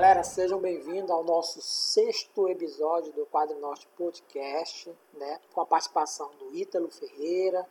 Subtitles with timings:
[0.00, 5.40] Galera, sejam bem-vindos ao nosso sexto episódio do Quadro Norte Podcast, né?
[5.52, 7.68] Com a participação do Ítalo Ferreira,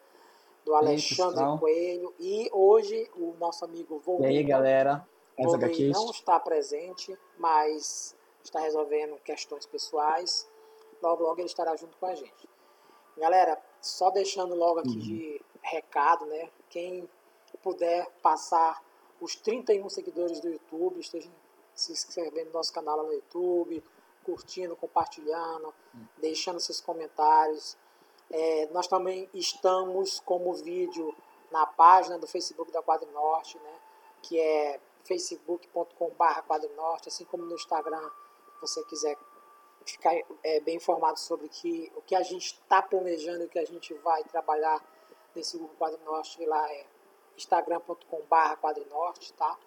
[0.66, 1.58] do Alexandre pessoal.
[1.58, 4.28] Coelho e hoje o nosso amigo E Volney.
[4.40, 5.08] aí, galera?
[5.38, 5.96] Volney HQs?
[5.96, 8.14] não está presente, mas
[8.44, 10.46] está resolvendo questões pessoais.
[11.02, 12.50] Logo, logo ele estará junto com a gente.
[13.16, 15.00] Galera, só deixando logo aqui Uhum.
[15.00, 16.50] de recado, né?
[16.70, 17.08] Quem
[17.64, 18.84] puder passar
[19.22, 21.32] os 31 seguidores do YouTube, estejam
[21.78, 23.84] se inscrevendo no nosso canal no YouTube,
[24.26, 25.74] curtindo, compartilhando,
[26.18, 27.78] deixando seus comentários.
[28.30, 31.16] É, nós também estamos como vídeo
[31.50, 33.80] na página do Facebook da Quadro Norte, né?
[34.22, 38.10] Que é facebook.com.br Quadro Norte, assim como no Instagram,
[38.56, 39.18] se você quiser
[39.86, 43.60] ficar é, bem informado sobre que, o que a gente está planejando e o que
[43.60, 44.84] a gente vai trabalhar
[45.34, 46.86] nesse grupo Quadro Norte, lá é
[47.38, 49.58] instagram.com.br Quadro Norte, tá?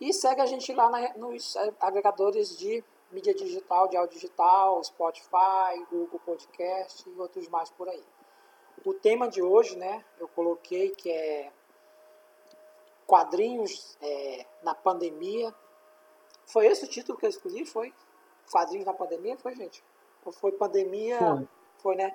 [0.00, 5.84] E segue a gente lá na- nos agregadores de mídia digital, de áudio digital, Spotify,
[5.90, 8.02] Google Podcast e outros mais por aí.
[8.84, 11.52] O tema de hoje, né, eu coloquei que é
[13.06, 15.54] quadrinhos é, na pandemia.
[16.46, 17.64] Foi esse o título que eu escolhi?
[17.66, 17.92] Foi?
[18.50, 19.36] Quadrinhos na pandemia?
[19.36, 19.84] Foi, gente?
[20.24, 21.18] Ou foi pandemia?
[21.18, 21.48] Foi.
[21.78, 22.14] Foi, né?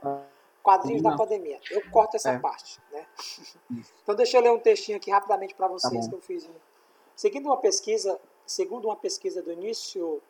[0.64, 1.17] Quadrinhos da Não.
[1.17, 1.59] pandemia.
[1.70, 2.39] Eu corto essa É.
[2.39, 3.05] parte, né?
[4.03, 6.49] Então deixa eu ler um textinho aqui rapidamente para vocês Tá que eu fiz.
[7.16, 10.21] Seguindo uma pesquisa, segundo uma pesquisa do início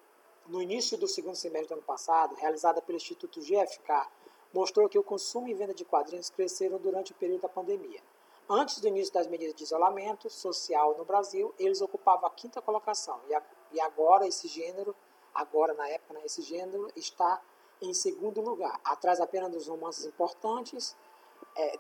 [0.48, 4.08] no início do segundo semestre do ano passado, realizada pelo Instituto GFK,
[4.54, 8.02] mostrou que o consumo e venda de quadrinhos cresceram durante o período da pandemia.
[8.48, 13.20] Antes do início das medidas de isolamento social no Brasil, eles ocupavam a quinta colocação.
[13.74, 14.96] E, agora esse gênero,
[15.34, 17.42] agora na época, né, esse gênero está
[17.82, 20.96] em segundo lugar, atrás apenas dos romances importantes,
[21.58, 21.80] é,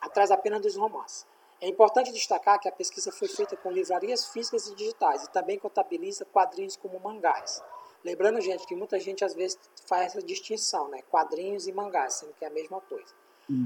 [0.00, 1.26] atrás apenas dos romances.
[1.60, 5.58] É importante destacar que a pesquisa foi feita com livrarias físicas e digitais e também
[5.58, 7.62] contabiliza quadrinhos como mangás.
[8.02, 11.02] Lembrando, gente, que muita gente às vezes faz essa distinção, né?
[11.10, 13.14] Quadrinhos e mangás, sendo que é a mesma coisa.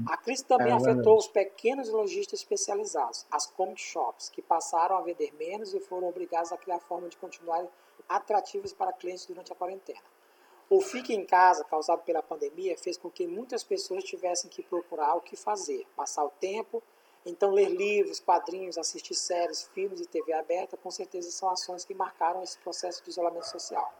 [0.07, 5.01] A crise também É afetou os pequenos lojistas especializados, as comic shops, que passaram a
[5.01, 7.69] vender menos e foram obrigados a criar forma de continuarem
[8.09, 10.01] atrativos para clientes durante a quarentena.
[10.69, 15.13] O fique em casa causado pela pandemia fez com que muitas pessoas tivessem que procurar
[15.15, 16.81] o que fazer, passar o tempo.
[17.25, 21.93] Então, ler livros, quadrinhos, assistir séries, filmes e TV aberta, com certeza são ações que
[21.95, 23.91] marcaram esse processo de isolamento social.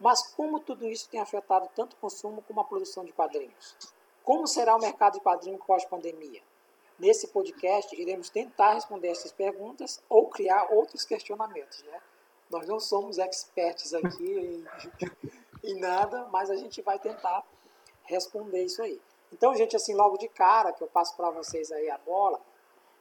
[0.00, 3.76] Mas como tudo isso tem afetado tanto o consumo como a produção de quadrinhos?
[4.24, 6.42] Como será o mercado de quadrinhos pós-pandemia?
[6.98, 11.82] Nesse podcast, iremos tentar responder essas perguntas ou criar outros questionamentos.
[11.84, 12.00] Né?
[12.50, 14.66] Nós não somos experts aqui em,
[15.62, 17.44] em nada, mas a gente vai tentar
[18.04, 19.00] responder isso aí.
[19.32, 22.40] Então, gente, assim, logo de cara, que eu passo para vocês aí a bola,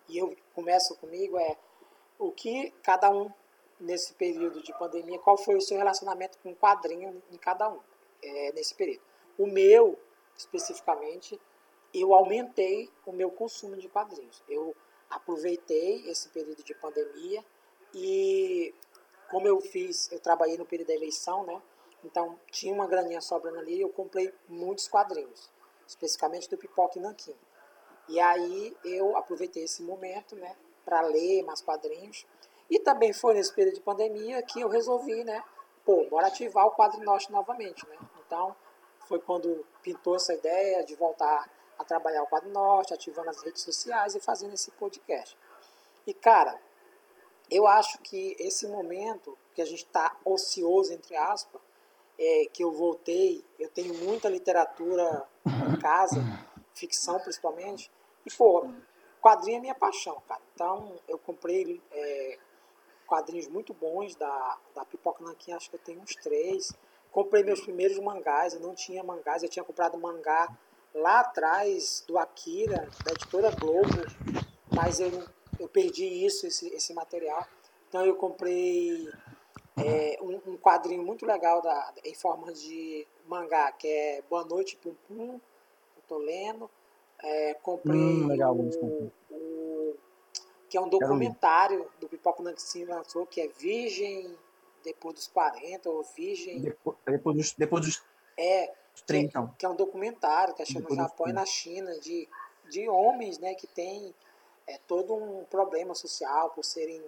[0.07, 1.57] e eu começo comigo, é
[2.17, 3.31] o que cada um,
[3.79, 7.79] nesse período de pandemia, qual foi o seu relacionamento com o quadrinho em cada um,
[8.23, 9.01] é, nesse período.
[9.38, 9.99] O meu,
[10.38, 11.39] especificamente,
[11.93, 14.43] eu aumentei o meu consumo de quadrinhos.
[14.47, 14.75] Eu
[15.09, 17.43] aproveitei esse período de pandemia
[17.93, 18.73] e
[19.29, 21.61] como eu fiz, eu trabalhei no período da eleição, né?
[22.03, 25.49] Então tinha uma graninha sobrando ali, eu comprei muitos quadrinhos,
[25.87, 27.35] especificamente do Pipoca e Nanquim.
[28.07, 32.25] E aí eu aproveitei esse momento, né, para ler mais quadrinhos.
[32.69, 35.43] E também foi nesse período de pandemia que eu resolvi, né,
[35.83, 37.97] pô, bora ativar o Quadro Norte novamente, né?
[38.25, 38.55] Então
[39.07, 43.61] foi quando pintou essa ideia de voltar a trabalhar o Quadro Norte, ativando as redes
[43.61, 45.37] sociais e fazendo esse podcast.
[46.07, 46.59] E cara,
[47.49, 51.61] eu acho que esse momento que a gente está ocioso, entre aspas,
[52.17, 56.22] é, que eu voltei, eu tenho muita literatura em casa,
[56.75, 57.89] ficção principalmente,
[58.25, 58.67] e pô,
[59.21, 60.41] quadrinho é minha paixão, cara.
[60.53, 62.37] Então eu comprei é,
[63.07, 66.71] quadrinhos muito bons da, da Pipoca Nanquim, acho que eu tenho uns três.
[67.11, 70.49] Comprei meus primeiros mangás, eu não tinha mangás, eu tinha comprado mangá
[70.93, 73.87] lá atrás do Akira, da editora Globo,
[74.73, 75.09] mas eu,
[75.59, 77.47] eu perdi isso, esse, esse material.
[77.87, 79.09] Então eu comprei
[79.78, 84.75] é, um, um quadrinho muito legal da, em forma de mangá, que é Boa Noite
[84.78, 85.39] Pum Pum,
[86.07, 86.69] tô lendo.
[87.23, 89.96] É, comprei Hum, legal, o, o-
[90.69, 94.37] que é um documentário do Pipoca Nancy lançou, que é Virgem
[94.84, 96.59] depois dos 40, ou Virgem.
[96.59, 98.03] Depois, depois dos, depois dos
[98.37, 98.73] É,
[99.05, 99.55] 30, então.
[99.57, 101.40] que é um documentário que achou no Depois dos Japão e 30.
[101.40, 102.28] na China de,
[102.69, 104.13] de homens né, que têm
[104.67, 107.02] é, todo um problema social por serem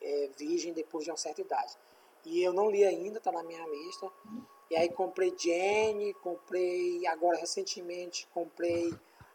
[0.00, 1.76] é, virgem depois de uma certa idade.
[2.24, 4.10] E eu não li ainda, está na minha lista.
[4.70, 8.94] E aí comprei Jane, comprei agora recentemente comprei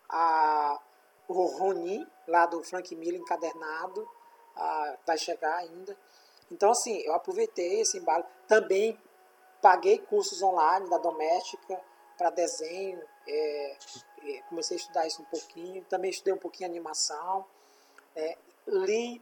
[0.09, 0.79] a,
[1.27, 4.07] o Ronin, lá do Frank Miller encadernado,
[4.55, 5.97] ah, vai chegar ainda.
[6.51, 8.23] Então, assim, eu aproveitei esse embalo.
[8.47, 8.97] Também
[9.61, 11.79] paguei cursos online da doméstica
[12.17, 13.01] para desenho.
[13.27, 13.77] É,
[14.23, 15.83] é, comecei a estudar isso um pouquinho.
[15.85, 17.45] Também estudei um pouquinho animação.
[18.15, 19.21] É, li,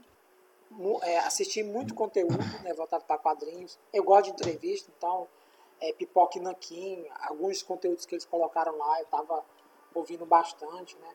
[1.01, 3.79] é, assisti muito conteúdo né, voltado para quadrinhos.
[3.91, 5.27] Eu gosto de entrevista, então,
[5.83, 9.43] é, Pipoca e Nanquim, alguns conteúdos que eles colocaram lá, eu estava
[9.93, 10.97] ouvindo bastante.
[10.97, 11.09] Né?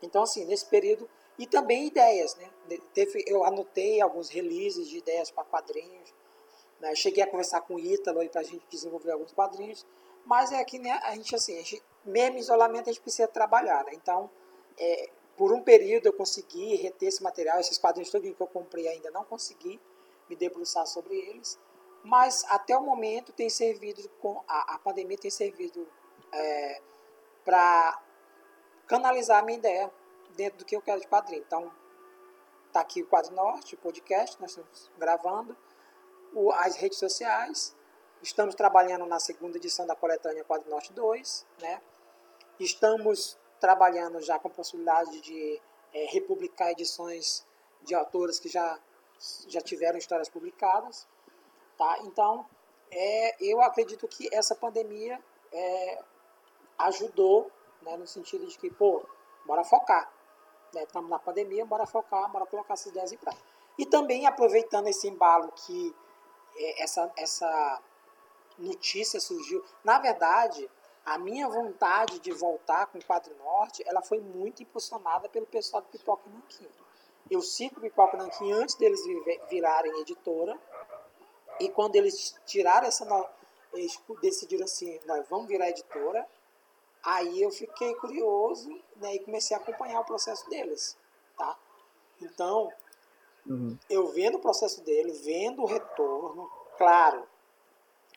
[0.00, 2.48] Então, assim, nesse período e também ideias, né?
[2.92, 6.14] Teve, eu anotei alguns releases de ideias para quadrinhos.
[6.78, 6.94] Né?
[6.94, 9.84] Cheguei a conversar com o Ítalo para a gente desenvolver alguns quadrinhos.
[10.24, 13.84] Mas é que né, a gente, assim, a gente, mesmo isolamento, a gente precisa trabalhar.
[13.86, 13.92] Né?
[13.94, 14.30] Então,
[14.78, 17.58] é, por um período eu consegui reter esse material.
[17.58, 19.80] Esses quadrinhos todos que eu comprei ainda não consegui
[20.30, 21.58] me debruçar sobre eles.
[22.04, 24.08] Mas até o momento tem servido,
[24.46, 25.88] a, a pandemia tem servido
[26.30, 26.82] é,
[27.44, 27.98] para
[28.86, 29.90] canalizar a minha ideia
[30.36, 31.42] dentro do que eu quero de quadrinho.
[31.46, 31.72] Então,
[32.70, 35.56] tá aqui o Quadro Norte, o podcast, nós estamos gravando,
[36.34, 37.74] o, as redes sociais,
[38.20, 41.80] estamos trabalhando na segunda edição da coletânea Quadro Norte 2, né?
[42.60, 45.60] Estamos trabalhando já com possibilidade de
[45.92, 47.46] é, republicar edições
[47.82, 48.78] de autores que já,
[49.46, 51.06] já tiveram histórias publicadas,
[51.76, 51.98] tá?
[52.02, 52.46] Então,
[52.90, 55.20] é, eu acredito que essa pandemia
[55.52, 56.02] é,
[56.78, 57.50] ajudou,
[57.82, 59.04] né, no sentido de que, pô,
[59.46, 60.12] bora focar
[60.82, 63.44] estamos né, na pandemia, bora focar, bora colocar essas ideias em prática.
[63.78, 65.94] E também aproveitando esse embalo que
[66.56, 67.82] é, essa, essa
[68.58, 69.64] notícia surgiu.
[69.82, 70.68] Na verdade,
[71.04, 75.82] a minha vontade de voltar com o Quadro Norte, ela foi muito impulsionada pelo pessoal
[75.82, 76.68] do Pipoca Nanquim.
[77.30, 79.00] Eu sigo o Pipoca Nanquim antes deles
[79.50, 80.58] virarem editora,
[81.60, 83.06] e quando eles tiraram essa...
[83.72, 86.24] Eles decidiram assim, nós vamos virar editora,
[87.04, 90.96] Aí eu fiquei curioso né, e comecei a acompanhar o processo deles.
[91.36, 91.56] Tá?
[92.20, 92.72] Então,
[93.46, 93.76] uhum.
[93.90, 97.26] eu vendo o processo deles, vendo o retorno, claro,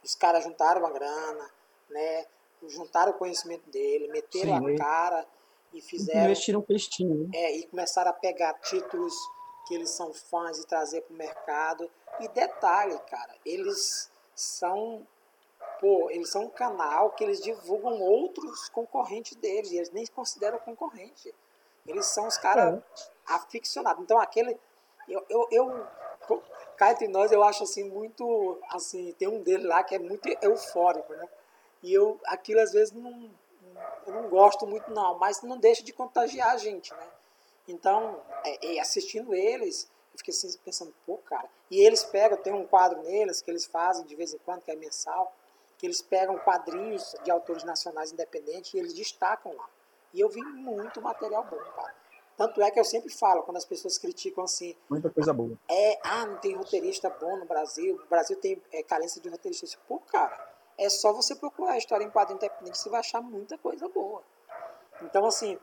[0.02, 1.52] os caras juntaram a grana,
[1.90, 2.26] né,
[2.66, 5.28] juntaram o conhecimento dele, meteram Sim, a cara
[5.74, 6.24] e fizeram.
[6.24, 7.28] Investiram um peixinho.
[7.28, 7.30] Né?
[7.34, 9.14] É, e começaram a pegar títulos
[9.68, 11.90] que eles são fãs e trazer para o mercado.
[12.20, 15.06] E detalhe, cara, eles são
[15.80, 20.58] pô, eles são um canal que eles divulgam outros concorrentes deles, e eles nem consideram
[20.60, 21.34] concorrente.
[21.86, 22.82] Eles são os caras é.
[23.34, 24.04] aficionados.
[24.04, 24.60] Então aquele.
[25.08, 25.88] Eu, eu, eu
[26.76, 28.60] cá entre nós, eu acho assim, muito.
[28.70, 31.30] Assim, tem um dele lá que é muito eufórico, né?
[31.82, 33.30] E eu, aquilo às vezes não,
[34.06, 37.08] eu não gosto muito, não, mas não deixa de contagiar a gente, né?
[37.68, 41.50] Então, é, assistindo eles, eu fiquei assim, pensando, pô, cara.
[41.70, 44.72] E eles pegam, tem um quadro neles que eles fazem de vez em quando, que
[44.72, 45.34] é mensal
[45.78, 49.70] que eles pegam quadrinhos de autores nacionais independentes e eles destacam lá.
[50.14, 51.94] E eu vi muito material bom, cara.
[52.36, 54.76] Tanto é que eu sempre falo, quando as pessoas criticam assim.
[54.90, 55.58] Muita coisa boa.
[55.70, 59.78] É, ah, não tem roteirista bom no Brasil, o Brasil tem é, carência de roteirista.
[59.88, 63.58] Pô, cara, é só você procurar a história em quadrinho independente, você vai achar muita
[63.58, 64.24] coisa boa.
[65.02, 65.60] Então, assim,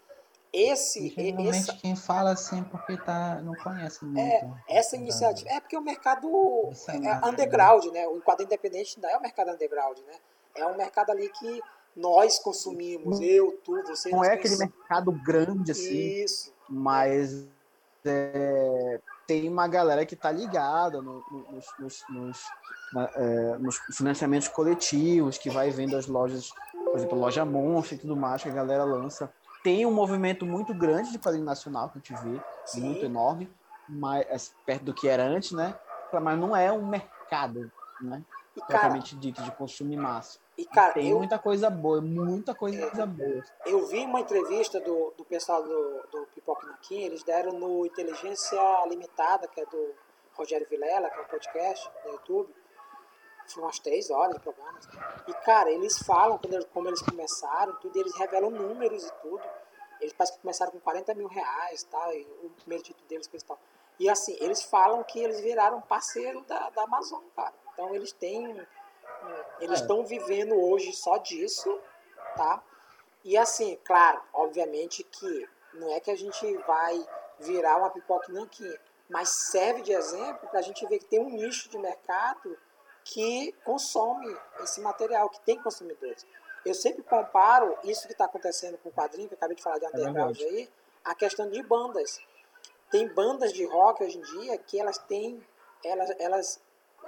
[0.54, 1.08] esse.
[1.10, 4.20] Geralmente essa, quem fala assim é porque tá, não conhece muito.
[4.20, 5.50] É, essa iniciativa.
[5.50, 6.28] É porque o mercado
[6.88, 8.06] é, é underground, né?
[8.06, 10.14] O quadro independente não é o mercado underground, né?
[10.54, 11.60] É um mercado ali que
[11.96, 14.10] nós consumimos, eu, tu, você.
[14.10, 16.22] Não é aquele mercado grande assim.
[16.22, 16.52] Isso.
[16.68, 17.46] Mas
[18.04, 22.42] é, tem uma galera que tá ligada no, no, nos, nos, nos,
[22.92, 27.98] na, é, nos, financiamentos coletivos, que vai vendo as lojas, por exemplo, loja Monstro e
[27.98, 29.32] tudo mais, que a galera lança
[29.64, 32.82] tem um movimento muito grande de quadrinho nacional que a gente vê, Sim.
[32.82, 33.50] muito enorme,
[33.88, 35.74] mais perto do que era antes, né?
[36.12, 38.22] Mas não é um mercado, né?
[38.54, 40.38] E, propriamente dito, de consumo em massa.
[40.56, 43.42] E, cara, tem eu, muita coisa boa, muita coisa é, boa.
[43.66, 48.60] Eu vi uma entrevista do, do pessoal do, do Pipoca Naquim, eles deram no Inteligência
[48.86, 49.94] Limitada, que é do
[50.34, 52.54] Rogério Vilela, que é um podcast no YouTube.
[53.46, 54.78] Foi umas três horas de programa.
[55.28, 59.42] E, cara, eles falam quando, como eles começaram, tudo, eles revelam números e tudo.
[60.00, 62.14] Eles parece que começaram com 40 mil reais, tá?
[62.14, 63.58] E o primeiro título deles, coisa e tal.
[63.98, 67.54] E assim, eles falam que eles viraram parceiro da, da Amazon, cara.
[67.72, 68.66] Então eles têm.
[69.60, 70.04] Eles estão é.
[70.04, 71.80] vivendo hoje só disso,
[72.36, 72.62] tá?
[73.24, 77.06] E assim, claro, obviamente que não é que a gente vai
[77.38, 78.72] virar uma pipoca nanquim,
[79.08, 82.56] mas serve de exemplo para a gente ver que tem um nicho de mercado
[83.04, 86.26] que consome esse material, que tem consumidores.
[86.64, 89.78] Eu sempre comparo isso que está acontecendo com o quadrinho, que eu acabei de falar
[89.78, 90.70] de é underground é aí,
[91.04, 92.18] a questão de bandas.
[92.90, 95.44] Tem bandas de rock hoje em dia que elas têm,
[95.84, 96.60] elas, elas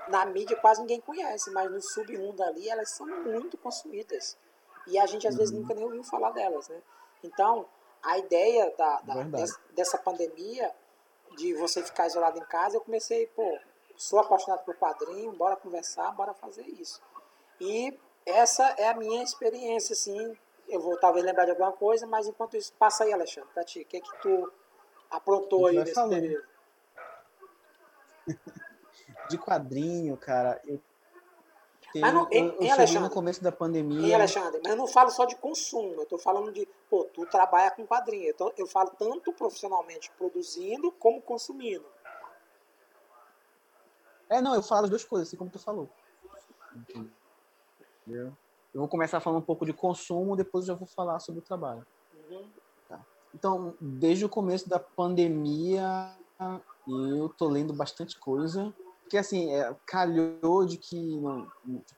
[0.09, 4.37] na mídia quase ninguém conhece, mas no submundo ali elas são muito consumidas.
[4.87, 5.39] E a gente às uhum.
[5.39, 6.81] vezes nunca nem ouviu falar delas, né?
[7.25, 7.67] Então,
[8.03, 10.73] a ideia da, da dessa, dessa pandemia,
[11.37, 13.59] de você ficar isolado em casa, eu comecei, pô,
[13.97, 17.01] sou apaixonado por quadrinho, bora conversar, bora fazer isso.
[17.61, 20.37] E essa é a minha experiência, assim.
[20.69, 23.83] Eu vou talvez lembrar de alguma coisa, mas enquanto isso, passa aí, Alexandre, pra ti.
[23.83, 24.53] O que é que tu
[25.11, 26.11] aprontou aí nesse falando.
[26.11, 26.47] período?
[29.29, 30.81] De quadrinho, cara, eu
[32.01, 34.07] mas não, eu, eu Alexandre, no começo da pandemia.
[34.07, 37.27] Em Alexandre, mas eu não falo só de consumo, eu estou falando de, pô, tu
[37.27, 38.31] trabalha com quadrinho.
[38.31, 41.85] Então eu falo tanto profissionalmente produzindo como consumindo.
[44.29, 45.89] É, não, eu falo as duas coisas, assim como tu falou.
[46.75, 48.33] Entendeu?
[48.75, 51.45] Eu vou começar falando um pouco de consumo, depois eu já vou falar sobre o
[51.45, 51.87] trabalho.
[52.89, 53.01] Tá.
[53.35, 56.15] Então, desde o começo da pandemia,
[56.87, 58.75] eu tô lendo bastante coisa.
[59.03, 61.47] Porque, assim, é, calhou de que no,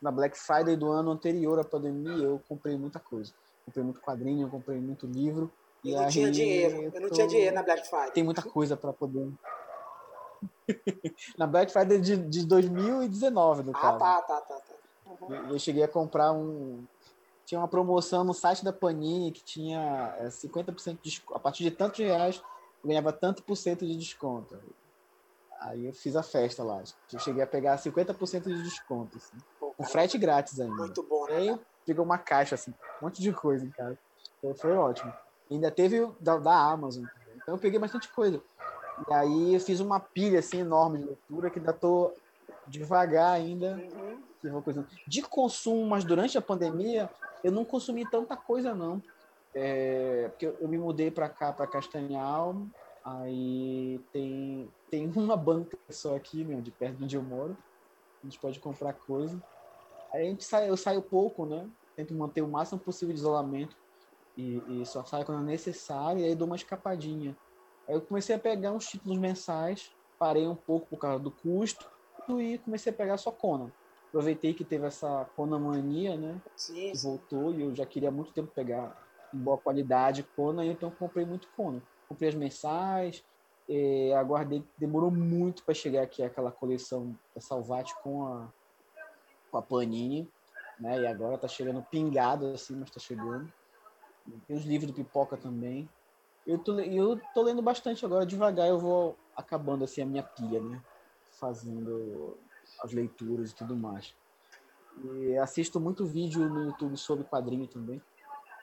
[0.01, 3.33] na Black Friday do ano anterior à pandemia eu comprei muita coisa.
[3.65, 5.51] Comprei muito quadrinho, comprei muito livro.
[5.83, 6.93] E não tinha dinheiro.
[6.95, 8.13] Eu não tinha dinheiro na Black Friday.
[8.13, 9.33] Tem muita coisa para poder.
[11.37, 13.97] na Black Friday de, de 2019, no ah, caso.
[13.97, 14.61] Ah, tá, tá, tá.
[14.61, 14.79] tá.
[15.25, 15.51] Uhum.
[15.51, 16.85] Eu cheguei a comprar um.
[17.45, 21.37] Tinha uma promoção no site da Panini que tinha 50% é, de desconto.
[21.37, 22.43] A partir de tantos reais,
[22.85, 24.59] ganhava tanto por cento de desconto.
[25.61, 26.83] Aí eu fiz a festa lá.
[27.13, 29.37] Eu cheguei a pegar 50% de desconto, assim.
[29.59, 30.75] Pô, com frete grátis ainda.
[30.75, 31.37] Muito bom, né?
[31.37, 33.99] Aí pegou uma caixa, assim, um monte de coisa em casa.
[34.39, 35.13] Então foi ótimo.
[35.51, 37.05] E ainda teve da, da Amazon.
[37.35, 38.43] Então eu peguei bastante coisa.
[39.09, 42.13] E aí eu fiz uma pilha assim enorme de leitura que ainda tô
[42.67, 43.75] devagar ainda.
[43.77, 44.19] Uhum.
[45.07, 47.11] De consumo, mas durante a pandemia
[47.43, 49.03] eu não consumi tanta coisa não.
[49.55, 52.55] É, porque eu me mudei para cá, para Castanhal,
[53.09, 57.57] Aí tem, tem uma banca só aqui, né, de perto de onde eu moro.
[58.23, 59.43] A gente pode comprar coisa.
[60.13, 61.69] Aí a gente sai, eu saio pouco, né?
[61.97, 63.77] Tento manter o máximo possível de isolamento.
[64.37, 67.37] E, e só saio quando é necessário, e aí dou uma escapadinha.
[67.89, 71.89] Aí eu comecei a pegar uns títulos mensais, parei um pouco por causa do custo,
[72.39, 73.71] e comecei a pegar só Conan.
[74.09, 76.41] Aproveitei que teve essa Conan mania, né?
[76.57, 78.97] Sim, que voltou, e eu já queria há muito tempo pegar
[79.33, 83.23] em boa qualidade Conan, então comprei muito Conan comprei as mensais,
[84.19, 88.53] aguardei, demorou muito para chegar aqui aquela coleção da Salvati com a,
[89.51, 90.29] com a Panini,
[90.81, 91.03] né?
[91.03, 93.53] E agora tá chegando pingado assim, mas tá chegando.
[94.47, 95.89] Tem os livros do Pipoca também.
[96.49, 100.61] Eu tô, eu tô lendo bastante agora, devagar eu vou acabando assim a minha pilha,
[100.61, 100.83] né?
[101.39, 102.37] Fazendo
[102.83, 104.17] as leituras e tudo mais.
[105.05, 108.03] E assisto muito vídeo no YouTube sobre quadrinho também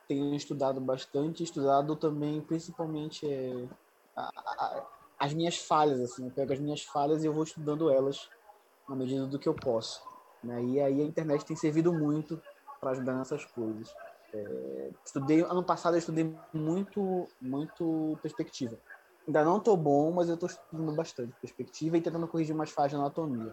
[0.08, 3.68] tenho estudado bastante, estudado também principalmente é,
[4.16, 4.88] a, a,
[5.20, 8.30] as minhas falhas, assim, eu pego as minhas falhas e eu vou estudando elas
[8.88, 10.02] na medida do que eu posso.
[10.44, 10.64] Né?
[10.64, 12.42] E aí a internet tem servido muito
[12.80, 13.94] para ajudar nessas coisas.
[14.36, 18.78] É, estudei ano passado eu estudei muito muito perspectiva.
[19.28, 22.92] Ainda não estou bom, mas eu estou estudando bastante perspectiva e tentando corrigir umas falhas
[22.92, 23.52] de anatomia,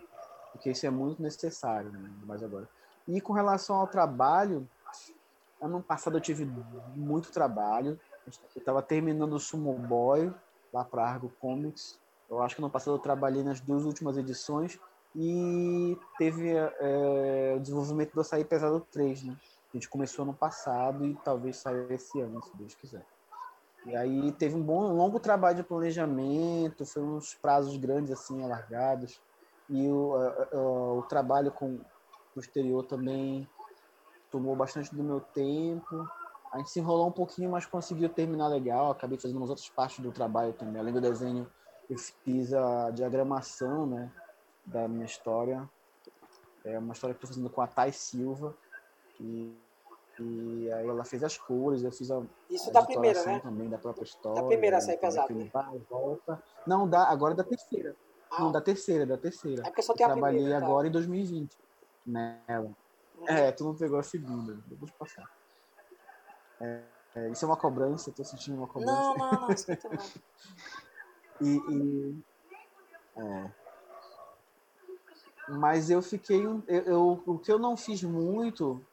[0.52, 2.10] porque isso é muito necessário, né?
[2.26, 2.68] mais agora.
[3.08, 4.68] E com relação ao trabalho,
[5.62, 6.44] Ano passado eu tive
[6.96, 7.98] muito trabalho.
[8.26, 10.34] Eu estava terminando o Sumo Boy,
[10.72, 12.00] lá para Argo Comics.
[12.28, 14.80] Eu acho que no passado eu trabalhei nas duas últimas edições.
[15.14, 19.36] E teve é, o desenvolvimento do Açaí Pesado 3, né?
[19.72, 23.06] A gente começou no passado e talvez saia esse ano, se Deus quiser.
[23.86, 28.42] E aí teve um bom, um longo trabalho de planejamento, foi uns prazos grandes assim,
[28.44, 29.20] alargados.
[29.68, 31.80] E o, o, trabalho com
[32.36, 33.48] o exterior também
[34.30, 36.06] tomou bastante do meu tempo.
[36.52, 38.90] A gente se enrolou um pouquinho, mas conseguiu terminar legal.
[38.90, 40.80] Acabei fazendo umas outras partes do trabalho também.
[40.80, 41.50] Além do desenho,
[41.88, 44.12] eu fiz a diagramação né,
[44.64, 45.68] da minha história.
[46.64, 48.54] É uma história que estou fazendo com a Thay Silva.
[49.22, 49.56] E,
[50.20, 52.22] e aí ela fez as cores, eu fiz a.
[52.50, 53.40] Isso a da primeira, né?
[53.40, 54.42] Também da própria história.
[54.42, 55.32] Da primeira sair pesada.
[55.88, 56.42] Volta.
[56.66, 57.96] Não, da, agora é da terceira.
[58.30, 58.40] Ah.
[58.42, 59.62] Não, da terceira, da terceira.
[59.62, 60.66] É porque só tem a Trabalhei primeira, tá?
[60.66, 61.56] agora em 2020
[62.06, 62.70] nela.
[63.26, 64.56] É, tu não pegou a segunda.
[64.84, 65.30] Te passar.
[66.60, 66.82] É,
[67.14, 68.92] é, isso é uma cobrança, eu tô sentindo uma cobrança.
[68.92, 69.70] Não, não, não, isso
[71.40, 72.24] e, e
[73.16, 73.50] é.
[75.48, 76.44] Mas eu fiquei.
[76.44, 78.84] Eu, eu, o que eu não fiz muito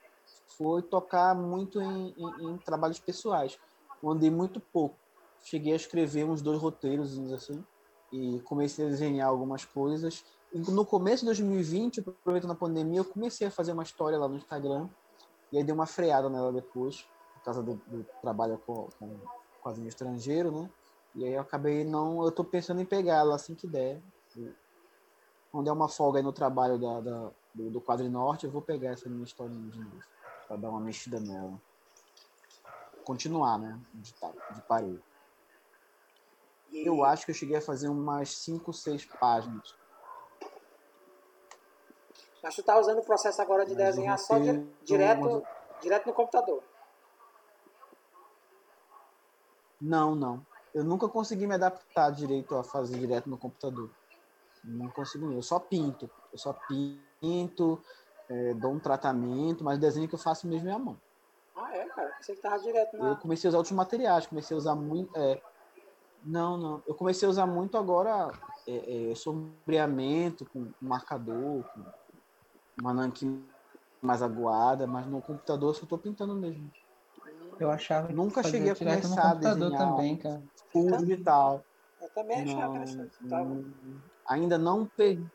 [0.59, 3.57] foi tocar muito em, em, em trabalhos pessoais.
[4.03, 4.95] Andei muito pouco.
[5.43, 7.63] Cheguei a escrever uns dois roteiros assim
[8.11, 10.23] e comecei a desenhar algumas coisas
[10.53, 14.35] no começo de 2020, aproveitando a pandemia, eu comecei a fazer uma história lá no
[14.35, 14.89] Instagram.
[15.51, 18.87] E aí dei uma freada nela depois, por causa do, do trabalho com,
[19.61, 20.69] com estrangeiro, né?
[21.15, 22.23] E aí eu acabei não.
[22.23, 24.01] Eu tô pensando em pegar ela assim que der.
[25.51, 28.61] Quando der uma folga aí no trabalho da, da do, do Quadro Norte, eu vou
[28.61, 29.99] pegar essa minha história de novo.
[30.49, 31.61] Pra dar uma mexida nela.
[33.05, 33.79] Continuar, né?
[33.93, 34.11] De,
[34.55, 35.03] de parede.
[36.73, 39.75] Eu acho que eu cheguei a fazer umas 5, 6 páginas
[42.43, 46.07] Mas tu tá usando o processo agora de Mas desenhar só di- direto, mas- direto
[46.07, 46.63] no computador.
[49.79, 50.45] Não, não.
[50.73, 53.91] Eu nunca consegui me adaptar direito a fazer direto no computador.
[54.63, 55.31] Não consigo.
[55.31, 56.09] Eu só pinto.
[56.31, 57.83] Eu só pinto,
[58.29, 60.97] é, dou um tratamento, mas o desenho que eu faço mesmo é a mão.
[61.55, 62.09] Ah, é, cara.
[62.17, 63.15] Pensei que tava direto Eu na.
[63.15, 65.15] comecei a usar outros materiais, comecei a usar muito.
[65.17, 65.41] é,
[66.23, 66.83] não, não.
[66.87, 68.31] Eu comecei a usar muito agora
[68.67, 71.83] é, é, sombreamento com marcador, com
[72.79, 73.49] uma nanquim
[74.01, 76.71] mais aguada, mas no computador eu só estou pintando mesmo.
[77.59, 79.89] Eu achava que Nunca cheguei a começar a computador desenhar.
[79.89, 80.43] também, cara.
[80.71, 81.65] Full digital.
[81.99, 83.27] Eu também achava Não, interessante.
[83.27, 83.43] Tá?
[83.43, 85.25] não- ainda não peguei.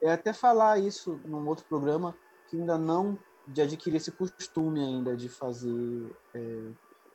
[0.00, 2.16] Eu ia até falar isso num outro programa,
[2.52, 3.18] que ainda não
[3.48, 6.60] de adquirir esse costume ainda de fazer é,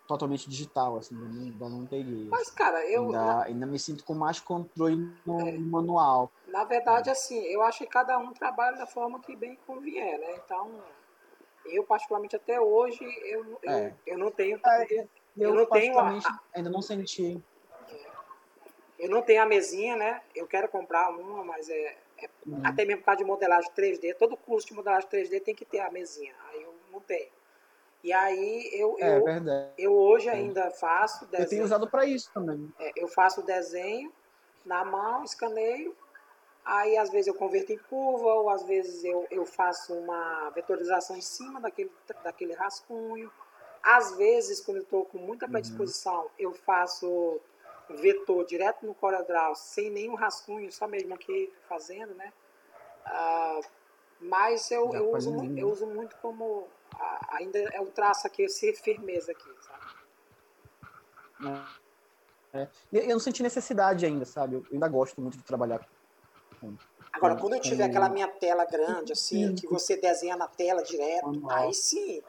[0.07, 2.27] totalmente digital, assim, ainda não, peguei.
[2.29, 3.03] Mas, cara, eu.
[3.03, 5.57] ainda, Na, ainda me sinto com mais controle no, É.
[5.59, 6.31] manual.
[6.47, 10.41] na verdade, assim, eu acho que cada um trabalha da forma que bem convier, né?
[10.43, 10.83] Então,
[11.65, 13.93] eu, particularmente, até hoje, eu, eu, É.
[14.07, 14.59] eu não tenho.
[14.89, 17.39] Eu, Eu não tenho a- particularmente, ainda não senti.
[18.97, 20.19] Eu não tenho a mesinha, né?
[20.33, 21.97] Eu quero comprar uma, mas é, é
[22.45, 22.61] Uhum.
[22.63, 24.15] até mesmo por causa de modelagem 3D.
[24.15, 26.33] Todo curso de modelagem 3D tem que ter a mesinha.
[26.49, 27.29] Aí eu não tenho.
[28.03, 29.71] E aí eu, É eu, verdade.
[29.77, 31.63] eu hoje ainda faço Eu tenho desenho.
[31.63, 32.71] usado para isso também.
[32.79, 34.11] É, eu faço desenho
[34.65, 35.95] na mão, escaneio.
[36.63, 41.15] Aí às vezes eu converto em curva, ou às vezes eu, eu faço uma vetorização
[41.17, 41.91] em cima daquele,
[42.23, 43.31] daquele rascunho.
[43.81, 47.39] Às vezes, quando eu estou com muita predisposição, eu faço
[47.89, 52.31] vetor direto no CorelDRAW, sem nenhum rascunho, só mesmo aqui fazendo, né?
[53.05, 53.61] Ah,
[54.19, 56.67] mas eu, eu, uso, muito, eu uso muito como.
[57.29, 59.87] ainda é o traço aqui, ser firmeza aqui, sabe?
[62.53, 62.67] É.
[62.91, 64.55] Eu não senti necessidade ainda, sabe?
[64.55, 65.87] Eu ainda gosto muito de trabalhar
[66.59, 66.75] com
[67.13, 71.49] Agora, quando eu tiver aquela minha tela grande, assim, que você desenha na tela direto,
[71.49, 72.21] aí sim,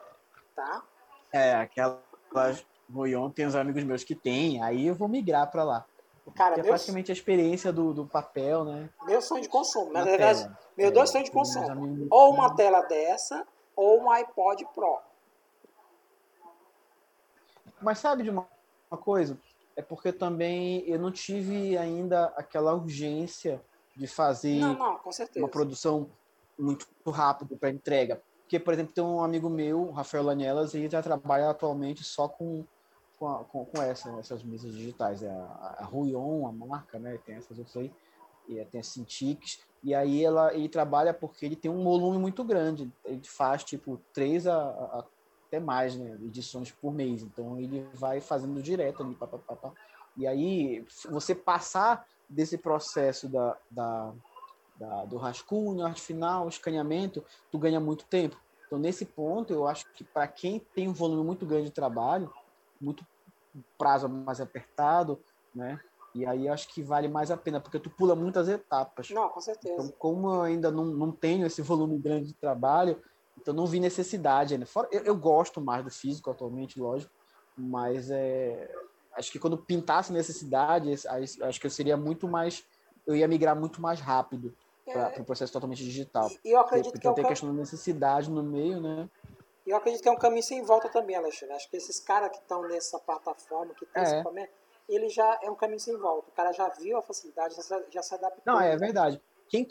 [0.55, 0.83] tá?
[1.31, 5.87] É, aquelas Royon tem os amigos meus que tem, aí eu vou migrar para lá.
[6.35, 8.91] Cara, é meu, praticamente a experiência do, do papel, né?
[9.05, 9.91] meu sonho de consumo.
[9.93, 10.59] Na na verdade, tela.
[10.77, 11.71] meus É, dois sonhos de consumo.
[11.71, 14.99] amigos- Ou uma tela dessa, ou um iPod Pro.
[17.81, 18.47] Mas sabe de uma,
[18.91, 19.39] uma coisa?
[19.77, 23.63] É porque também eu não tive ainda aquela urgência
[23.97, 25.01] de fazer Não, não,
[25.37, 26.11] uma produção
[26.59, 28.23] muito rápida para entrega.
[28.43, 32.65] Porque, por exemplo, tem um amigo meu, Rafael Lanielas, ele já trabalha atualmente só com,
[33.19, 35.23] com, a- com, com essa, essas mesas digitais.
[35.23, 37.19] É a, a Ruion, a marca, né?
[37.19, 37.93] Tem essas outras aí.
[38.49, 39.41] E tem a Cintiq.
[39.83, 42.91] E aí ela, ele trabalha porque ele tem um volume muito grande.
[43.05, 45.07] Ele faz, tipo, três a, a-
[45.49, 46.19] até mais, né?
[46.23, 47.23] Edições por mês.
[47.23, 49.73] Então ele vai fazendo direto ali, pá, pá, pá, pá.
[50.17, 54.15] E aí, você passar desse processo da, da,
[54.77, 58.37] da- do rascunho, arte final, escaneamento, tu ganha muito tempo.
[58.67, 62.31] Então, nesse ponto, eu acho que para quem tem um volume muito grande de trabalho,
[62.81, 63.05] muito
[63.77, 65.19] prazo mais apertado,
[65.55, 65.81] né?
[66.15, 69.11] E aí acho que vale mais a pena, porque tu pula muitas etapas.
[69.11, 69.75] Não, com certeza.
[69.75, 73.01] Então, como eu ainda não, não tenho esse volume grande de trabalho,
[73.41, 74.67] então não vi necessidade ainda.
[74.67, 77.13] Fora, eu, eu gosto mais do físico atualmente, lógico,
[77.57, 78.69] mas é,
[79.15, 80.91] acho que quando pintasse necessidade,
[81.43, 82.65] acho que eu seria muito mais,
[83.07, 84.55] eu ia migrar muito mais rápido
[84.87, 86.31] para É, o processo totalmente digital.
[86.43, 89.09] e eu acredito Porque que é o tenho a questão da necessidade no meio, né?
[89.71, 91.55] Eu acredito que é um caminho sem volta também, Alexandre.
[91.57, 94.05] Acho que esses caras que estão nessa plataforma, que tem É.
[94.05, 94.53] esse equipamento,
[94.89, 96.29] ele já é um caminho sem volta.
[96.29, 98.43] O cara já viu a facilidade, já, se- já se adaptou.
[98.47, 99.21] Não, é verdade.
[99.49, 99.65] Quem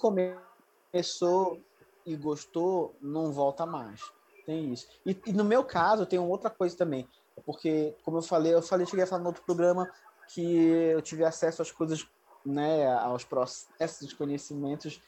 [0.93, 1.61] começou
[2.05, 4.01] e gostou, não volta mais.
[4.45, 4.87] Tem isso.
[5.05, 7.07] E, e no meu caso, tem outra coisa também.
[7.45, 9.89] Porque, como eu falei, eu falei, cheguei a falar no outro programa
[10.33, 12.07] que eu tive acesso às coisas,
[12.45, 15.01] né, aos processos, conhecimentos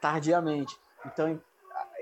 [0.00, 0.78] tardiamente.
[1.06, 1.40] Então,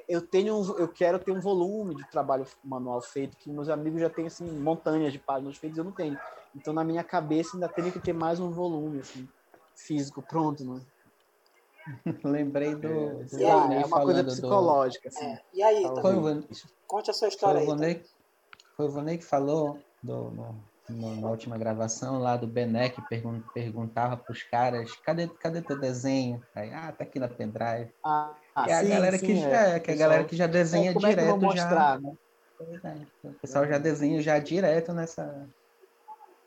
[0.08, 4.00] eu tenho, um- eu quero ter um volume de trabalho manual feito que meus amigos
[4.00, 6.18] já têm assim montanhas de páginas feitas, eu não tenho.
[6.54, 9.28] Então, na minha cabeça, ainda teria que ter mais um volume assim,
[9.76, 10.80] físico pronto, né?
[12.24, 15.24] Lembrei do, É, do Vonei é uma coisa falando do- psicológica, assim.
[15.24, 15.42] É.
[15.52, 15.82] E aí?
[16.00, 16.34] Foi o aí.
[16.34, 16.48] Von-
[16.86, 17.64] conte a sua Foi história o aí.
[17.64, 17.78] Ítalo.
[17.80, 18.02] Vonei,
[18.76, 24.16] foi o Vonei que falou do, no- na última gravação lá do Benek, pergun perguntava
[24.16, 26.42] para os caras, cadê, cadê teu desenho?
[26.54, 27.90] Aí, ah, tá aqui na pendrive.
[28.04, 28.34] Ah,
[28.68, 29.36] é a sim, galera sim, que é.
[29.50, 31.48] já, que é a galera que já desenha é, como é que eu direto vou
[31.48, 32.10] mostrar, né?
[32.10, 32.16] já.
[32.58, 35.48] Pois é, O pessoal já desenha já direto nessa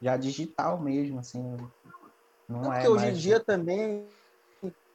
[0.02, 1.42] já digital mesmo, assim.
[2.48, 4.08] Não, Não, é porque hoje em mais- dia também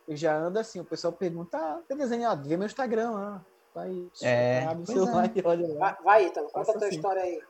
[0.06, 3.46] eu já anda assim, o pessoal pergunta, ah, tem desenhado, vê meu Instagram lá.
[3.74, 3.90] Vai,
[4.22, 5.32] É, abre o pois celular é.
[5.34, 5.78] e olha lá.
[5.78, 6.96] Vai, vai, Ítalo, conta a tua assim.
[6.96, 7.40] história aí.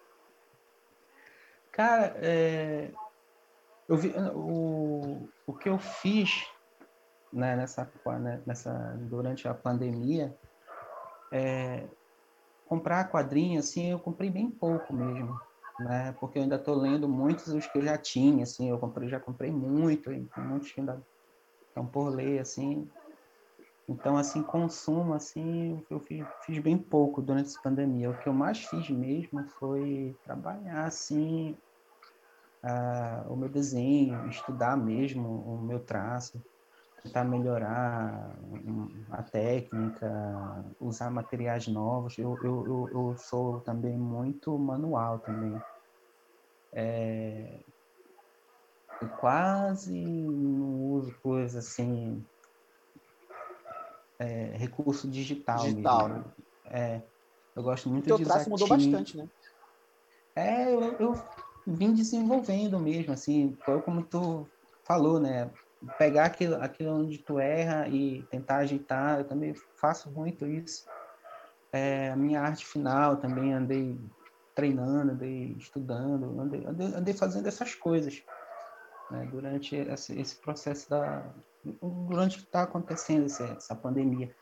[1.80, 2.92] Cara, é,
[3.88, 6.44] eu vi o, o que eu fiz
[7.32, 7.90] né, nessa,
[8.20, 10.36] né, nessa durante a pandemia
[11.32, 11.88] É,
[12.66, 15.34] comprar quadrinho, assim, eu comprei bem pouco mesmo,
[15.78, 16.12] né?
[16.20, 19.18] Porque eu ainda estou lendo muitos dos que eu já tinha, assim, eu comprei, já
[19.18, 21.02] comprei muito, então muitos que ainda
[21.70, 22.86] estão por ler, assim.
[23.88, 28.10] Então, assim, consumo, assim, eu fiz, fiz, bem pouco durante essa pandemia.
[28.10, 31.56] O que eu mais fiz mesmo foi trabalhar, assim,
[33.28, 36.42] o meu desenho, estudar mesmo o meu traço,
[37.02, 38.38] tentar melhorar
[39.10, 42.18] a técnica, usar materiais novos.
[42.18, 45.58] Eu, eu, eu, eu sou também muito manual também.
[46.72, 47.64] É,
[49.00, 49.98] eu quase
[50.30, 52.24] não uso coisa assim,
[54.18, 55.64] é, recurso digital.
[55.64, 56.18] Digital, mesmo.
[56.18, 56.34] né?
[56.66, 57.02] É,
[57.56, 59.26] eu gosto muito o teu de traço mudou bastante, né?
[60.36, 61.14] É, eu, eu
[61.66, 64.48] vim desenvolvendo mesmo, assim, foi como tu
[64.84, 65.50] falou, né?
[65.98, 70.84] Pegar aquilo, aquilo onde tu erra e tentar ajeitar, eu também faço muito isso.
[71.72, 73.98] É, a minha arte final também andei
[74.54, 78.22] treinando, andei estudando, andei, andei, andei fazendo essas coisas
[79.10, 81.24] né, durante esse, esse, processo da
[81.82, 84.34] durante que está acontecendo essa, essa pandemia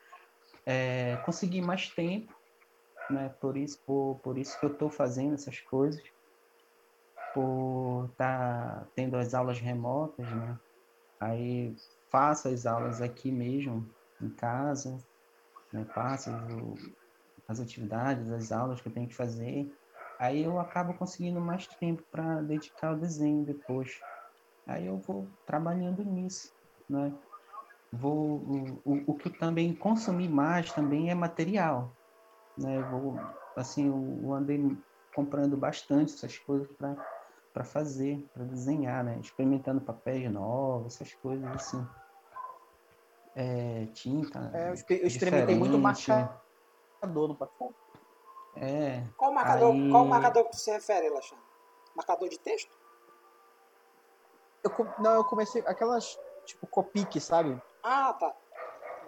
[0.64, 2.33] é, consegui mais tempo
[3.11, 6.02] né por isso por, por isso que eu estou fazendo essas coisas
[7.35, 10.59] por estar tá tendo as aulas remotas, né?
[11.21, 11.75] Aí
[12.11, 13.88] faço as aulas aqui mesmo,
[14.21, 14.97] em casa,
[15.73, 15.85] né?
[15.95, 16.31] faço
[17.47, 19.67] as atividades, as aulas que eu tenho que fazer.
[20.19, 23.91] Aí eu acabo conseguindo mais tempo para dedicar ao desenho depois.
[24.67, 26.53] Aí eu vou trabalhando nisso,
[26.88, 27.17] né?
[27.91, 31.97] Vou, o, o, o que eu também consumi mais também é material,
[32.57, 32.83] né?
[32.91, 33.17] Vou,
[33.57, 34.61] assim, eu, eu andei
[35.14, 36.95] comprando bastante essas coisas para
[37.59, 39.18] para fazer, para desenhar, né?
[39.21, 41.85] Experimentando papéis novos, essas coisas assim.
[43.35, 44.49] É, tinta.
[44.55, 44.75] É, eu,
[45.09, 46.38] experimentei muito marcador
[47.03, 47.75] no papel.
[48.55, 49.03] É.
[49.16, 49.90] Qual marcador, aí...
[49.90, 51.44] qual marcador que você refere, Alexandre?
[51.97, 52.79] Marcador de texto?
[54.62, 57.61] Eu, não, eu comecei aquelas tipo Copic, sabe?
[57.83, 58.33] Ah, tá.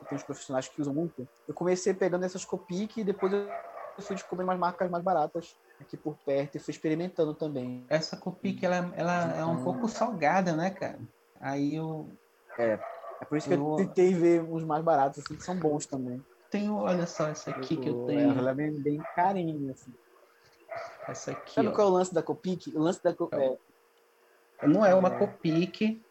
[0.09, 1.29] Tem uns profissionais que usam muito.
[1.47, 3.49] Eu comecei pegando essas Copic e depois eu
[4.01, 7.85] fui descobrindo umas marcas mais baratas aqui por perto e fui experimentando também.
[7.89, 9.41] Essa Copic, ela, ela então...
[9.41, 10.99] é um pouco salgada, né, cara?
[11.41, 12.09] Aí eu...
[12.59, 12.79] É,
[13.21, 13.57] é por isso eu...
[13.57, 16.25] que eu tentei ver uns mais baratos, assim, que são bons também.
[16.51, 18.39] Tenho, olha só, essa aqui eu, que eu tenho.
[18.39, 19.93] Ela é bem, bem carinha, assim.
[21.09, 21.73] Essa aqui, Sabe ó.
[21.73, 22.69] qual é o lance da Copic?
[22.75, 23.39] O lance da Copic...
[23.39, 24.67] É...
[24.67, 25.19] Não é uma é...
[25.19, 26.03] Copic,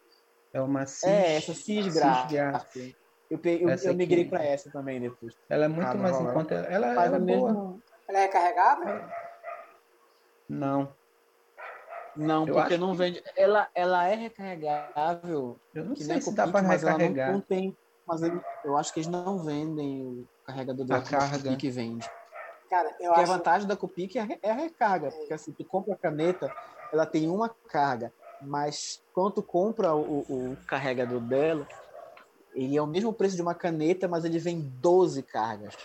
[0.52, 1.04] é uma Cis...
[1.04, 2.76] É, essa Cisgraph.
[3.30, 5.36] Eu, peguei, eu, eu migrei para essa também depois.
[5.48, 6.54] Ela é muito ah, mais em conta.
[6.54, 7.52] Ela, ela é boa.
[7.52, 7.82] Mesmo...
[8.08, 9.08] Ela é carregável?
[10.50, 10.92] Não.
[12.16, 13.22] Não, eu porque não vende.
[13.22, 13.40] Que...
[13.40, 15.58] Ela, ela é recarregável.
[15.72, 17.32] Eu não sei se dá para recarregar.
[17.32, 21.70] Não tem, mas ele, eu acho que eles não vendem o carregador da carga que
[21.70, 22.10] vende.
[22.68, 23.22] Cara, eu acho...
[23.22, 25.08] a vantagem da Copic é, é a recarga.
[25.08, 25.10] É.
[25.10, 26.52] Porque assim, tu compra a caneta,
[26.92, 28.12] ela tem uma carga.
[28.42, 31.66] Mas quando tu compra o, o, o carregador dela,
[32.54, 35.76] ele é o mesmo preço de uma caneta, mas ele vem 12 cargas.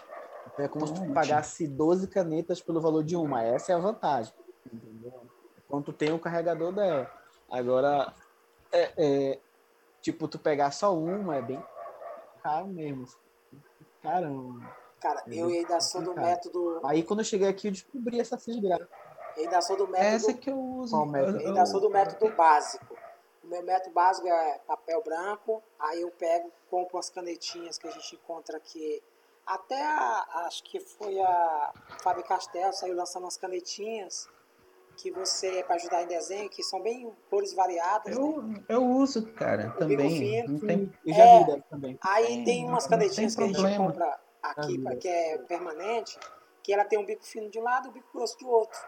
[0.51, 3.43] Então é como se tu pagasse 12 canetas pelo valor de uma.
[3.43, 4.33] Essa é a vantagem.
[4.71, 5.21] Entendeu?
[5.67, 7.11] Quando tem o carregador dela.
[7.49, 8.13] Agora,
[8.71, 9.39] é, é,
[10.01, 11.63] tipo, tu pegar só uma é bem
[12.41, 13.07] caro mesmo.
[14.01, 14.75] Caramba.
[14.99, 16.79] Cara, é eu ainda sou do método.
[16.83, 18.87] Aí quando eu cheguei aqui, eu descobri essa cisgrama.
[19.35, 20.07] Eu ainda sou do método.
[20.07, 20.91] Essa que eu uso.
[20.91, 21.41] Qual método?
[21.41, 22.95] Eu ainda sou do método básico.
[23.43, 25.61] O meu método básico é papel branco.
[25.79, 29.01] Aí eu pego, compro as canetinhas que a gente encontra aqui.
[29.45, 34.27] Até a, acho que foi a Fábio Castel saiu lançando umas canetinhas
[34.95, 38.15] que você para ajudar em desenho, que são bem cores variadas.
[38.15, 38.63] Eu, né?
[38.67, 40.09] eu uso, cara, o também.
[40.09, 40.91] Fino, tem...
[41.05, 41.97] Eu já é, vi também.
[42.01, 46.17] Aí tem umas canetinhas que a gente compra aqui, pra, que é permanente,
[46.63, 48.79] que ela tem um bico fino de um lado e um bico grosso de outro.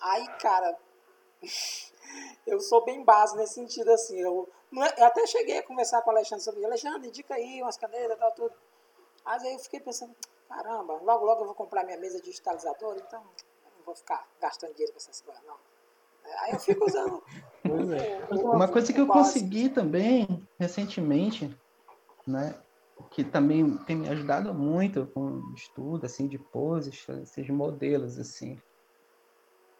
[0.00, 0.76] Aí, cara,
[2.46, 4.20] eu sou bem base nesse sentido, assim.
[4.20, 7.76] Eu, é, eu até cheguei a conversar com o Alexandre sobre Alexandre, indica aí umas
[7.76, 8.54] cadeiras e tal, tudo.
[9.24, 10.14] Mas aí eu fiquei pensando,
[10.48, 13.22] caramba, logo, logo eu vou comprar minha mesa digitalizadora, então
[13.88, 15.56] vou ficar gastando dinheiro com essas coisas, não.
[16.24, 17.22] É, aí eu fico usando.
[17.64, 18.34] É.
[18.34, 21.54] Uma coisa que eu consegui também recentemente,
[22.26, 22.54] né?
[23.10, 28.60] Que também tem me ajudado muito com estudo assim de poses, esses modelos assim.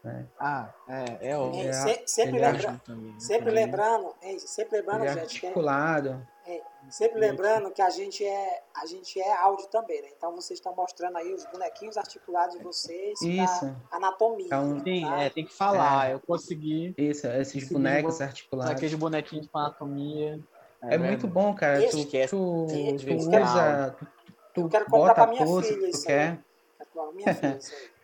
[0.03, 0.27] Né?
[0.39, 2.81] Ah, é, é, é, é sempre, lembra,
[3.19, 6.27] sempre lembrando, sempre lembrando, gente, articulado.
[6.47, 10.09] É, sempre lembrando que a gente é a gente é áudio também, né?
[10.17, 13.75] Então vocês estão mostrando aí os bonequinhos articulados de vocês, Isso.
[13.91, 14.49] anatomia.
[14.51, 14.83] É um...
[14.83, 15.23] Sim, tá?
[15.23, 16.11] é, tem que falar.
[16.11, 16.15] É.
[16.15, 16.95] Eu consegui.
[16.97, 18.73] Isso, esses bonecos articulados.
[18.73, 20.41] Aqueles bonequinhos com anatomia.
[20.83, 21.83] É, é muito bom, cara.
[21.85, 22.67] Esse tu, tu,
[23.05, 24.07] tu usa, tu,
[24.55, 26.31] tu Eu quero comprar bota pra minha pose filha tu isso quer.
[26.31, 26.39] aí.
[26.79, 27.89] Quero comprar pra minha filha isso aí.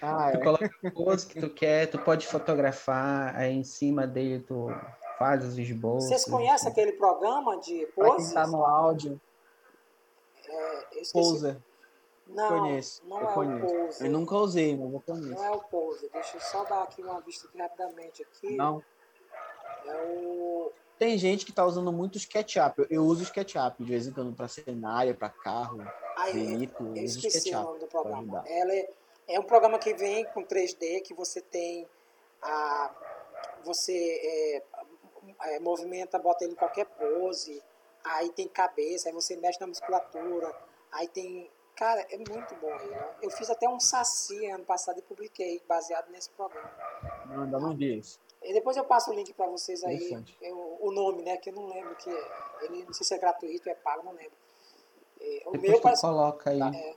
[0.00, 0.44] Ah, Tu é.
[0.44, 4.68] coloca a pose que tu quer, tu pode fotografar, aí em cima dele tu
[5.18, 6.08] faz os esboços.
[6.08, 8.32] Vocês conhecem aquele programa de Pra quem poses?
[8.32, 9.20] tá no áudio,
[10.48, 10.84] É.
[11.12, 11.56] Poser.
[12.26, 13.02] Não, conheço.
[13.06, 13.64] não eu é conheço.
[13.74, 14.04] o Pose.
[14.04, 15.30] Eu nunca usei, mas eu conheço.
[15.30, 16.10] Não é o Pose.
[16.12, 18.54] Deixa eu só dar aqui uma vista aqui rapidamente aqui.
[18.56, 18.82] Não.
[19.86, 20.70] É o.
[20.98, 22.78] Tem gente que tá usando muito o SketchUp.
[22.80, 25.80] Eu, eu uso o SketchUp de vez em quando pra cenário, pra carro,
[26.16, 26.90] Ai, veículo.
[26.90, 27.64] eu Eu uso o esqueci o SketchUp.
[27.64, 28.44] nome do pra programa.
[28.46, 28.90] Ela é,
[29.28, 31.88] é um programa que vem com 3D, que você tem
[32.42, 32.90] a.
[33.64, 34.62] Você é,
[35.42, 37.62] é, movimenta, bota ele em qualquer pose,
[38.04, 40.54] aí tem cabeça, aí você mexe na musculatura,
[40.92, 41.50] aí tem.
[41.76, 43.08] Cara, é muito bom né?
[43.22, 46.68] Eu fiz até um saci ano passado e publiquei, baseado nesse programa.
[47.26, 48.18] Não vi isso.
[48.42, 51.36] E depois eu passo o link para vocês aí, eu- o nome, né?
[51.36, 52.28] Que eu não lembro que é.
[52.62, 54.32] Ele não sei se é gratuito, é pago, não lembro.
[55.20, 56.02] É, o Depois meu parece.
[56.02, 56.96] coloca aí.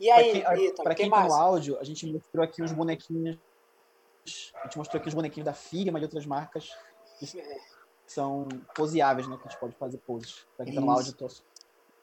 [0.00, 1.28] E aí, pra quem, Ítalo, pra quem tá mais?
[1.32, 3.38] no áudio, a gente mostrou aqui os bonequinhos.
[4.56, 6.93] A gente mostrou aqui os bonequinhos da Figma e de outras marcas É.
[8.06, 8.46] são
[8.76, 9.36] poseáveis, né?
[9.36, 10.34] Que a gente pode fazer poses.
[10.56, 11.26] Pra quem tá no áudio, tô...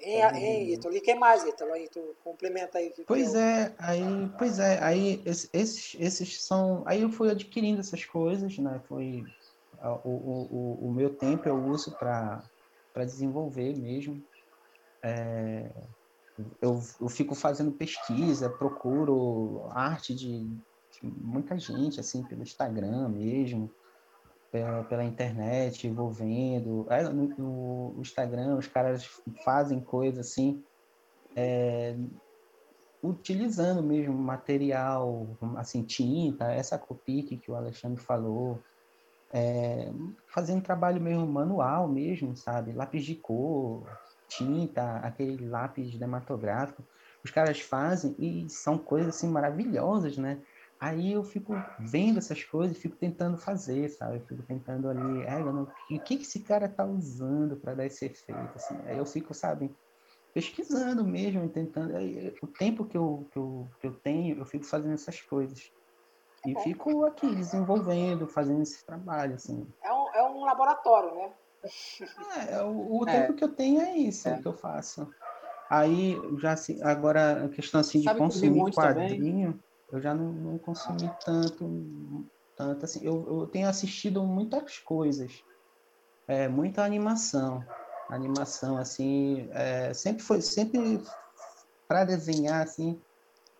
[0.04, 0.96] Hein, hein, Ítalo?
[0.96, 1.74] E quem mais, Ítalo?
[1.74, 2.92] Aí tu complementa aí.
[3.06, 7.80] Pois eu- é, aí, pois é, aí esse- esses, esses são, aí eu fui adquirindo
[7.82, 8.82] essas coisas, né?
[8.88, 9.24] Foi
[10.04, 10.48] o, o,
[10.86, 12.44] o- o meu tempo eu uso para
[12.94, 14.22] para desenvolver mesmo.
[15.06, 15.72] É,
[16.62, 23.72] eu, eu fico fazendo pesquisa, procuro arte de, de muita gente, assim, pelo Instagram mesmo,
[24.52, 26.86] pela, pela internet, vou vendo.
[26.90, 29.06] Aí no, no Instagram os caras
[29.44, 30.64] fazem coisas assim
[33.04, 38.62] utilizando mesmo material, assim, tinta, essa Copic que o Alexandre falou,
[39.34, 39.92] é,
[40.28, 42.74] fazendo trabalho mesmo manual mesmo, sabe?
[42.74, 43.88] Lápis de cor,
[44.28, 46.84] tinta, aquele lápis dermatográfico,
[47.24, 50.40] os caras fazem e são coisas assim maravilhosas, né?
[50.82, 54.18] Aí eu fico vendo essas coisas e fico tentando fazer, sabe?
[54.18, 55.68] Eu fico tentando ali, é, não- o
[56.04, 58.76] que que esse cara tá usando para dar esse efeito, assim?
[58.88, 59.72] Aí eu fico, sabe,
[60.34, 61.96] pesquisando mesmo, tentando.
[61.96, 65.60] aí, O tempo que eu, que, eu, que eu tenho, eu fico fazendo essas coisas.
[66.48, 69.68] E fico aqui desenvolvendo, fazendo esse trabalho, assim.
[69.84, 71.34] É um, é um laboratório, né?
[72.40, 73.22] É, é o, o É.
[73.22, 74.42] tempo que eu tenho é isso É.
[74.42, 75.08] que eu faço.
[75.70, 79.60] Aí, já assim, agora, a questão assim de Sabe consumir muito também?
[79.92, 82.26] Eu já não, não consumi tanto,
[82.56, 83.04] tanto assim.
[83.04, 85.34] Eu, eu tenho assistido muitas coisas,
[86.28, 87.64] é, muita animação.
[88.10, 91.02] Animação, assim, é, sempre foi, sempre
[91.88, 93.02] para desenhar, assim,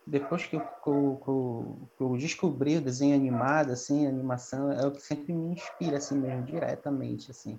[0.06, 4.92] depois que eu, que eu- que eu- descobri o desenho animado, assim, animação, é o
[4.92, 7.58] que sempre me inspira, assim mesmo, diretamente, assim.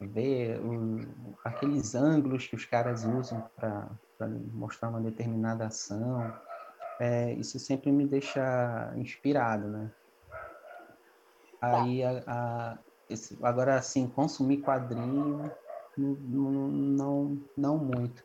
[0.00, 3.90] Ver o- aqueles ângulos que os caras usam para
[4.52, 6.32] mostrar uma determinada ação,
[7.00, 9.90] é, isso sempre me deixa inspirado, né?
[11.60, 15.50] Aí, a, a- esse- agora, assim, consumir quadrinho,
[15.98, 18.22] não, não, não, muito.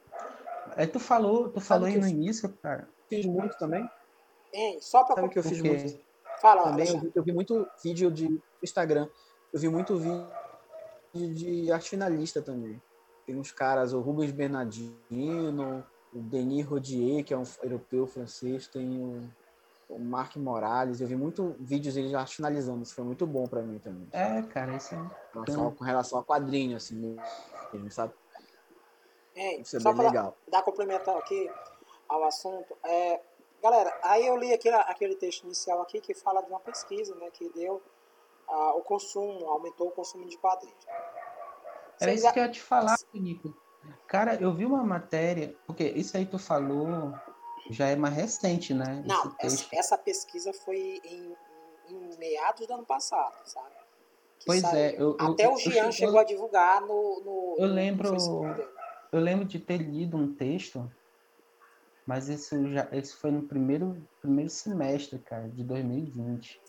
[0.77, 3.87] É, tu falou, tu falou aí que no início, cara, Fiz muito também.
[4.53, 6.05] Hein, só para Sabe o que eu fiz Porque- muito?
[6.41, 9.07] Fala, Também eu vi, eu vi muito vídeo de Instagram.
[9.53, 10.27] Eu vi muito vídeo
[11.33, 12.81] de arte finalista também.
[13.25, 15.85] Tem uns caras, o Rubens Bernardino,
[16.15, 21.01] o Denis Rodier, que é um europeu francês, tem o, o Mark Morales.
[21.01, 22.81] Eu vi muito vídeos arte finalizando.
[22.83, 24.07] Isso foi muito bom pra mim também.
[24.13, 24.97] É, cara, isso é.
[25.33, 27.17] Com relação- Com relação a quadrinho, assim,
[27.73, 28.13] mesmo, sabe?
[29.35, 30.37] Hein, Isso é só bem para legal.
[30.47, 31.51] dar complementar aqui
[32.07, 33.19] ao assunto, é,
[33.61, 37.29] galera, aí eu li aquele, aquele texto inicial aqui que fala de uma pesquisa, né,
[37.33, 37.81] que deu
[38.47, 40.77] ah, o consumo, aumentou o consumo de quadrinhos.
[40.87, 43.53] Era Vocês isso que eu ia te falar, Nico.
[44.07, 47.13] Cara, eu vi uma matéria, porque isso aí tu falou
[47.71, 49.03] já é mais recente, né?
[49.05, 51.35] Não, essa, essa pesquisa foi em,
[51.89, 53.73] em meados do ano passado, sabe?
[54.39, 54.77] Que Pois saiu.
[54.77, 57.67] é, eu- eu- Até eu o Jean che- chegou eu- a divulgar no, no, Eu
[57.67, 58.67] no lembro- dele.
[59.11, 60.91] Eu lembro de ter lido um texto,
[62.05, 66.61] mas isso já esse foi no primeiro, primeiro semestre, cara, de 2020.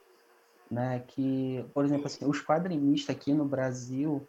[0.70, 1.00] Né?
[1.08, 4.26] Que, por exemplo, assim, os quadrinistas aqui no Brasil,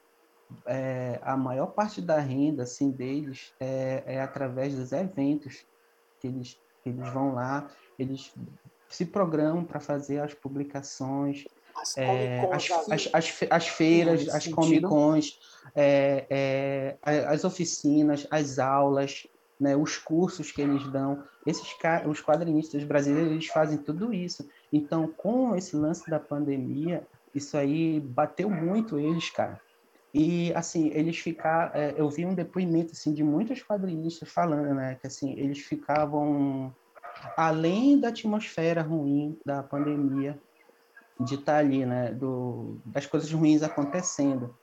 [0.65, 5.65] é, a maior parte da renda assim, deles é, é através dos eventos
[6.19, 8.33] que eles, que eles vão lá, eles
[8.89, 14.55] se programam para fazer as publicações, As é, as, as, as, as feiras, as sentido.
[14.55, 15.39] Comic Cons,
[15.75, 19.27] é, é, as oficinas, as aulas,
[19.59, 21.23] né, os cursos que eles dão.
[21.45, 21.75] Esses
[22.07, 24.47] os quadrinistas brasileiros eles fazem tudo isso.
[24.71, 29.59] Então, com esse lance da pandemia, isso aí bateu muito eles, cara.
[30.17, 31.71] E, assim, eles ficaram...
[31.75, 34.97] É, eu vi um depoimento, assim, de muitos quadrinistas falando, né?
[34.99, 36.75] Que, assim, eles ficavam...
[37.35, 40.39] Além da atmosfera ruim da pandemia,
[41.19, 42.11] de estar tá ali, né?
[42.13, 44.55] Do, das coisas ruins acontecendo,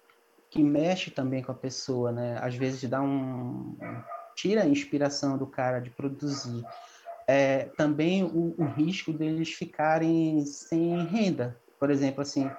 [0.51, 2.37] que mexe também com a pessoa, né?
[2.41, 3.77] Às vezes dá um...
[4.35, 6.65] Tira a inspiração do cara de produzir.
[7.29, 11.57] É, também o, o risco deles ficarem sem renda.
[11.79, 12.51] Por exemplo, assim,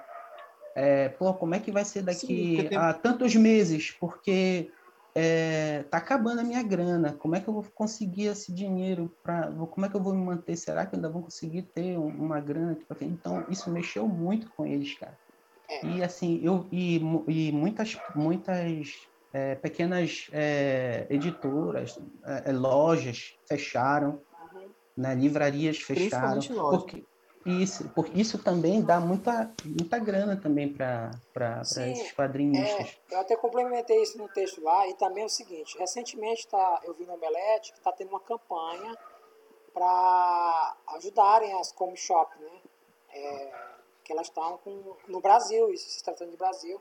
[0.76, 3.90] é, pô, como é que vai ser daqui Sim, a tantos meses?
[3.92, 4.70] Porque
[5.14, 7.14] é, tá acabando a minha grana.
[7.14, 9.50] Como é que eu vou conseguir esse dinheiro para?
[9.50, 10.54] Como é que eu vou me manter?
[10.54, 12.76] Será que ainda vou conseguir ter uma grana?
[13.00, 15.18] Então isso mexeu muito com eles, cara.
[15.66, 15.86] É.
[15.86, 21.98] E assim eu e, e muitas muitas é, pequenas é, editoras,
[22.44, 24.20] é, lojas fecharam,
[24.52, 24.68] uhum.
[24.94, 25.14] né?
[25.14, 26.38] Livrarias fecharam
[26.70, 27.02] porque
[27.46, 31.10] isso, porque isso também dá muita, muita grana também para
[31.62, 32.98] esses quadrinistas.
[33.10, 36.80] É, eu até complementei isso no texto lá, e também é o seguinte, recentemente tá,
[36.84, 38.96] eu vi no Omelete que está tendo uma campanha
[39.72, 42.50] para ajudarem as comic shop, né?
[43.10, 43.52] É,
[44.04, 46.80] que elas estão com, no Brasil, isso se tratando de Brasil,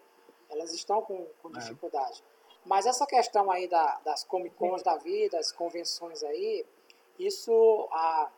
[0.50, 1.60] elas estão com, com é.
[1.60, 2.22] dificuldade.
[2.22, 2.58] É.
[2.66, 6.66] Mas essa questão aí da, das Comic Cons da vida, as convenções aí,
[7.20, 7.88] isso...
[7.92, 8.30] A,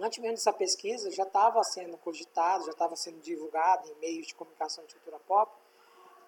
[0.00, 4.34] antes mesmo dessa pesquisa, já estava sendo cogitado, já estava sendo divulgado em meios de
[4.34, 5.52] comunicação de cultura pop,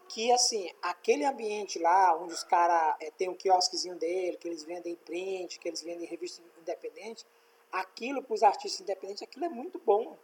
[0.09, 4.63] que assim, aquele ambiente lá, onde os caras é, tem um quiosquezinho dele, que eles
[4.63, 7.25] vendem print, que eles vendem revista independente,
[7.71, 10.17] aquilo para os artistas independentes, aquilo é muito bom.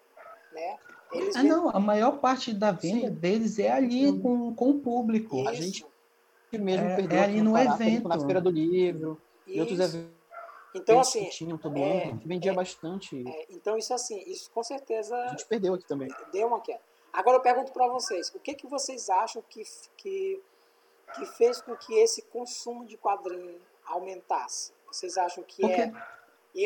[0.52, 0.78] Né?
[1.12, 1.56] Eles ah, vendem...
[1.56, 3.14] não, a maior parte da venda Sim.
[3.14, 5.38] deles é ali com, com o público.
[5.38, 5.48] Isso.
[5.48, 5.86] A gente
[6.52, 8.08] mesmo é, perdeu é ali no evento.
[8.08, 9.56] Na Feira do Livro Isso.
[9.56, 10.17] e outros eventos
[10.78, 11.28] então, assim.
[11.30, 13.22] Tinham também, é, vendia é, bastante.
[13.26, 15.16] É, então, isso assim, isso com certeza.
[15.16, 16.08] A gente perdeu aqui também.
[16.32, 16.80] Deu uma queda.
[17.12, 19.62] Agora eu pergunto para vocês: o que, que vocês acham que,
[19.96, 20.40] que,
[21.14, 24.72] que fez com que esse consumo de quadrinho aumentasse?
[24.86, 25.92] Vocês acham que é.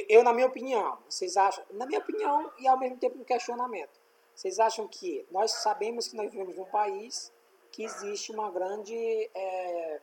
[0.08, 1.64] Eu, na minha opinião, vocês acham.
[1.72, 4.00] Na minha opinião, e ao mesmo tempo um questionamento.
[4.34, 7.30] Vocês acham que nós sabemos que nós vivemos num país
[7.70, 8.94] que existe uma grande
[9.34, 10.00] é,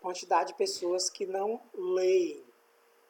[0.00, 2.44] quantidade de pessoas que não leem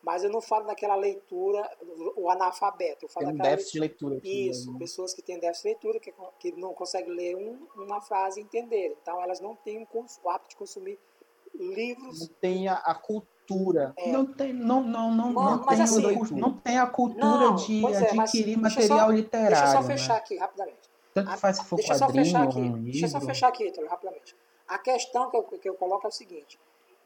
[0.09, 1.71] mas eu não falo daquela leitura,
[2.17, 3.05] o analfabeto.
[3.05, 4.21] Eu falo Tem um déficit de leitura.
[4.25, 4.79] Isso, né?
[4.79, 8.43] pessoas que têm déficit de leitura, que, que não conseguem ler um, uma frase e
[8.43, 8.97] entender.
[9.03, 10.99] Então, elas não têm o hábito de consumir
[11.55, 12.21] livros.
[12.21, 13.93] Não tem a, a cultura.
[13.99, 14.11] É.
[14.11, 17.85] Não tem, não, não, não, não, não tem, assim, não tem a cultura não, de
[17.85, 19.57] é, adquirir material só, literário.
[19.59, 20.19] Deixa eu só fechar né?
[20.21, 20.91] aqui, rapidamente.
[21.13, 23.69] Tanto faz se for deixa quadrinho, só fechar aqui, um Deixa eu só fechar aqui,
[23.69, 24.35] Ítalo, rapidamente.
[24.67, 26.59] A questão que eu, que eu coloco é o seguinte.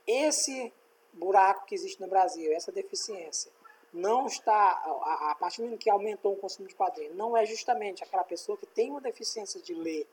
[0.07, 0.73] Esse
[1.12, 3.51] buraco que existe no Brasil, essa deficiência,
[3.95, 7.47] não está, a, a partir do momento que aumentou o consumo de quadrinhos, não é
[7.47, 10.07] justamente aquela pessoa que tem uma deficiência de ler,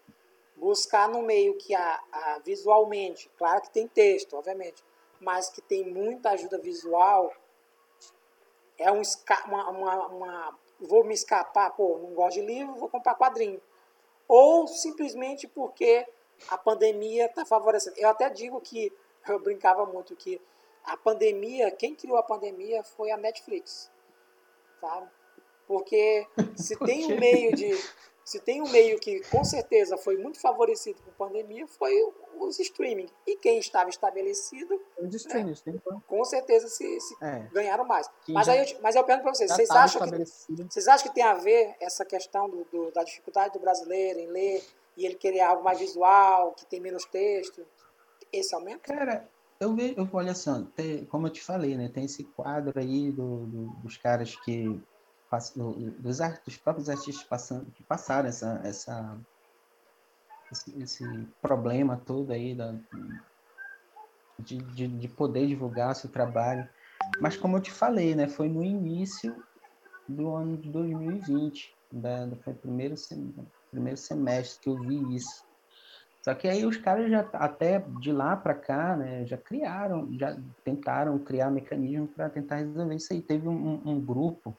[0.56, 4.82] buscar no meio que a, a visualmente, claro que tem texto, obviamente,
[5.20, 7.34] mas que tem muita ajuda visual,
[8.78, 9.02] é um,
[9.46, 13.62] uma, uma, uma vou me escapar, pô, não gosto de livro, vou comprar quadrinho.
[14.30, 16.08] Ou simplesmente porque
[16.48, 17.98] a pandemia está favorecendo.
[17.98, 18.94] Eu até digo que,
[19.28, 20.40] eu brincava muito que
[20.84, 23.92] a pandemia, quem criou a pandemia foi a Netflix,
[24.80, 25.08] sabe?
[25.68, 27.72] Porque se tem um meio de,
[28.30, 31.94] se tem um meio que com certeza foi muito favorecido por pandemia, foi
[32.38, 33.10] os streaming.
[33.26, 35.74] E quem estava estabelecido, os streamings, né,
[36.08, 37.48] com certeza se, se é.
[37.52, 38.08] ganharam mais.
[38.28, 41.16] mas já, aí eu, mas eu pergunto para vocês, vocês acham que vocês acham que
[41.16, 44.64] tem a ver essa questão do, do, da dificuldade do brasileiro em ler
[44.96, 47.66] e ele querer algo mais visual, que tem menos texto?
[48.32, 48.82] Esse aumento?
[48.82, 49.28] Cara,
[49.60, 53.46] eu vejo, olha só, tem, como eu te falei, né, tem esse quadro aí do,
[53.46, 54.82] do, dos caras que
[56.00, 59.20] dos, dos próprios artistas passando, que passaram essa, essa
[60.52, 62.76] esse, esse problema todo aí da,
[64.40, 66.68] de, de, de, poder divulgar seu trabalho.
[67.22, 69.36] Mas como eu te falei, né, foi no início
[70.08, 72.96] do ano de 2020, da, foi o primeiro,
[73.70, 75.49] primeiro semestre que eu vi isso.
[76.22, 80.38] Só que aí os caras já até de lá para cá, né, já criaram, já
[80.64, 83.22] tentaram criar mecanismo para tentar resolver isso aí.
[83.22, 84.56] Teve um, um grupo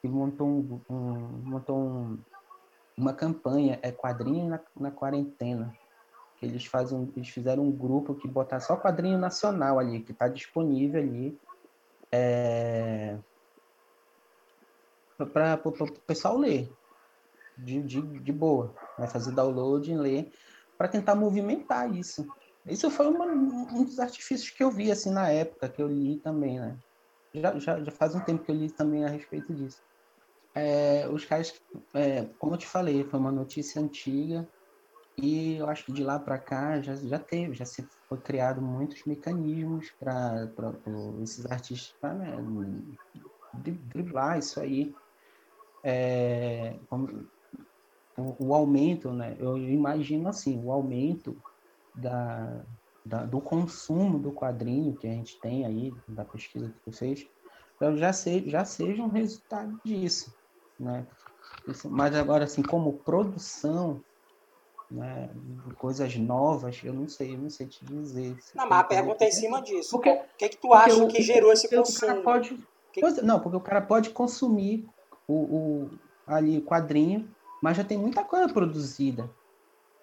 [0.00, 0.94] que montou, um, um
[1.42, 2.18] montou um,
[2.96, 5.74] uma campanha, é quadrinho na, na, quarentena.
[6.38, 10.28] Que eles fazem, eles fizeram um grupo que botar só quadrinho nacional ali, que está
[10.28, 11.36] disponível ali.
[12.12, 13.18] É,
[15.32, 16.70] para o pessoal ler
[17.58, 20.32] de, de, de boa, vai fazer download e ler
[20.78, 22.26] para tentar movimentar isso.
[22.66, 26.20] Isso foi uma, um dos artifícios que eu vi assim na época que eu li
[26.20, 26.78] também, né?
[27.34, 29.82] Já, já, já faz um tempo que eu li também a respeito disso.
[30.54, 31.52] É, os caras,
[31.94, 34.48] é, como eu te falei, foi uma notícia antiga
[35.18, 38.62] E eu acho que de lá para cá já, já teve, já se foi criado
[38.62, 40.52] muitos mecanismos para
[41.22, 42.36] esses artistas pra, né,
[43.52, 44.92] driblar isso aí.
[45.84, 46.80] É,
[48.16, 49.36] o, o, aumento, né?
[49.38, 51.36] Eu imagino assim, o aumento
[51.94, 52.62] da,
[53.04, 57.28] da, do consumo do quadrinho que a gente tem aí, da pesquisa que você fez,
[57.98, 60.34] já, se, já seja um resultado disso,
[60.78, 61.06] né?
[61.84, 64.02] Mas agora, assim, como produção,
[64.90, 65.30] né,
[65.78, 68.36] coisas novas, eu não sei, eu não sei te dizer.
[68.54, 69.90] Não, mas a pergunta é em cima disso.
[69.90, 72.22] Porque, o que, é que tu acha o, que gerou esse consumo?
[72.22, 72.58] Pode,
[72.92, 73.00] que...
[73.22, 74.88] Não, porque o cara pode consumir
[75.26, 75.90] o, o,
[76.26, 77.28] ali o quadrinho,
[77.66, 79.28] mas já tem muita coisa produzida.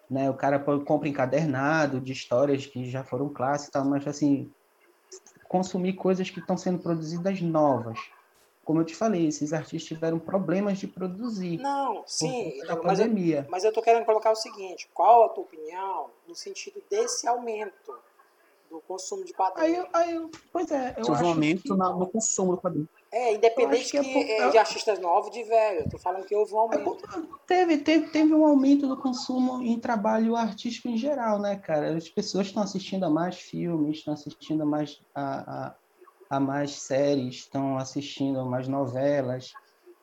[0.09, 0.29] Né?
[0.29, 4.51] O cara compra encadernado de histórias que já foram clássicas, mas assim,
[5.47, 7.97] consumir coisas que estão sendo produzidas novas
[8.65, 11.57] como eu te falei, esses artistas tiveram problemas de produzir.
[11.57, 13.43] Não, sim, da mas, pandemia.
[13.45, 17.27] Eu, mas eu estou querendo colocar o seguinte: qual a tua opinião no sentido desse
[17.27, 17.93] aumento
[18.71, 19.85] do consumo de quadrinhos?
[19.91, 21.73] Aí, aí, pois é, eu acho um aumento que...
[21.73, 22.87] no consumo do quadrinho.
[23.15, 25.81] É, independente que, que é, é de artistas novos de velho.
[25.81, 26.97] Eu tô falando que houve um é aumento.
[27.45, 31.95] teve, teve, teve um aumento do consumo em trabalho artístico em geral, né, cara?
[31.95, 35.75] As pessoas estão assistindo a mais filmes, estão assistindo a mais a, a
[36.35, 39.53] a mais séries, estão assistindo a mais novelas,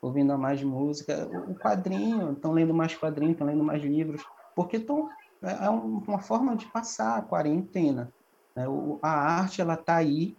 [0.01, 1.29] ouvindo a mais música.
[1.49, 4.23] O quadrinho, estão lendo mais quadrinhos, estão lendo mais livros,
[4.55, 5.09] porque estão,
[5.43, 8.13] é, é uma forma de passar a quarentena.
[8.55, 8.65] Né?
[9.03, 10.37] A arte ela está aí,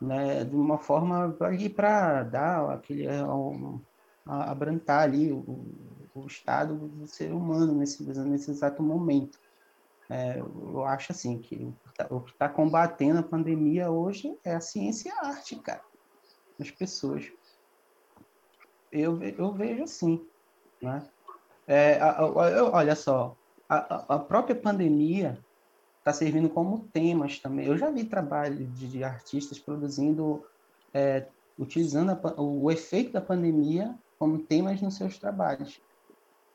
[0.00, 3.80] né, de uma forma ali para dar aquele um,
[4.26, 5.66] abrantar ali o,
[6.14, 9.38] o estado do ser humano nesse, nesse exato momento.
[10.10, 11.70] É, eu acho assim que
[12.08, 15.82] o que está combatendo a pandemia hoje é a ciência e a arte, cara,
[16.58, 17.30] das pessoas.
[18.90, 20.26] Eu, eu vejo assim,
[20.80, 21.06] né?
[21.66, 22.26] É, a, a,
[22.72, 23.36] olha só,
[23.68, 25.38] a, a própria pandemia
[26.08, 27.66] está servindo como temas também.
[27.66, 30.44] Eu já vi trabalho de, de artistas produzindo,
[30.92, 31.26] é,
[31.58, 35.80] utilizando o efeito da pandemia como temas nos seus trabalhos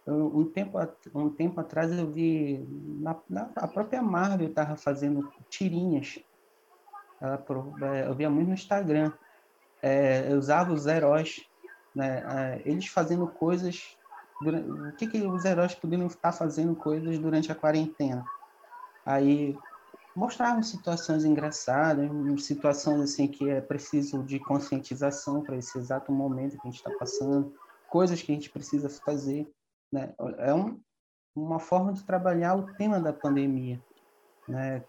[0.05, 0.77] um tempo,
[1.15, 2.65] um tempo atrás eu vi
[2.99, 6.19] na, na a própria Marvel estava fazendo tirinhas.
[7.21, 7.43] Ela,
[7.81, 9.13] é, eu via muito no Instagram.
[9.81, 11.45] É, eu usava os heróis,
[11.95, 13.97] né, é, eles fazendo coisas.
[14.41, 18.25] Durante, o que, que os heróis poderiam estar fazendo coisas durante a quarentena?
[19.05, 19.57] Aí
[20.15, 22.09] mostravam situações engraçadas,
[22.43, 26.91] situações assim que é preciso de conscientização para esse exato momento que a gente está
[26.97, 27.53] passando,
[27.89, 29.47] coisas que a gente precisa fazer.
[29.91, 30.13] Né?
[30.37, 30.79] É um,
[31.35, 33.81] uma forma de trabalhar o tema da pandemia.
[34.47, 34.83] Né?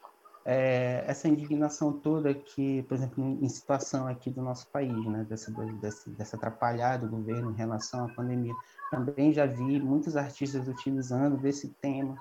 [0.47, 5.51] É, essa indignação toda que, por exemplo, em situação aqui do nosso país, né, dessa,
[5.81, 8.53] dessa, dessa atrapalhada do governo em relação à pandemia,
[8.91, 12.21] também já vi muitos artistas utilizando desse tema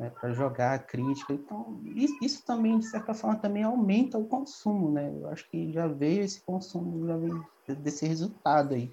[0.00, 1.34] né, para jogar a crítica.
[1.34, 1.78] Então,
[2.22, 5.12] isso, também, de certa forma, também aumenta o consumo, né?
[5.14, 7.46] Eu acho que já veio esse consumo, já veio
[7.82, 8.90] desse resultado aí.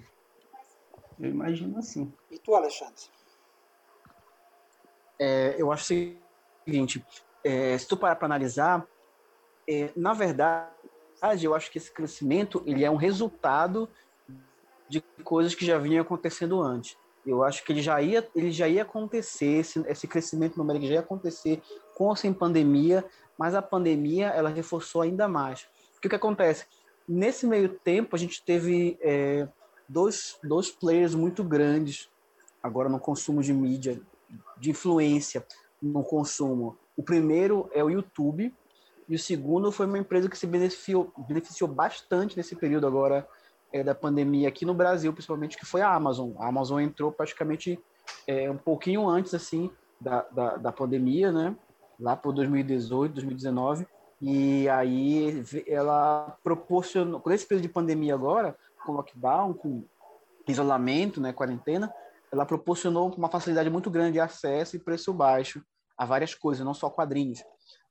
[1.18, 2.12] Eu imagino assim.
[2.30, 3.02] E tu, Alexandre?
[5.18, 7.04] É, eu acho o seguinte,
[7.42, 8.86] é, se tu parar para analisar,
[9.66, 10.70] é, na verdade,
[11.42, 13.88] eu acho que esse crescimento ele é um resultado
[14.86, 16.98] de coisas que já vinham acontecendo antes.
[17.28, 20.94] Eu acho que ele já ia, ele já ia acontecer, esse, esse crescimento numérico já
[20.94, 21.60] ia acontecer
[21.94, 23.04] com ou sem pandemia,
[23.36, 25.68] mas a pandemia ela reforçou ainda mais.
[25.96, 26.64] O que acontece?
[27.06, 29.46] Nesse meio tempo, a gente teve é,
[29.86, 32.08] dois, dois players muito grandes
[32.62, 34.00] agora no consumo de mídia,
[34.56, 35.46] de influência
[35.82, 36.78] no consumo.
[36.96, 38.54] O primeiro é o YouTube
[39.08, 43.26] e o segundo foi uma empresa que se beneficiou, beneficiou bastante nesse período agora
[43.72, 46.32] é, da pandemia aqui no Brasil, principalmente, que foi a Amazon.
[46.38, 47.78] A Amazon entrou praticamente
[48.26, 51.56] é, um pouquinho antes assim da, da, da pandemia, né?
[51.98, 53.86] Lá por 2018, 2019.
[54.20, 59.84] E aí ela proporcionou, com esse período de pandemia agora, com lockdown, com
[60.46, 61.92] isolamento, né, quarentena,
[62.32, 65.62] ela proporcionou uma facilidade muito grande de acesso e preço baixo
[65.96, 67.42] a várias coisas, não só quadrinhos.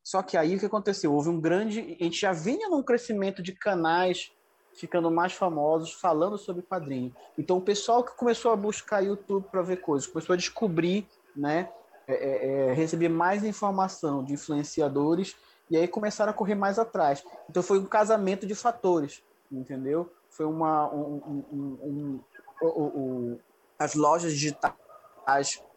[0.04, 1.14] Só que aí o que aconteceu?
[1.14, 1.98] Houve um grande.
[2.00, 4.32] A gente já vinha num crescimento de canais
[4.78, 7.14] ficando mais famosos falando sobre quadrinho.
[7.38, 11.06] Então o pessoal que começou a buscar YouTube para ver coisas, começou a descobrir,
[11.36, 11.70] né,
[12.08, 15.36] é, é, é, receber mais informação de influenciadores
[15.70, 17.24] e aí começaram a correr mais atrás.
[17.50, 19.22] Então foi um casamento de fatores,
[19.52, 20.10] entendeu?
[20.38, 22.20] foi uma um, um,
[22.62, 23.40] um,
[23.80, 24.74] as lojas digitais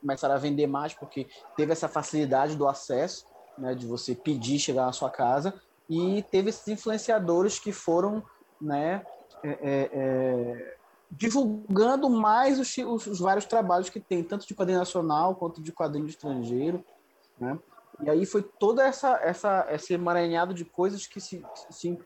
[0.00, 1.26] começaram a vender mais porque
[1.56, 3.26] teve essa facilidade do acesso,
[3.56, 5.54] né, de você pedir chegar na sua casa
[5.88, 8.22] e teve esses influenciadores que foram,
[8.60, 9.04] né,
[9.42, 10.76] é, é, é
[11.10, 15.72] divulgando mais os, os, os, vários trabalhos que tem, tanto de quadrinho nacional quanto de
[15.72, 16.84] quadrinho estrangeiro,
[17.38, 17.58] né?
[18.02, 21.98] E aí foi toda essa essa esse emaranhado de coisas que se, se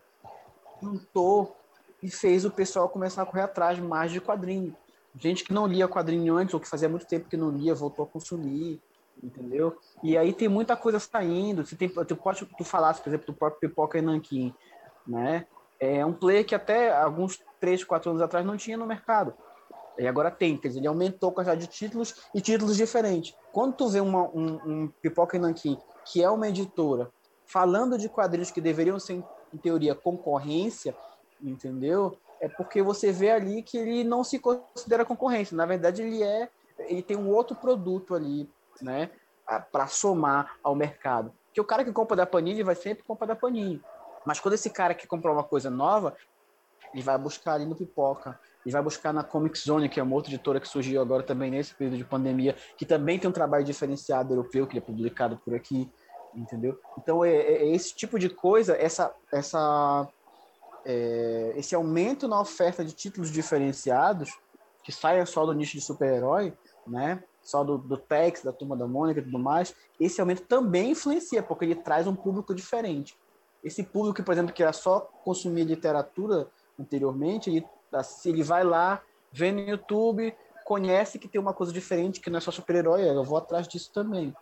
[0.83, 1.55] juntou
[2.03, 4.75] e fez o pessoal começar a correr atrás mais de quadrinho.
[5.17, 8.05] Gente que não lia quadrinho antes ou que fazia muito tempo que não lia voltou
[8.05, 8.81] a consumir,
[9.23, 9.79] entendeu?
[10.03, 11.65] E aí tem muita coisa saindo.
[11.65, 14.53] Você tem, tu pode tu falasse, por exemplo, do próprio Pipoca e Nankin,
[15.07, 15.47] né?
[15.85, 19.35] É um player que até alguns 3, 4 anos atrás não tinha no mercado.
[19.99, 23.37] E agora tem, quer dizer, ele aumentou a quantidade de títulos e títulos diferentes.
[23.53, 27.11] Quando tu vê uma, um, um Pipoca e Nankin, que é uma editora,
[27.45, 29.23] falando de quadrinhos que deveriam ser,
[29.53, 30.97] em teoria, concorrência,
[31.41, 32.19] entendeu?
[32.41, 35.57] É porque você vê ali que ele não se considera concorrência.
[35.57, 39.11] Na verdade, ele é, ele tem um outro produto ali, né,
[39.71, 41.33] para somar ao mercado.
[41.53, 43.81] Que o cara que compra da Panini vai sempre comprar da Panini.
[44.25, 46.17] Mas quando esse cara que comprou uma coisa nova,
[46.93, 50.15] ele vai buscar ali no Pipoca, ele vai buscar na Comic Zone, que é uma
[50.15, 53.65] outra editora que surgiu agora também nesse período de pandemia, que também tem um trabalho
[53.65, 55.91] diferenciado europeu, que é publicado por aqui,
[56.35, 56.79] entendeu?
[56.99, 60.09] Então, é, é, é esse tipo de coisa, essa, essa,
[60.85, 64.31] é, esse aumento na oferta de títulos diferenciados,
[64.83, 66.57] que saia só do nicho de super-herói,
[66.87, 67.23] né?
[67.43, 71.43] Só do, do Tex, da Turma da Mônica e tudo mais, esse aumento também influencia,
[71.43, 73.17] porque ele traz um público diferente.
[73.65, 76.47] Esse público, por exemplo, que era só consumir literatura
[76.79, 79.03] anteriormente, ele, assim, ele vai lá,
[79.33, 80.35] vê no YouTube,
[80.65, 83.91] conhece que tem uma coisa diferente, que não é só super-herói, eu vou atrás disso
[83.93, 84.35] também.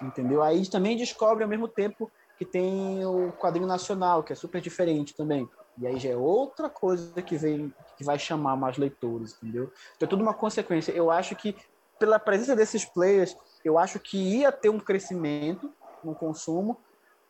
[0.00, 0.42] Entendeu?
[0.42, 5.14] Aí também descobre ao mesmo tempo que tem o quadrinho nacional, que é super diferente
[5.14, 5.48] também.
[5.76, 9.72] E aí já é outra coisa que vem que vai chamar mais leitores, entendeu?
[9.96, 10.92] Então é tudo uma consequência.
[10.92, 11.54] Eu acho que
[11.98, 15.70] pela presença desses players, eu acho que ia ter um crescimento
[16.02, 16.78] no consumo,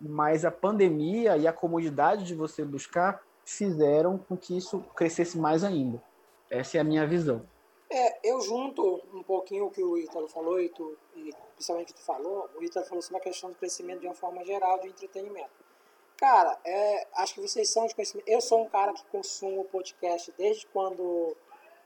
[0.01, 5.63] mas a pandemia e a comodidade de você buscar fizeram com que isso crescesse mais
[5.63, 6.03] ainda.
[6.49, 7.47] Essa é a minha visão.
[7.93, 11.95] É, eu junto um pouquinho o que o Ítalo falou, e, tu, e principalmente o
[11.95, 14.79] que tu falou, o Ítalo falou sobre a questão do crescimento de uma forma geral
[14.79, 15.51] de entretenimento.
[16.17, 18.29] Cara, é, acho que vocês são de conhecimento.
[18.29, 21.37] Eu sou um cara que consumo podcast desde quando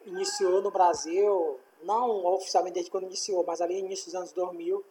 [0.04, 4.84] iniciou no Brasil, não oficialmente desde quando iniciou, mas ali início dos anos 2000.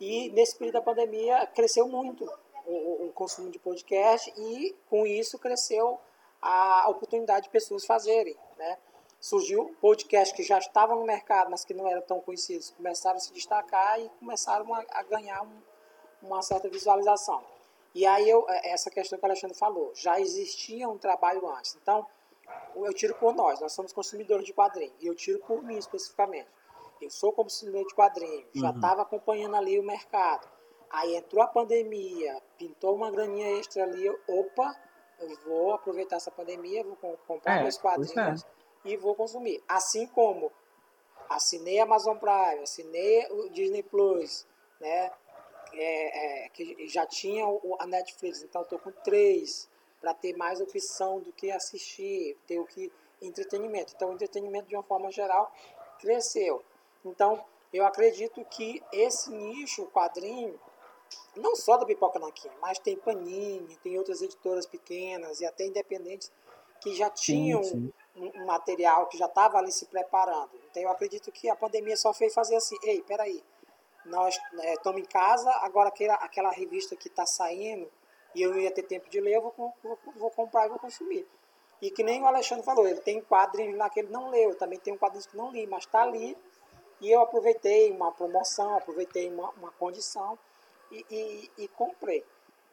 [0.00, 2.28] E nesse período da pandemia cresceu muito
[2.66, 5.98] o, o, consumo de podcast e com isso cresceu
[6.40, 8.78] a oportunidade de pessoas fazerem, né?
[9.20, 13.20] Surgiu podcast que já estavam no mercado, mas que não eram tão conhecidos, começaram a
[13.20, 15.62] se destacar e começaram a, a ganhar um,
[16.22, 17.42] uma certa visualização.
[17.94, 21.76] E aí eu, é, essa questão que o Alexandre falou, já existia um trabalho antes.
[21.80, 22.04] Então,
[22.74, 26.48] eu tiro por nós, nós somos consumidores de quadrinhos, e eu tiro por mim especificamente.
[27.00, 29.02] Eu sou consumidor de quadrinhos, já estava uhum.
[29.02, 30.48] acompanhando ali o mercado.
[30.92, 34.76] Aí entrou a pandemia, pintou uma graninha extra ali, opa,
[35.18, 38.46] eu vou aproveitar essa pandemia, vou comprar é, meus quadrinhos é.
[38.84, 39.62] e vou consumir.
[39.66, 40.52] Assim como
[41.30, 44.46] assinei a Amazon Prime, assinei o Disney Plus,
[44.80, 45.10] né?
[45.74, 47.46] É, é, que já tinha
[47.78, 49.66] a Netflix, então estou com três
[50.02, 53.94] para ter mais opção do que assistir, ter o que entretenimento.
[53.96, 55.50] Então, o entretenimento de uma forma geral
[55.98, 56.62] cresceu.
[57.04, 60.60] Então, eu acredito que esse nicho, o quadrinho,
[61.36, 66.30] não só da Pipoca Nanquim, mas tem Panini, tem outras editoras pequenas e até independentes
[66.80, 67.92] que já tinham sim, sim.
[68.16, 70.50] Um, um, material, que já estava ali se preparando.
[70.70, 73.42] Então eu acredito que a pandemia só fez fazer assim, ei, peraí,
[74.04, 74.38] nós
[74.74, 77.90] estamos é, em casa, agora aquela, aquela revista que está saindo
[78.34, 80.78] e eu não ia ter tempo de ler, eu vou, vou, vou comprar e vou
[80.78, 81.26] consumir.
[81.80, 84.58] E que nem o Alexandre falou, ele tem quadrinhos lá que ele não leu, eu
[84.58, 86.36] também tenho quadrinhos que não li, mas está ali
[87.00, 90.38] e eu aproveitei uma promoção, aproveitei uma, uma condição
[90.92, 92.24] e, e, e comprei.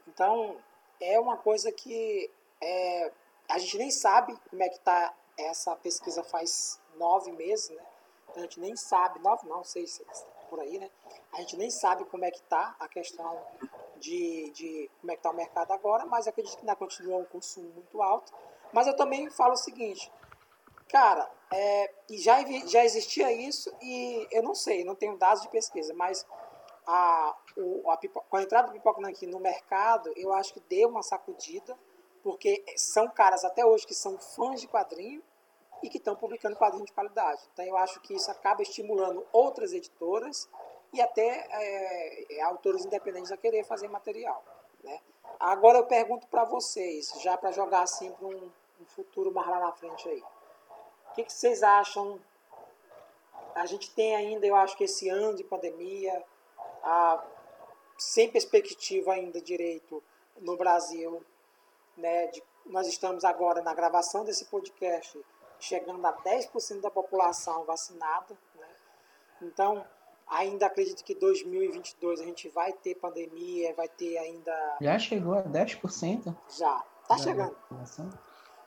[0.07, 0.57] Então,
[0.99, 2.30] é uma coisa que
[2.61, 3.11] é,
[3.47, 7.84] a gente nem sabe como é que está essa pesquisa faz nove meses, né?
[8.36, 10.89] A gente nem sabe, nove não, seis, seis por aí, né?
[11.34, 13.41] A gente nem sabe como é que está a questão
[13.97, 17.26] de, de como é que está o mercado agora, mas acredito que ainda continua um
[17.26, 18.34] consumo muito alto.
[18.74, 20.11] Mas eu também falo o seguinte,
[20.89, 25.93] cara, é, já, já existia isso e eu não sei, não tenho dados de pesquisa,
[25.93, 26.26] mas
[26.89, 30.59] a, o, a pipoca, com a entrada do Pipoca Nanquim no mercado, eu acho que
[30.61, 31.77] deu uma sacudida,
[32.23, 35.21] porque são caras até hoje que são fãs de quadrinho
[35.83, 37.41] e que estão publicando quadrinho de qualidade.
[37.53, 40.49] Então eu acho que isso acaba estimulando outras editoras
[40.91, 44.43] e até é, é autores independentes a querer fazer material.
[44.83, 44.99] Né?
[45.39, 49.59] Agora eu pergunto para vocês, já para jogar assim para um, um, futuro mais lá
[49.59, 50.23] na frente aí.
[51.11, 52.19] O que, que vocês acham?
[53.53, 56.23] A gente tem ainda, eu acho que esse ano de pandemia,
[57.97, 60.03] sem perspectiva ainda direito
[60.41, 61.23] no Brasil.
[61.97, 65.19] Né, de, nós estamos agora na gravação desse podcast
[65.59, 68.37] chegando a 10% da população vacinada.
[68.55, 68.67] Né?
[69.41, 69.85] Então,
[70.27, 74.77] ainda acredito que 2022 a gente vai ter pandemia, vai ter ainda.
[74.81, 76.35] Já chegou a 10%?
[76.57, 77.55] Já, tá chegando.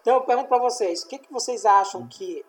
[0.00, 2.44] Então, eu pergunto para vocês: o que, que vocês acham que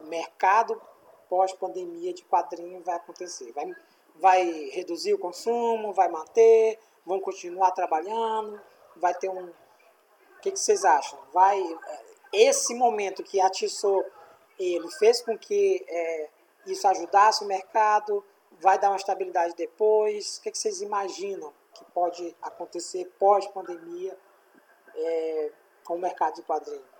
[0.00, 0.80] o mercado
[1.28, 3.52] pós-pandemia de quadrinho vai acontecer?
[3.52, 3.70] Vai,
[4.14, 5.92] vai reduzir o consumo?
[5.92, 6.78] Vai manter?
[7.04, 8.60] Vão continuar trabalhando?
[8.96, 9.46] Vai ter um.
[9.46, 11.18] O que, que vocês acham?
[11.32, 11.62] Vai.
[12.32, 14.04] Esse momento que atiçou
[14.58, 16.28] ele fez com que é,
[16.66, 18.24] isso ajudasse o mercado?
[18.60, 20.38] Vai dar uma estabilidade depois?
[20.38, 24.16] O que, que vocês imaginam que pode acontecer pós-pandemia
[24.94, 25.50] é,
[25.84, 26.94] com o mercado de quadrinhos?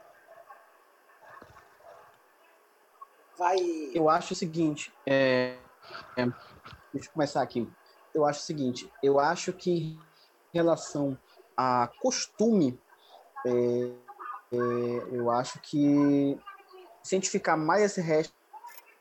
[3.36, 3.58] vai.
[3.92, 5.56] Eu acho o seguinte, é,
[6.16, 6.26] é,
[6.94, 7.68] deixa eu começar aqui.
[8.14, 9.98] Eu acho o seguinte, eu acho que
[10.52, 11.18] em relação
[11.56, 12.78] a costume,
[13.44, 13.50] é,
[14.52, 14.56] é,
[15.10, 16.38] eu acho que
[17.02, 18.32] se a gente ficar mais esse resto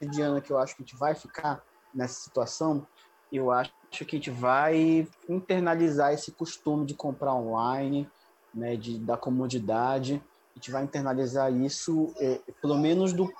[0.02, 1.64] de ano que eu acho que a gente vai ficar
[1.94, 2.86] nessa situação,
[3.32, 8.10] eu acho que a gente vai internalizar esse costume de comprar online,
[8.54, 10.22] né, de, da comodidade,
[10.52, 13.32] a gente vai internalizar isso, é, pelo menos do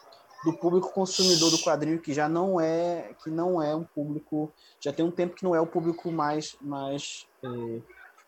[0.44, 4.92] do público consumidor do quadrinho que já não é que não é um público já
[4.92, 7.82] tem um tempo que não é o público mais mais é,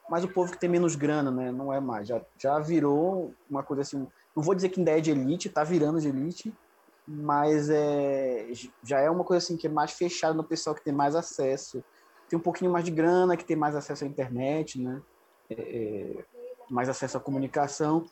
[0.09, 1.51] mais o povo que tem menos grana né?
[1.51, 2.07] Não é mais.
[2.07, 5.63] Já, já virou uma coisa assim não vou dizer que ainda é de elite tá
[5.63, 6.53] virando de elite
[7.07, 8.47] mas é
[8.84, 11.84] já é uma coisa assim que é mais fechada no pessoal que tem mais acesso
[12.30, 15.01] tem um pouquinho mais de grana que tem mais acesso à internet né?
[15.49, 16.26] É, é
[16.70, 18.05] mais acesso à comunicação.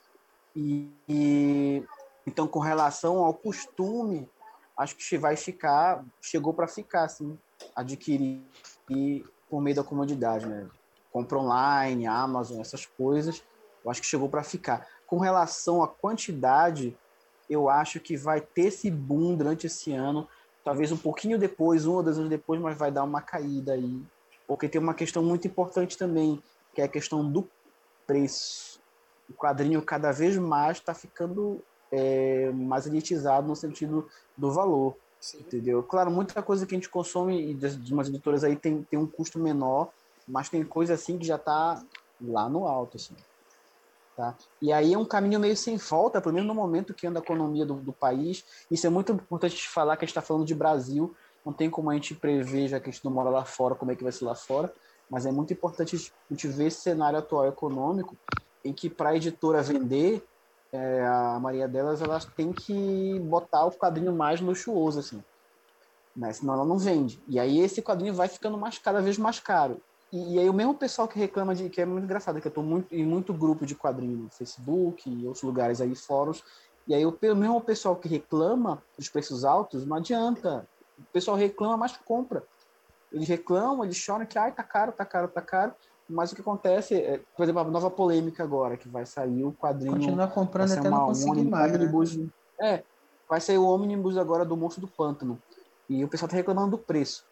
[0.55, 1.83] E, e
[2.25, 4.29] então, com relação ao costume,
[4.77, 7.37] acho que vai ficar, chegou para ficar, assim,
[7.75, 8.41] adquirir
[9.49, 10.67] por meio da comodidade, né?
[11.11, 13.43] Compra online, Amazon, essas coisas,
[13.83, 14.87] eu acho que chegou para ficar.
[15.05, 16.97] Com relação à quantidade,
[17.49, 20.27] eu acho que vai ter esse boom durante esse ano,
[20.63, 24.01] talvez um pouquinho depois, um ou dois anos depois, mas vai dar uma caída aí,
[24.47, 26.41] porque tem uma questão muito importante também,
[26.73, 27.47] que é a questão do
[28.07, 28.81] preço.
[29.29, 31.61] O quadrinho cada vez mais está ficando
[31.93, 34.95] é, mais elitizado no sentido do valor.
[35.21, 35.39] Sim.
[35.39, 35.83] Entendeu?
[35.83, 39.37] Claro, muita coisa que a gente consome de umas editoras aí tem, tem um custo
[39.37, 39.89] menor,
[40.27, 41.81] mas tem coisa assim que já está
[42.19, 42.97] lá no alto.
[42.97, 43.15] Assim.
[44.17, 44.35] Tá?
[44.59, 47.23] E aí é um caminho meio sem volta, pelo menos no momento que anda a
[47.23, 48.43] economia do, do país.
[48.69, 51.15] Isso é muito importante falar que a gente está falando de Brasil,
[51.45, 53.91] não tem como a gente prever, já que a gente não mora lá fora, como
[53.91, 54.73] é que vai ser lá fora,
[55.09, 58.17] mas é muito importante a gente ver esse cenário atual econômico
[58.65, 60.23] em que para a editora vender,
[60.73, 65.23] é, a Maria delas, elas têm que botar o quadrinho mais luxuoso, assim.
[66.15, 66.33] Né?
[66.33, 67.21] Senão ela não vende.
[67.27, 69.79] E aí esse quadrinho vai ficando mais cada vez mais caro.
[70.11, 72.49] E, e aí o mesmo pessoal que reclama de que é muito engraçado, que eu
[72.49, 76.43] estou muito em muito grupo de quadrinho no Facebook e outros lugares aí, fóruns,
[76.87, 80.67] e aí o mesmo pessoal que reclama dos preços altos, não adianta.
[80.99, 82.43] O pessoal reclama, mas compra.
[83.11, 85.73] Eles reclamam, eles choram que ai, tá caro, tá caro, tá caro.
[86.09, 89.53] Mas o que acontece, é, por exemplo, a nova polêmica agora, que vai sair o
[89.53, 89.93] quadrinho.
[89.93, 91.73] Continua comprando até uma, não conseguir um, mais.
[91.73, 92.29] Ônibus, né?
[92.59, 92.83] É,
[93.29, 95.41] vai sair o ônibus agora do Monstro do Pântano.
[95.89, 97.25] E o pessoal tá reclamando do preço.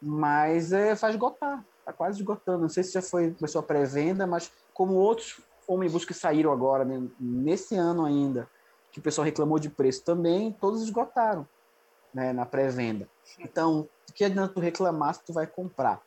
[0.00, 2.62] Mas é, vai esgotar, tá quase esgotando.
[2.62, 6.84] Não sei se já foi começou a pré-venda, mas como outros ônibus que saíram agora,
[6.84, 8.48] né, nesse ano ainda,
[8.92, 11.46] que o pessoal reclamou de preço também, todos esgotaram
[12.14, 13.08] né, na pré-venda.
[13.38, 16.00] Então, o que adianta tu reclamar se tu vai comprar?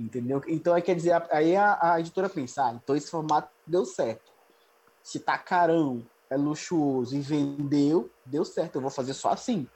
[0.00, 0.42] Entendeu?
[0.48, 4.32] Então, aí quer dizer, aí a, a editora pensa, ah, então esse formato deu certo.
[5.02, 9.68] Se tá carão, é luxuoso e vendeu, deu certo, eu vou fazer só assim.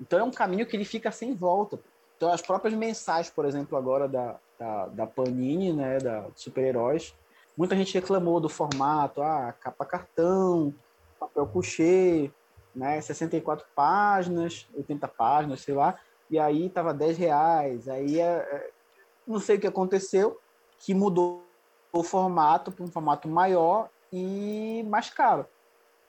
[0.00, 1.80] Então é um caminho que ele fica sem volta.
[2.16, 7.12] Então as próprias mensagens, por exemplo, agora da, da, da Panini, né, da super-heróis,
[7.56, 10.72] muita gente reclamou do formato, ah, capa cartão,
[11.18, 12.30] papel couché,
[12.72, 15.98] né, 64 páginas, 80 páginas, sei lá,
[16.30, 18.70] e aí tava 10 reais, aí é, é
[19.26, 20.38] não sei o que aconteceu,
[20.78, 21.44] que mudou
[21.92, 25.46] o formato para um formato maior e mais caro.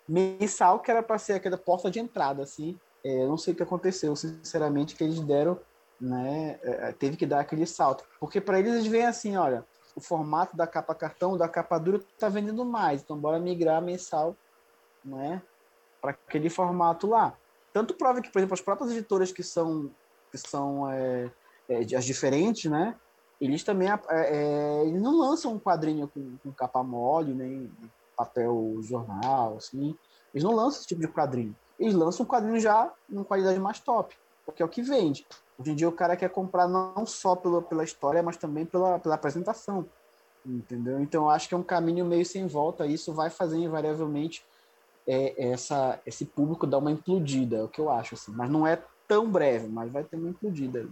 [0.07, 2.77] Mensal, que era para ser aquela porta de entrada, assim.
[3.03, 5.59] É, não sei o que aconteceu, sinceramente, que eles deram,
[5.99, 6.59] né?
[6.63, 8.03] É, teve que dar aquele salto.
[8.19, 11.97] Porque para eles, eles veem assim: olha, o formato da capa cartão, da capa dura,
[11.97, 14.35] está vendendo mais, então bora migrar mensal,
[15.03, 15.41] né?
[16.01, 17.37] Para aquele formato lá.
[17.71, 19.89] Tanto prova que, por exemplo, as próprias editoras que são,
[20.31, 21.31] que são é,
[21.69, 22.95] é, as diferentes, né?
[23.43, 27.69] Eles também é, é, não lançam um quadrinho com, com, capa mole, nem
[28.15, 29.95] papel jornal, assim.
[30.33, 31.53] Eles não lançam esse tipo de quadrinho.
[31.77, 34.15] Eles lançam um quadrinho já em qualidade mais top,
[34.45, 35.27] porque é o que vende.
[35.59, 38.97] Hoje em dia o cara quer comprar não só pela, pela história, mas também pela,
[38.97, 39.85] pela apresentação.
[40.45, 41.01] Entendeu?
[41.01, 42.85] Então eu acho que é um caminho meio sem volta.
[42.85, 44.45] Isso vai fazer invariavelmente
[45.05, 48.31] é, essa, esse público dar uma implodida, é o que eu acho, assim.
[48.31, 50.87] Mas não é tão breve, mas vai ter uma implodida,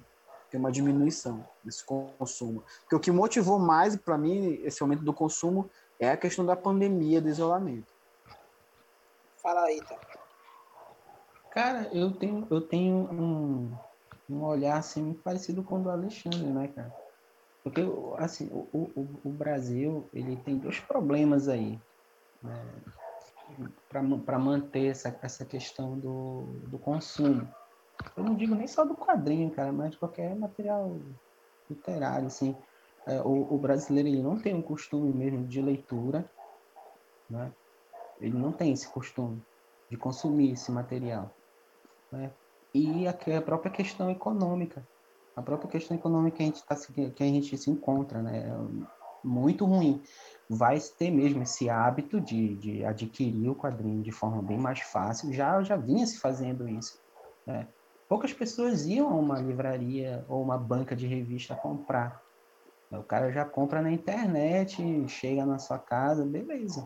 [0.52, 2.64] tem uma diminuição desse consumo.
[2.82, 6.56] Porque o que motivou mais para mim esse aumento do consumo é a questão da
[6.56, 7.93] pandemia, do isolamento.
[9.41, 9.97] Fala aí, tá?
[11.52, 13.72] Cara, eu tenho, eu tenho um,
[14.30, 16.93] um olhar assim muito parecido com o do Alexandre, né, cara?
[17.64, 17.82] Porque
[18.18, 21.80] assim, o, o, o Brasil ele tem dois problemas aí.
[22.43, 22.62] Né?
[24.26, 27.47] para manter essa, essa questão do, do consumo.
[28.16, 30.99] Eu não digo nem só do quadrinho, cara, mas de qualquer material
[31.70, 32.56] literário, assim.
[33.06, 36.30] É, o, o, brasileiro ele não tem um costume mesmo de leitura,
[37.30, 37.52] né?
[38.20, 39.41] Ele não tem esse costume
[39.89, 41.36] de consumir esse material,
[42.12, 42.32] né?
[42.74, 44.88] E a, a própria questão econômica,
[45.36, 48.45] a própria questão econômica que a gente tá, que a gente se encontra, né?
[49.24, 50.02] muito ruim.
[50.49, 55.34] Vai ter mesmo esse hábito de, de adquirir o quadrinho de forma bem mais fácil.
[55.34, 56.99] Já, já vinha se fazendo isso.
[57.45, 57.68] Né?
[58.12, 62.22] Poucas pessoas iam a uma livraria ou uma banca de revista comprar.
[62.91, 66.86] O cara já compra na internet, chega na sua casa, beleza.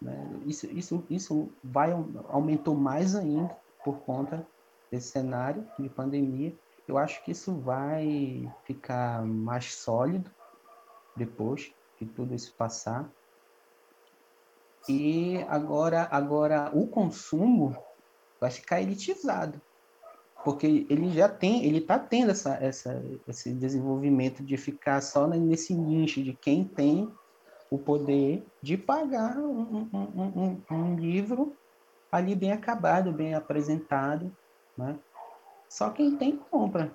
[0.00, 0.40] Né?
[0.46, 1.90] Isso, isso, isso vai
[2.28, 3.52] aumentou mais ainda
[3.84, 4.46] por conta
[4.92, 6.54] desse cenário de pandemia.
[6.86, 10.30] Eu acho que isso vai ficar mais sólido
[11.16, 13.10] depois que tudo isso passar.
[14.88, 17.76] E agora, agora o consumo
[18.40, 19.60] vai ficar elitizado,
[20.44, 25.74] porque ele já tem, ele está tendo essa, essa, esse desenvolvimento de ficar só nesse
[25.74, 27.10] nicho de quem tem
[27.70, 31.56] o poder de pagar um, um, um, um livro
[32.10, 34.34] ali bem acabado, bem apresentado,
[34.76, 34.98] né?
[35.68, 36.90] Só quem tem compra.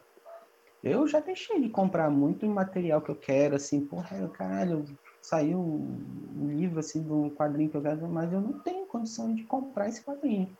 [0.84, 4.86] Eu já deixei de comprar muito material que eu quero, assim, porra, caralho,
[5.22, 9.34] saiu um livro, assim, de um quadrinho que eu quero, mas eu não tenho condição
[9.34, 10.56] de comprar esse quadrinho.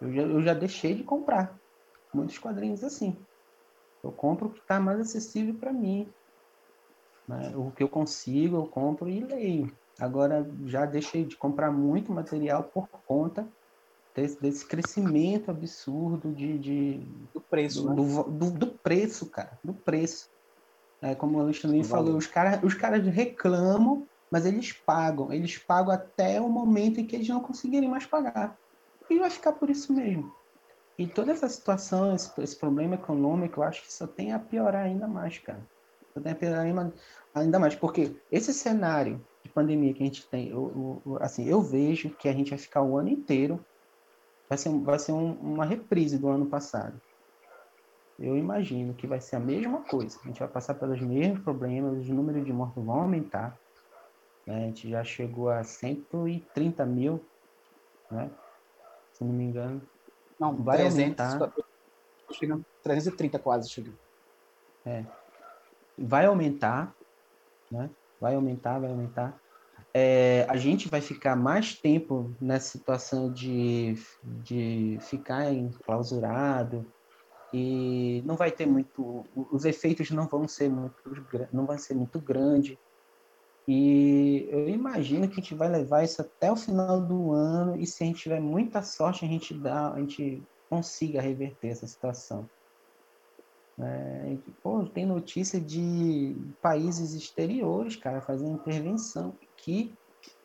[0.00, 1.58] Eu já, eu já deixei de comprar
[2.12, 3.16] muitos quadrinhos assim.
[4.02, 6.08] Eu compro o que está mais acessível para mim.
[7.26, 7.52] Né?
[7.56, 9.72] O que eu consigo, eu compro e leio.
[9.98, 13.46] Agora, já deixei de comprar muito material por conta
[14.14, 17.00] desse, desse crescimento absurdo de, de
[17.32, 17.94] do preço, do, né?
[17.94, 20.28] do, do, do, preço, cara, do preço.
[21.02, 25.32] É, como o Alexandre falou, os caras os caras reclamam, mas eles pagam.
[25.32, 28.56] Eles pagam até o momento em que eles não conseguirem mais pagar.
[29.08, 30.32] E vai ficar por isso mesmo.
[30.98, 34.84] E toda essa situação, esse, esse problema econômico, eu acho que só tem a piorar
[34.84, 35.60] ainda mais, cara.
[36.14, 36.66] Só tem a piorar
[37.34, 37.74] ainda mais.
[37.74, 42.28] Porque esse cenário de pandemia que a gente tem, eu, eu, assim, eu vejo que
[42.28, 43.62] a gente vai ficar o ano inteiro
[44.48, 47.00] vai ser, vai ser um, uma reprise do ano passado.
[48.18, 50.18] Eu imagino que vai ser a mesma coisa.
[50.24, 53.58] A gente vai passar pelos mesmos problemas, os números de mortos vão aumentar.
[54.46, 54.56] Né?
[54.56, 57.22] A gente já chegou a 130 mil,
[58.10, 58.30] né?
[59.16, 59.82] Se não me engano.
[60.38, 61.52] Não, vai 300, aumentar.
[62.32, 63.98] Chegando 330 quase chegando.
[64.84, 65.04] É.
[65.96, 66.94] Vai aumentar,
[67.70, 67.90] né?
[68.20, 69.40] Vai aumentar, vai aumentar
[69.98, 76.84] é, a gente vai ficar mais tempo nessa situação de, de ficar enclausurado
[77.50, 80.94] e não vai ter muito, os efeitos não vão ser muito,
[81.50, 82.78] não vai ser muito grande.
[83.68, 87.86] E eu imagino que a gente vai levar isso até o final do ano e
[87.86, 90.40] se a gente tiver muita sorte a gente dá, a gente
[90.70, 92.48] consiga reverter essa situação.
[93.78, 99.92] É, pô, tem notícia de países exteriores, cara, fazendo intervenção aqui,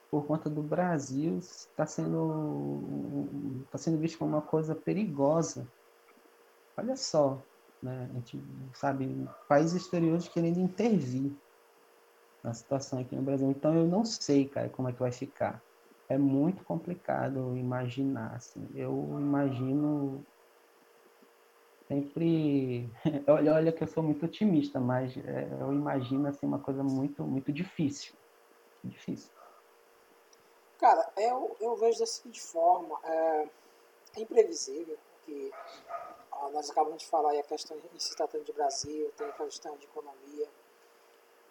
[0.09, 5.65] por conta do Brasil, está sendo, tá sendo visto como uma coisa perigosa.
[6.75, 7.41] Olha só,
[7.81, 8.09] né?
[8.11, 8.41] A gente
[8.73, 11.31] sabe, países exteriores querendo intervir
[12.43, 13.49] na situação aqui no Brasil.
[13.49, 15.61] Então eu não sei, cara, como é que vai ficar.
[16.09, 18.67] É muito complicado imaginar, assim.
[18.75, 20.23] Eu imagino
[21.87, 22.89] sempre
[23.27, 27.21] olha olha que eu sou muito otimista mas é, eu imagino assim uma coisa muito
[27.23, 28.13] muito difícil
[28.83, 29.29] difícil.
[30.79, 33.49] Cara, eu, eu vejo da seguinte forma, é,
[34.17, 35.51] é imprevisível, que
[36.51, 39.77] nós acabamos de falar aí a questão em se tratando de Brasil, tem a questão
[39.77, 40.49] de economia,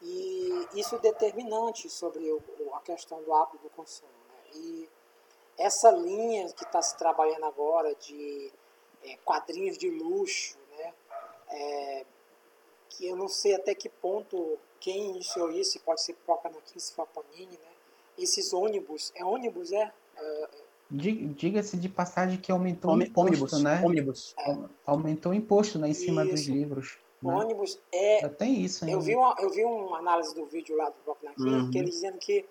[0.02, 2.42] e isso é determinante sobre o,
[2.74, 4.10] a questão do hábito do consumo.
[4.28, 4.58] Né?
[4.58, 4.88] E
[5.58, 8.50] essa linha que está se trabalhando agora de
[9.04, 10.94] é, quadrinhos de luxo, né?
[11.48, 12.06] É,
[12.88, 16.94] que eu não sei até que ponto quem iniciou isso, pode ser Pipoca Nanquim, se
[16.94, 17.70] for Panini, né?
[18.18, 19.92] Esses ônibus, é ônibus, é?
[20.16, 20.48] é
[20.90, 23.82] Diga-se de passagem que aumentou o imposto, ônibus, né?
[23.84, 24.34] Ônibus.
[24.38, 24.58] É.
[24.84, 26.32] Aumentou o imposto né, em cima isso.
[26.32, 26.98] dos livros.
[27.22, 27.34] Né?
[27.34, 28.28] Ônibus é.
[28.28, 28.96] Tem isso ainda.
[28.96, 31.70] Eu vi, uma, eu vi uma análise do vídeo lá do Pipoca Nanquim, uhum.
[31.70, 32.46] que ele dizendo que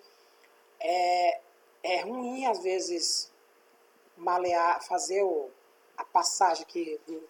[0.80, 1.40] é,
[1.84, 3.32] é ruim, às vezes,
[4.16, 5.50] malear, fazer o,
[5.98, 7.22] a passagem que do,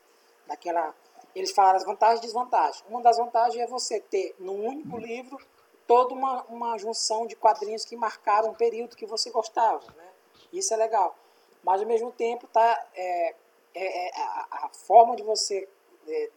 [0.47, 0.93] daquela.
[1.35, 2.83] Eles falaram as vantagens e desvantagens.
[2.89, 5.39] Uma das vantagens é você ter, num único livro,
[5.87, 9.85] toda uma, uma junção de quadrinhos que marcaram um período que você gostava.
[9.95, 10.09] Né?
[10.51, 11.15] Isso é legal.
[11.63, 13.35] Mas, ao mesmo tempo, tá, é,
[13.75, 15.67] é, é a, a, forma de você
[16.07, 16.29] é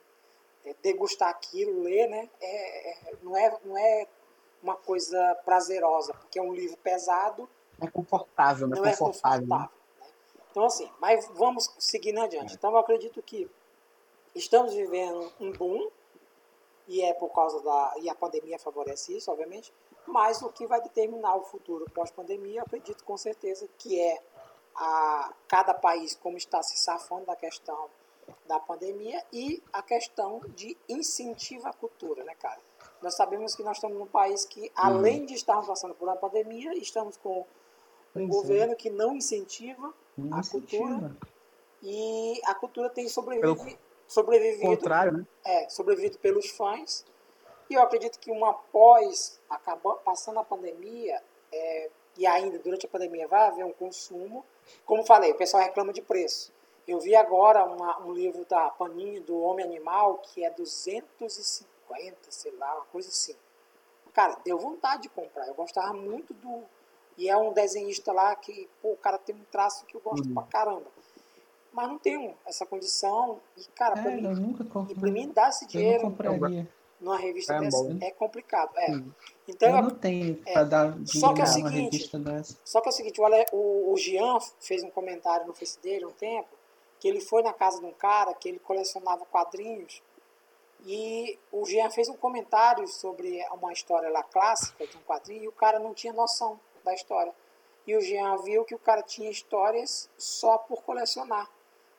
[0.83, 2.29] degustar aquilo, ler, né?
[2.41, 4.07] É, é, não, é, não é
[4.63, 7.49] uma coisa prazerosa, porque é um livro pesado.
[7.81, 9.47] É confortável, não, é confortável.
[9.47, 9.69] Né?
[10.51, 12.55] Então, assim, mas vamos seguindo adiante.
[12.55, 13.51] Então, eu acredito que
[14.35, 15.91] estamos vivendo um boom,
[16.87, 17.95] e é por causa da.
[18.01, 19.73] E a pandemia favorece isso, obviamente,
[20.07, 24.21] mas o que vai determinar o futuro pós-pandemia, eu acredito com certeza que é
[24.75, 27.89] a cada país como está se safando da questão
[28.47, 32.61] da pandemia e a questão de incentivo à cultura, né, cara?
[33.01, 36.73] Nós sabemos que nós estamos num país que, além de estarmos passando por uma pandemia,
[36.75, 37.45] estamos com
[38.15, 40.85] um governo que não incentiva não a incentiva.
[40.85, 41.17] cultura
[41.83, 45.27] e a cultura tem sobrevivido, Pelo sobrevivido, contrário, né?
[45.45, 47.05] é, sobrevivido pelos fãs
[47.69, 51.21] e eu acredito que uma após acabando passando a pandemia
[51.51, 54.45] é, e ainda durante a pandemia vai haver um consumo
[54.85, 56.53] como falei, o pessoal reclama de preço.
[56.87, 62.53] Eu vi agora uma, um livro da Panini do Homem Animal que é 250, sei
[62.57, 63.37] lá, uma coisa assim.
[64.13, 65.47] Cara, deu vontade de comprar.
[65.47, 66.63] Eu gostava muito do.
[67.17, 70.27] E é um desenhista lá que, pô, o cara tem um traço que eu gosto
[70.27, 70.35] uhum.
[70.35, 70.87] pra caramba.
[71.73, 73.41] Mas não tenho essa condição.
[73.57, 74.57] E, cara, é, pra, mim,
[74.89, 76.15] e pra mim dar esse dinheiro
[77.01, 77.99] numa revista é dessa bom.
[78.01, 78.71] é complicado.
[78.77, 79.03] É.
[79.49, 82.11] Então, eu não tenho é, para dar dinheiro só que é o seguinte,
[82.65, 86.07] Só que é o seguinte, olha, o, o Jean fez um comentário no Face dele
[86.07, 86.49] um tempo,
[87.03, 90.01] que ele foi na casa de um cara que ele colecionava quadrinhos
[90.87, 95.49] e o Jean fez um comentário sobre uma história lá clássica de um quadrinho e
[95.49, 97.35] o cara não tinha noção da história.
[97.89, 101.51] E o Jean viu que o cara tinha histórias só por colecionar.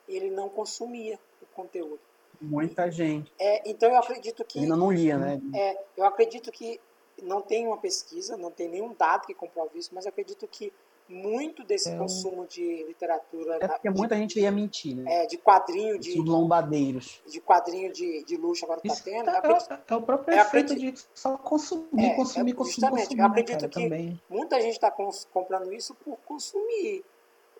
[0.08, 2.00] Ele não consumia o conteúdo.
[2.40, 3.30] Muita gente.
[3.38, 4.60] É, então eu acredito que.
[4.60, 5.42] Ainda não lia, né?
[5.54, 6.80] É, eu acredito que
[7.22, 10.72] não tem uma pesquisa, não tem nenhum dado que comprove isso, mas eu acredito que
[11.08, 13.58] muito desse é, consumo de literatura.
[13.62, 15.24] É porque de, muita gente ia mentir, né?
[15.24, 16.20] É, de quadrinho de.
[16.20, 17.22] Os lombadeiros.
[17.28, 19.30] De quadrinho de, de luxo agora está tendo.
[19.30, 22.74] É, acredito, é, o próprio efeito de só consumir, é, consumir, é, consumir.
[22.74, 24.22] Justamente, eu acredito cara, que também.
[24.30, 27.04] muita gente está comprando isso por consumir.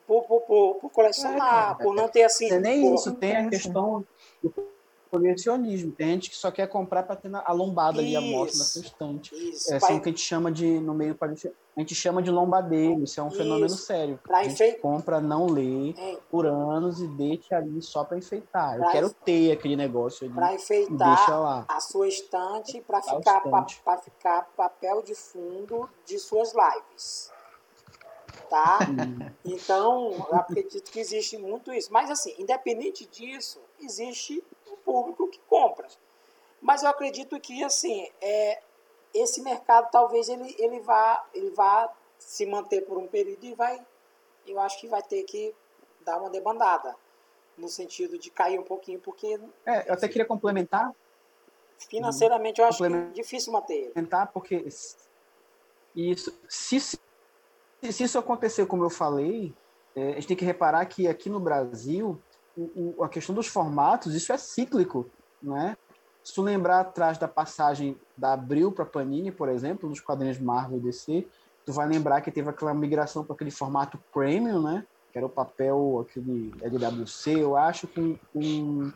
[0.06, 2.52] Por, por, por, por colecionar, por não ter assim.
[2.52, 4.06] É nem isso, tem a questão
[5.14, 5.92] colecionismo.
[5.92, 8.66] Tem gente que só quer comprar para ter a lombada isso, ali, a mostra na
[8.66, 9.36] sua estante.
[9.36, 11.16] Isso, é assim que a gente chama de, no meio
[11.76, 14.20] a gente chama de lombadeiro, isso é um isso, fenômeno sério.
[14.30, 16.18] A gente compra, não lê é.
[16.30, 18.78] por anos e deixa ali só para enfeitar.
[18.78, 20.36] Pra Eu quero ter aquele negócio ali.
[20.36, 27.32] Para enfeitar a sua estante, para ficar, pra, ficar papel de fundo de suas lives.
[28.50, 28.80] Tá?
[29.44, 31.92] então, eu acredito que existe muito isso.
[31.92, 34.44] Mas, assim, independente disso, existe
[34.84, 35.88] público que compra.
[36.62, 38.62] Mas eu acredito que assim, é,
[39.14, 43.86] esse mercado talvez ele, ele, vá, ele vá se manter por um período e vai,
[44.48, 45.54] eu acho que vai ter que
[46.02, 46.96] dar uma debandada
[47.58, 49.40] no sentido de cair um pouquinho, porque.
[49.66, 50.92] É, eu até queria complementar.
[51.90, 53.88] Financeiramente eu acho que é difícil manter ele.
[53.88, 54.66] Complementar, porque
[55.96, 57.00] isso, se, se,
[57.92, 59.54] se isso acontecer como eu falei,
[59.96, 62.20] é, a gente tem que reparar que aqui no Brasil
[62.56, 65.10] o, o, a questão dos formatos, isso é cíclico,
[65.42, 65.78] não é?
[66.24, 70.78] Se tu lembrar atrás da passagem da Abril para Panini, por exemplo, nos quadrinhos Marvel
[70.78, 71.28] e DC,
[71.66, 74.86] tu vai lembrar que teve aquela migração para aquele formato premium, né?
[75.12, 78.92] Que era o papel, aquele LWC, eu acho, com, com,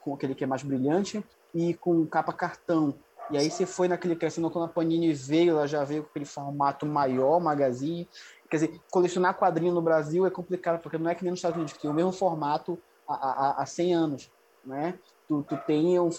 [0.00, 1.22] com aquele que é mais brilhante
[1.54, 2.94] e com capa cartão.
[3.30, 6.24] E aí você foi naquele crescendo quando a Panini veio, ela já veio com aquele
[6.24, 8.08] formato maior, magazine.
[8.50, 11.56] Quer dizer, colecionar quadrinho no Brasil é complicado, porque não é que nem nos Estados
[11.56, 12.78] Unidos, que tem o mesmo formato
[13.14, 14.30] há, há 100 anos,
[14.64, 14.98] né?
[15.28, 16.10] Tu, tu tem um,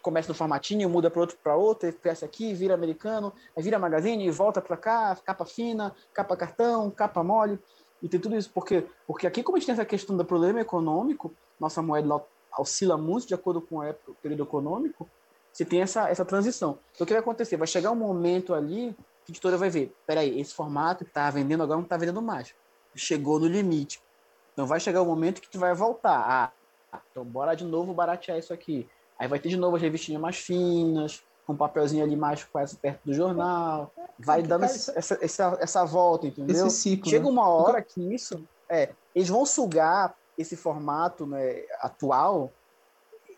[0.00, 4.30] começa no formatinho, muda para outro para outro, cresce aqui, vira americano, aí vira magazine,
[4.30, 7.58] volta para cá, capa fina, capa cartão, capa mole,
[8.02, 10.60] e tem tudo isso porque porque aqui como a gente tem essa questão do problema
[10.60, 12.22] econômico, nossa moeda
[12.58, 15.08] oscila muito de acordo com o período econômico,
[15.52, 16.78] você tem essa essa transição.
[16.94, 17.56] Então o que vai acontecer?
[17.56, 21.30] Vai chegar um momento ali que a editora vai ver, peraí, esse formato que está
[21.30, 22.54] vendendo agora não está vendendo mais,
[22.96, 24.00] chegou no limite
[24.52, 26.52] então vai chegar o um momento que tu vai voltar.
[26.92, 28.88] Ah, então bora de novo baratear isso aqui.
[29.18, 32.76] Aí vai ter de novo as revistinhas mais finas, com um papelzinho ali mais quase
[32.76, 33.92] perto do jornal.
[34.18, 36.66] Vai dando essa, essa, essa volta, entendeu?
[36.66, 37.30] Esse ciclo, Chega né?
[37.30, 38.44] uma hora que isso.
[38.68, 42.50] É, eles vão sugar esse formato né, atual,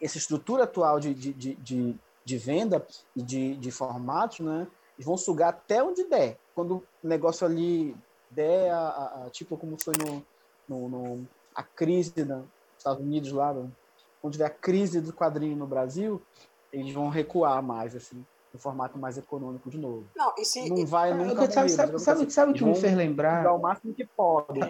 [0.00, 2.86] essa estrutura atual de, de, de, de, de venda
[3.16, 4.66] e de, de formatos, né?
[4.96, 6.38] Eles vão sugar até onde der.
[6.54, 7.96] Quando o negócio ali
[8.30, 10.24] der, a, a, a, tipo como foi no,
[10.68, 12.44] no, no a crise nos
[12.76, 13.54] Estados Unidos lá,
[14.20, 16.20] quando tiver a crise do quadrinho no Brasil,
[16.72, 20.06] eles vão recuar mais, assim, no formato mais econômico de novo.
[20.16, 22.94] Não, e se, não vai Ah, nunca sabe, sabe, sabe, sabe o que me fez
[22.94, 23.52] lembrar?
[23.52, 24.60] o máximo que pode.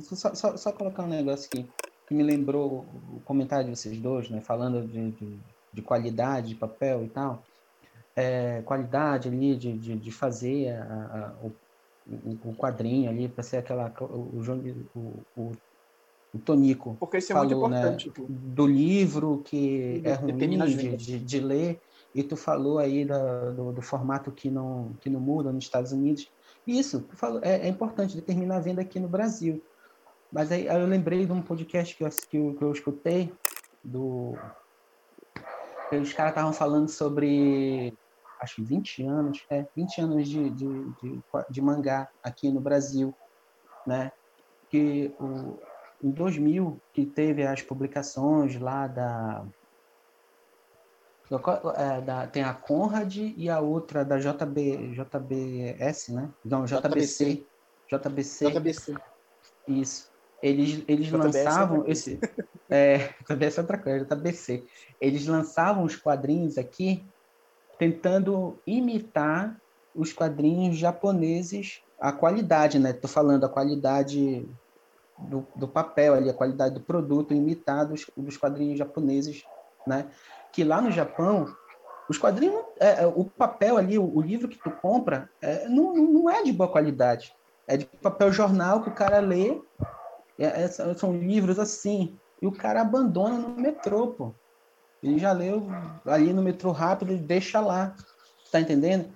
[0.00, 1.68] Só, só, só colocar um negócio aqui
[2.06, 4.40] que me lembrou o comentário de vocês dois, né?
[4.40, 5.40] Falando de, de,
[5.72, 7.42] de qualidade de papel e tal.
[8.16, 11.52] É, qualidade ali de, de, de fazer a, a, o,
[12.06, 14.04] o quadrinho ali para ser aquela o,
[14.94, 15.52] o, o,
[16.34, 18.12] o Tonico Porque isso é falou, muito né, importante.
[18.28, 21.80] do livro que De- é ruim de, de, de ler.
[22.14, 25.92] E tu falou aí da- do, do formato que não que não muda nos Estados
[25.92, 26.28] Unidos.
[26.66, 29.62] Isso tu falou, é, é importante determinar a venda aqui no Brasil.
[30.30, 33.32] Mas aí, aí eu lembrei de um podcast que eu, que eu, que eu escutei
[33.82, 34.34] do
[35.92, 37.94] os caras estavam falando sobre
[38.40, 43.14] acho que 20 anos, é, 20 anos de, de, de, de mangá aqui no Brasil,
[43.86, 44.12] né?
[44.68, 45.58] Que o,
[46.02, 49.44] em 2000, que teve as publicações lá da,
[51.76, 56.30] é, da tem a Conrad e a outra da JB, JBS, né?
[56.44, 57.44] Não, JBC.
[57.90, 58.50] JBC.
[58.50, 58.94] JBC.
[59.66, 60.12] Isso.
[60.42, 62.20] Eles, eles JBS é lançavam outra esse.
[62.68, 64.64] É, JBS é outra coisa, JBC.
[65.00, 67.04] Eles lançavam os quadrinhos aqui
[67.84, 69.60] tentando imitar
[69.94, 72.94] os quadrinhos japoneses, a qualidade, né?
[72.94, 74.48] Tô falando a qualidade
[75.18, 78.06] do, do papel ali, a qualidade do produto, imitar dos,
[78.38, 79.44] quadrinhos japoneses,
[79.86, 80.06] né?
[80.50, 81.54] Que lá no Japão,
[82.08, 85.94] os quadrinhos, é, é, o papel ali, o, o livro que tu compra, é, não,
[85.94, 87.34] não é de boa qualidade.
[87.68, 89.60] É de papel jornal que o cara lê,
[90.38, 94.34] é, é, são livros assim, e o cara abandona no metrô, pô.
[95.04, 95.66] Ele já leu
[96.06, 97.94] ali no metrô rápido e deixa lá.
[98.50, 99.10] Tá entendendo?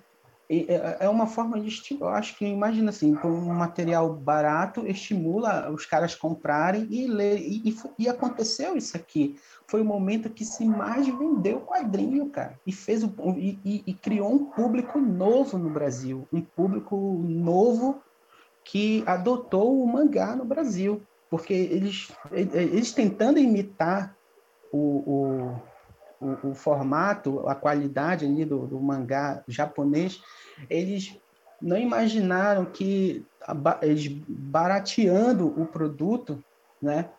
[0.49, 2.17] E é é uma forma de estimular.
[2.17, 7.39] Acho que, imagina assim, um material barato, estimula os caras comprarem e ler.
[7.39, 9.35] E, e, e aconteceu isso aqui.
[9.67, 12.59] Foi o momento que se mais vendeu quadrinho, cara.
[12.65, 16.27] E, fez o, e- e criou um público novo no Brasil.
[16.31, 18.01] Um público novo
[18.65, 21.01] que adotou o mangá no Brasil.
[21.29, 24.15] Porque eles, eles tentando imitar
[24.73, 25.61] o, o,
[26.19, 30.19] o, o formato, a qualidade ali do, do mangá japonês,
[30.69, 31.17] eles
[31.61, 33.25] não imaginaram que
[33.81, 36.39] eles barateando o produto,
[36.81, 37.09] né,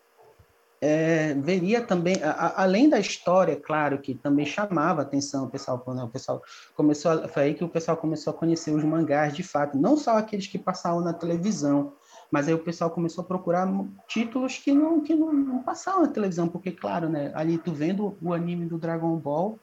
[0.82, 6.03] é, veria também, a- além da história, claro, que também chamava atenção, o pessoal, quando
[6.03, 6.40] o pessoal
[6.74, 9.96] começou, a- foi aí que o pessoal começou a conhecer os mangás de fato, não
[9.96, 11.92] só aqueles que passavam na televisão,
[12.31, 13.68] mas aí o pessoal começou a procurar
[14.07, 18.16] títulos que não que não, não passavam na televisão, porque claro, né, ali tu vendo
[18.22, 19.59] o anime do Dragon Ball,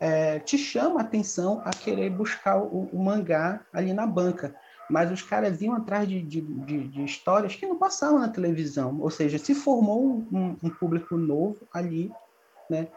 [0.00, 4.54] é, te chama a atenção a querer buscar o, o mangá ali na banca.
[4.88, 8.98] Mas os caras iam atrás de, de, de, de histórias que não passavam na televisão.
[9.00, 12.10] Ou seja, se formou um, um público novo ali,
[12.70, 12.88] né?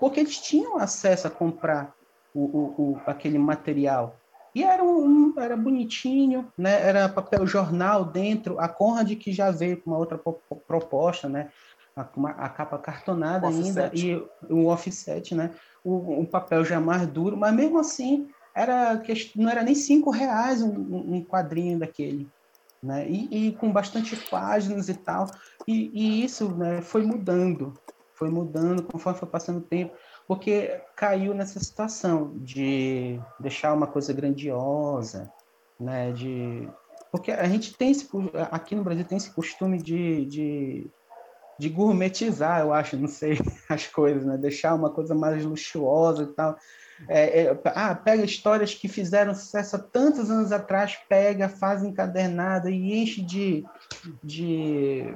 [0.00, 1.94] Porque eles tinham acesso a comprar
[2.34, 4.16] o, o, o, aquele material.
[4.58, 6.80] E era, um, era bonitinho, né?
[6.82, 8.58] era papel jornal dentro.
[8.58, 11.50] A Conrad que já veio com uma outra po- proposta, né?
[11.96, 14.06] a, uma- a capa cartonada O ainda offset.
[14.08, 15.54] e o offset, né?
[15.84, 20.10] O, um papel já mais duro, mas mesmo assim era que- não era nem cinco
[20.10, 22.28] reais um, um um quadrinho daquele,
[22.82, 23.08] né?
[23.08, 25.26] E, e com bastante páginas e tal.
[25.66, 27.72] E, e isso né, foi mudando,
[28.16, 29.94] foi mudando conforme foi passando o tempo,
[30.28, 35.32] porque caiu nessa situação de deixar uma coisa grandiosa,
[35.80, 36.12] né?
[36.12, 36.68] De
[37.10, 38.06] porque a gente tem esse
[38.50, 40.90] aqui no Brasil tem esse costume de, de
[41.58, 43.36] de gourmetizar, eu acho, não sei,
[43.68, 44.36] as coisas, né?
[44.36, 46.56] Deixar uma coisa mais luxuosa e tal.
[47.08, 52.70] É, é, ah, pega histórias que fizeram sucesso há tantos anos atrás, pega, faz encadernada
[52.70, 53.64] e enche de,
[54.22, 55.14] de,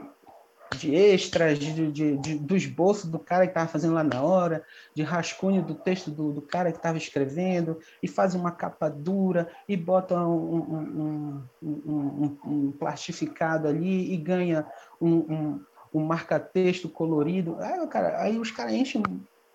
[0.79, 4.64] de extras, de, de, de- do esboço do cara que estava fazendo lá na hora,
[4.95, 9.51] de rascunho do texto do, do cara que estava escrevendo, e faz uma capa dura,
[9.68, 14.66] e bota um, um, um, um, plastificado ali e ganha
[15.01, 15.61] um
[15.93, 17.57] marca-texto colorido.
[17.61, 19.03] Aí, cara, aí os caras enchem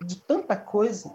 [0.04, 1.10] de tanta coisa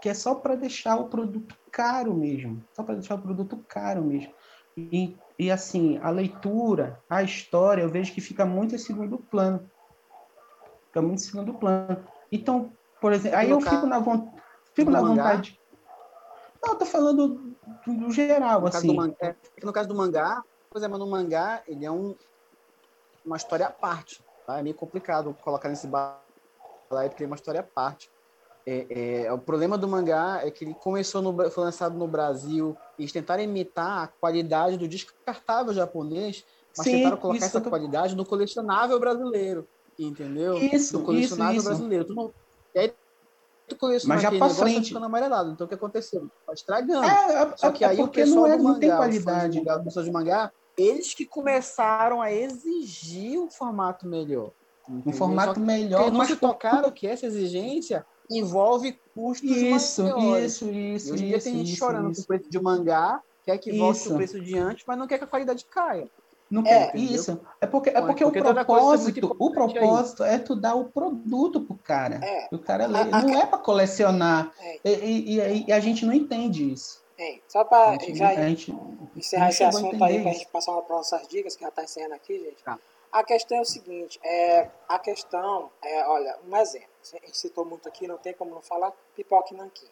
[0.00, 4.04] que é só para deixar o produto caro mesmo, só para deixar o produto caro
[4.04, 4.32] mesmo.
[4.76, 9.70] E, e assim, a leitura, a história, eu vejo que fica muito em segundo plano.
[10.86, 12.04] Fica muito em segundo plano.
[12.32, 14.02] Então, por exemplo, aí eu fico na,
[14.74, 15.60] fico na vontade.
[16.60, 17.54] Não, eu tô falando
[17.86, 18.88] do, do geral, No caso, assim.
[18.88, 22.16] do mangá, é, no caso do mangá, por exemplo, no mangá, ele é um,
[23.24, 24.20] uma história à parte.
[24.44, 24.58] Tá?
[24.58, 28.10] É meio complicado colocar nesse balaio, porque é uma história à parte.
[28.66, 32.76] É, é, o problema do mangá é que ele começou no, foi lançado no Brasil,
[32.98, 36.44] e eles tentaram imitar a qualidade do descartável japonês,
[36.76, 39.66] mas Sim, tentaram colocar essa do- qualidade no colecionável brasileiro,
[39.98, 40.58] entendeu?
[40.58, 41.68] Isso, no colecionável isso, isso.
[41.68, 42.04] brasileiro.
[42.04, 42.30] Tu não...
[42.74, 42.94] E aí
[43.66, 44.88] tu coleciona Mas já aquele pra negócio, tá frente.
[44.88, 45.50] ficando amarelado.
[45.52, 46.30] Então o que aconteceu?
[46.46, 47.06] Tá estragando.
[47.06, 48.90] É, é, Só que é aí o porque pessoal não, é, do não mangá, tem
[48.90, 49.68] os fãs qualidade.
[49.68, 54.52] as pessoas de mangá, eles que começaram a exigir um formato melhor.
[54.88, 55.12] Um entendeu?
[55.12, 60.02] Só formato que melhor, eles não mas se tocaram que essa exigência envolve custos Isso,
[60.02, 60.52] maiores.
[60.54, 62.20] isso, E isso, hoje isso, tem gente isso, chorando isso.
[62.20, 64.12] com o preço de mangá, quer que volte Isso.
[64.12, 66.06] o preço de antes, mas não quer que a qualidade caia.
[66.50, 67.38] Não É, tem- isso.
[67.60, 71.60] É porque, é porque, porque o é propósito, o propósito é tu dar o produto
[71.60, 72.20] pro cara.
[72.24, 73.04] É, O cara lê.
[73.04, 74.50] Não é para colecionar.
[74.58, 74.90] é, E,
[75.36, 77.02] e- e e a gente não entende isso.
[77.18, 77.38] é.
[77.48, 78.74] Só para já gente
[79.16, 80.40] encerrar esse assunto aí, para a isso.
[80.40, 82.62] gente passar para nossas dicas, que já está encerrando aqui, gente.
[82.64, 82.78] Tá.
[83.12, 86.88] A questão é o seguinte, é, a questão é, olha, um exemplo,
[87.32, 89.88] citou muito aqui, não tem como não falar, pipoca e nanquim.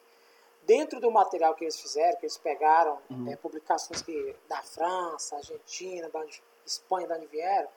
[0.62, 3.30] Dentro do material que eles fizeram, que eles pegaram, Uhum.
[3.32, 7.68] é, publicações que, da França, Argentina, da onde- Espanha, da onde vieram,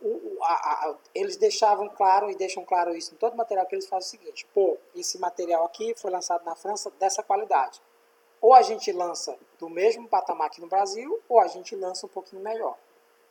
[0.00, 3.88] o- a- a- eles deixavam claro e deixam claro isso em todo material que eles
[3.88, 7.82] fazem o seguinte, pô, esse material aqui foi lançado na França dessa qualidade.
[8.40, 12.08] Ou a gente lança do mesmo patamar aqui no Brasil, ou a gente lança um
[12.08, 12.78] pouquinho melhor.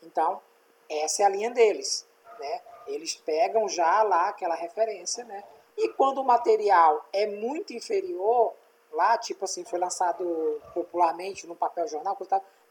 [0.04, 0.42] Então,
[0.90, 2.06] essa é a linha deles,
[2.38, 2.62] né?
[2.88, 5.44] Eles pegam já lá aquela referência, né?
[5.78, 8.54] E quando o material é muito inferior,
[8.92, 12.18] lá, tipo assim, foi lançado popularmente no papel jornal,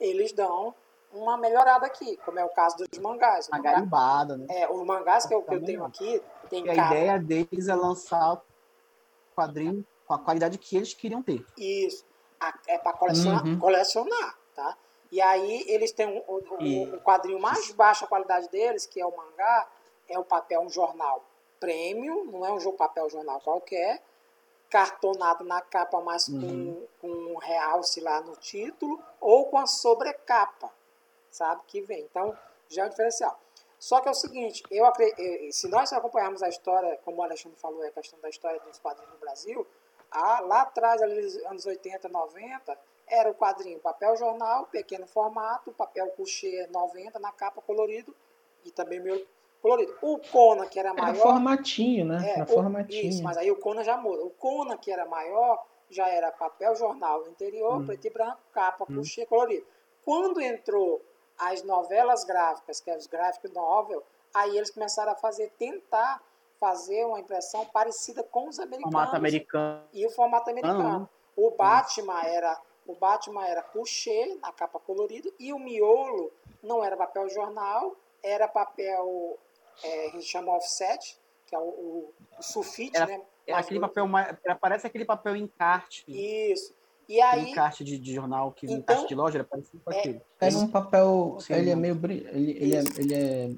[0.00, 0.74] eles dão
[1.12, 3.48] uma melhorada aqui, como é o caso dos mangás.
[3.48, 4.46] Uma garimbada, né?
[4.48, 8.34] é, os mangás que eu, que eu tenho aqui, tem a ideia deles é lançar
[8.34, 8.40] o
[9.34, 11.44] quadrinho com a qualidade que eles queriam ter.
[11.56, 12.04] Isso.
[12.66, 13.58] É para colecionar, Uhum.
[13.58, 14.76] colecionar, tá?
[15.10, 18.84] E aí eles têm um- o, o- E- o quadrinho mais baixo a qualidade deles,
[18.84, 19.66] que é o mangá,
[20.08, 21.22] é o papel, um jornal
[21.60, 24.02] premium, não é um jogo papel jornal qualquer,
[24.68, 26.86] cartonado na capa, mas com, Uhum.
[27.00, 30.72] com um realce lá no título, ou com a sobrecapa,
[31.30, 31.62] sabe?
[31.66, 32.00] Que vem.
[32.02, 32.36] Então,
[32.68, 33.38] já é um diferencial.
[33.78, 37.22] Só que é o seguinte, eu acre- eh, se nós acompanharmos a história, como o
[37.22, 39.66] Alexandre falou, é a questão da história dos quadrinhos no Brasil,
[40.10, 42.76] ah, lá atrás, nos anos 80, 90,
[43.06, 48.14] era o quadrinho papel jornal, pequeno formato, papel couché 90 na capa colorido
[48.64, 49.24] e também meio
[49.66, 49.96] colorido.
[50.00, 52.18] O Conan, que era Era maior, formatinho, né?
[52.24, 53.08] é, Era o- formatinho.
[53.08, 54.22] Isso, mas aí o Conan já muda.
[54.24, 57.86] O Conan, que era maior, já era papel jornal no interior, Hum.
[57.86, 58.94] preto e branco, capa, Hum.
[58.96, 59.66] couché colorido.
[60.04, 61.00] Quando entrou
[61.38, 64.02] as novelas gráficas, que é os graphic novel,
[64.32, 66.22] aí eles começaram a fazer, tentar
[66.60, 69.82] fazer uma impressão parecida com os americanos Formato americano.
[69.92, 71.00] e o formato americano.
[71.00, 71.08] né?
[71.36, 76.96] O Batman era o Batman era couché na capa colorido e o miolo não era
[76.96, 79.36] papel jornal, era papel
[79.82, 83.20] é, a gente chama offset, que é o, o, o sulfite, Era- né?
[83.46, 84.36] É mais aquele papel mais.
[84.60, 86.04] Parece aquele papel encarte.
[86.08, 86.74] Isso.
[87.08, 89.98] E aí, encarte de, de jornal, que Então, encarte de loja, era parecido com é-
[90.00, 90.20] aquele.
[90.40, 91.36] Era um papel.
[91.40, 91.52] Sim.
[91.54, 91.94] ele é meio.
[92.04, 93.50] Ele, ele, é, ele é.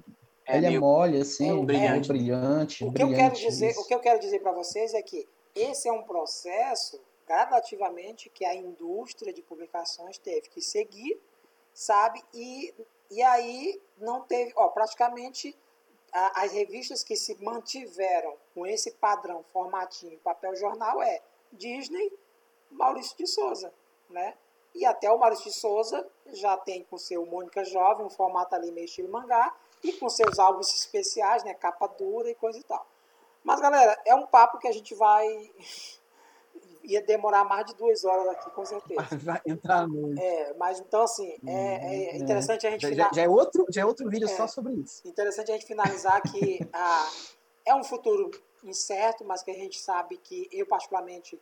[0.47, 2.09] É ele é meio- mole, assim, é meio brilhante.
[2.09, 2.85] brilhante.
[2.85, 3.81] o que eu quero brilhante, dizer, isso.
[3.81, 8.45] o que eu quero dizer para vocês é que esse é um processo gradativamente que
[8.45, 11.19] a indústria de publicações teve que seguir,
[11.73, 12.23] sabe?
[12.35, 12.75] E,
[13.11, 15.55] e aí não teve, ó, praticamente
[16.13, 22.13] as revistas que se mantiveram com esse padrão formatinho papel jornal é Disney,
[22.71, 23.73] Maurício de Souza,
[24.09, 24.35] né?
[24.75, 28.71] E até o Maurício de Souza já tem com seu Mônica Jovem um formato ali
[28.71, 31.55] meio estilo mangá e com seus álbuns especiais, né?
[31.55, 32.87] Capa dura e coisa e tal.
[33.43, 35.27] Mas galera, é um papo que a gente vai
[36.89, 39.01] ia demorar mais de duas horas aqui com certeza.
[39.23, 40.19] Vai entrar no.
[40.19, 43.83] É, mas então assim é, é interessante a gente Já, fina- já- é outro, já
[43.83, 44.37] é outro vídeo É.
[44.37, 45.07] só sobre isso.
[45.07, 47.11] Interessante a gente finalizar que ah,
[47.67, 48.31] é um futuro
[48.65, 51.41] incerto, mas que a gente sabe que eu particularmente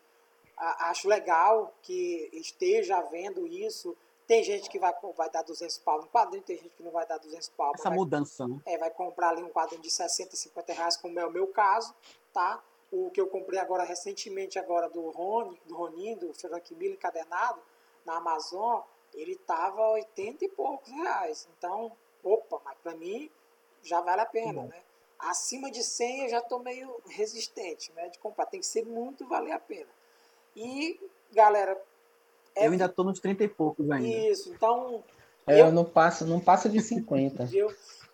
[0.56, 3.96] ah, acho legal que esteja havendo isso.
[4.26, 7.06] Tem gente que vai, vai dar 200 pau no quadrinho, tem gente que não vai
[7.06, 7.70] dar 200 pau.
[7.76, 8.58] Essa vai, mudança, né?
[8.66, 11.94] é, vai comprar ali um quadrinho de 60, 50 reais, como é o meu caso,
[12.32, 12.60] tá?
[12.98, 17.60] O que eu comprei agora recentemente agora do Rony, do Ronin, do Frank Miller encadernado,
[18.06, 18.80] na Amazon,
[19.12, 21.46] ele tava 80 e poucos reais.
[21.58, 21.92] Então,
[22.24, 23.30] opa, mas para mim
[23.82, 24.68] já vale a pena, Bom.
[24.68, 24.80] né?
[25.18, 28.46] Acima de 100 eu já tô meio resistente, né, de comprar.
[28.46, 29.88] Tem que ser muito valer a pena.
[30.54, 30.98] E,
[31.32, 31.78] galera,
[32.54, 34.06] é Eu ainda tô nos 30 e poucos ainda.
[34.08, 34.52] isso.
[34.54, 35.02] Então,
[35.46, 37.44] É, eu- eu não passo, não passa de 50.
[37.44, 37.68] Viu?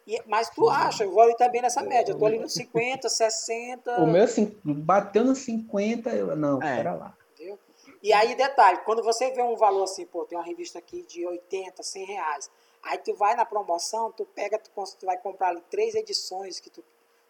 [0.07, 2.13] E- mas tu acha, eu vou ali também nessa média.
[2.13, 4.01] Eu tô ali nos 50, 60.
[4.01, 6.35] O meu cin- bateu nos 50, eu.
[6.37, 6.77] Não, É.
[6.77, 7.17] pera lá.
[7.39, 7.59] Viu?
[8.03, 11.25] E aí, detalhe, quando você vê um valor assim, pô, tem uma revista aqui de
[11.27, 12.51] 80, 100 reais.
[12.83, 16.69] Aí tu vai na promoção, tu pega, tu, tu vai comprar ali três edições que
[16.69, 16.83] tu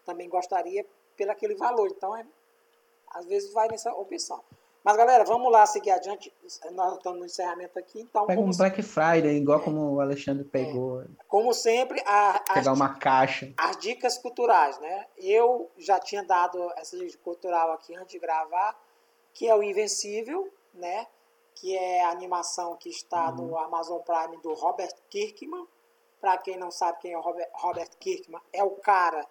[0.03, 0.83] também gostaria
[1.15, 1.87] pelo aquele valor.
[1.89, 2.25] Então, é,
[3.11, 4.41] às vezes vai nessa opção.
[4.83, 6.33] Mas, galera, vamos lá seguir adiante.
[6.71, 8.01] Nós estamos no encerramento aqui.
[8.01, 11.01] Então, Pega um Black Friday, igual como o Alexandre pegou.
[11.01, 11.05] É.
[11.25, 13.53] Como sempre, a, pegar as, uma caixa.
[13.57, 15.07] As dicas culturais, né?
[15.17, 18.77] Eu já tinha dado essa dica cultural aqui antes de gravar,
[19.33, 21.07] que é o Invencível, né?
[21.55, 23.35] Que é a animação que está uhum.
[23.35, 25.65] no Amazon Prime do Robert Kirkman.
[26.19, 29.25] Para quem não sabe quem é o Robert, Robert Kirkman, é o cara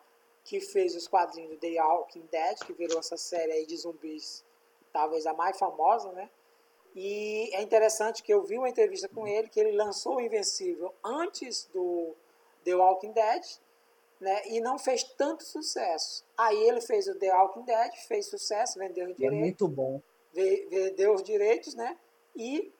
[0.44, 4.42] que fez os quadrinhos do The Walking Dead, que virou essa série aí de zumbis
[4.92, 6.28] talvez a mais famosa, né?
[6.94, 10.94] E é interessante que eu vi uma entrevista com ele que ele lançou o Invencível
[11.02, 12.14] antes do
[12.64, 13.42] The Walking Dead,
[14.20, 14.48] né?
[14.48, 16.24] E não fez tanto sucesso.
[16.36, 19.38] Aí ele fez o The Walking Dead, fez sucesso, vendeu os direitos.
[19.38, 20.00] É muito bom.
[20.32, 21.96] Vendeu os direitos, né?
[22.36, 22.72] E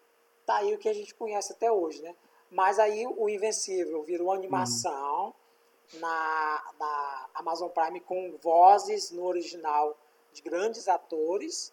[0.45, 2.15] tá aí o que a gente conhece até hoje, né?
[2.51, 5.35] Mas aí o Invencível virou animação
[5.95, 6.01] uhum.
[6.01, 9.97] na, na Amazon Prime com vozes no original
[10.33, 11.73] de grandes atores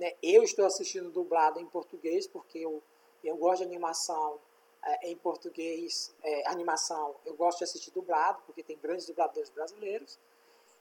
[0.00, 0.14] né?
[0.22, 2.82] Eu estou assistindo dublado em português, porque eu,
[3.22, 4.40] eu gosto de animação
[4.82, 10.18] é, em português, é, animação, eu gosto de assistir dublado, porque tem grandes dubladores brasileiros.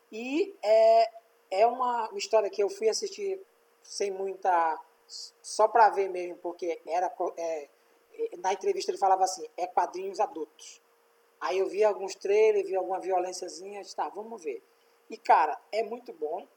[0.09, 1.11] E é,
[1.51, 3.39] é uma, uma história que eu fui assistir
[3.83, 4.79] sem muita.
[5.41, 7.13] só para ver mesmo, porque era.
[7.37, 7.67] É,
[8.37, 10.81] na entrevista ele falava assim: é quadrinhos adultos.
[11.41, 14.63] Aí eu vi alguns trailers, vi alguma violênciazinha, tá, vamos ver.
[15.09, 16.47] E cara, é muito bom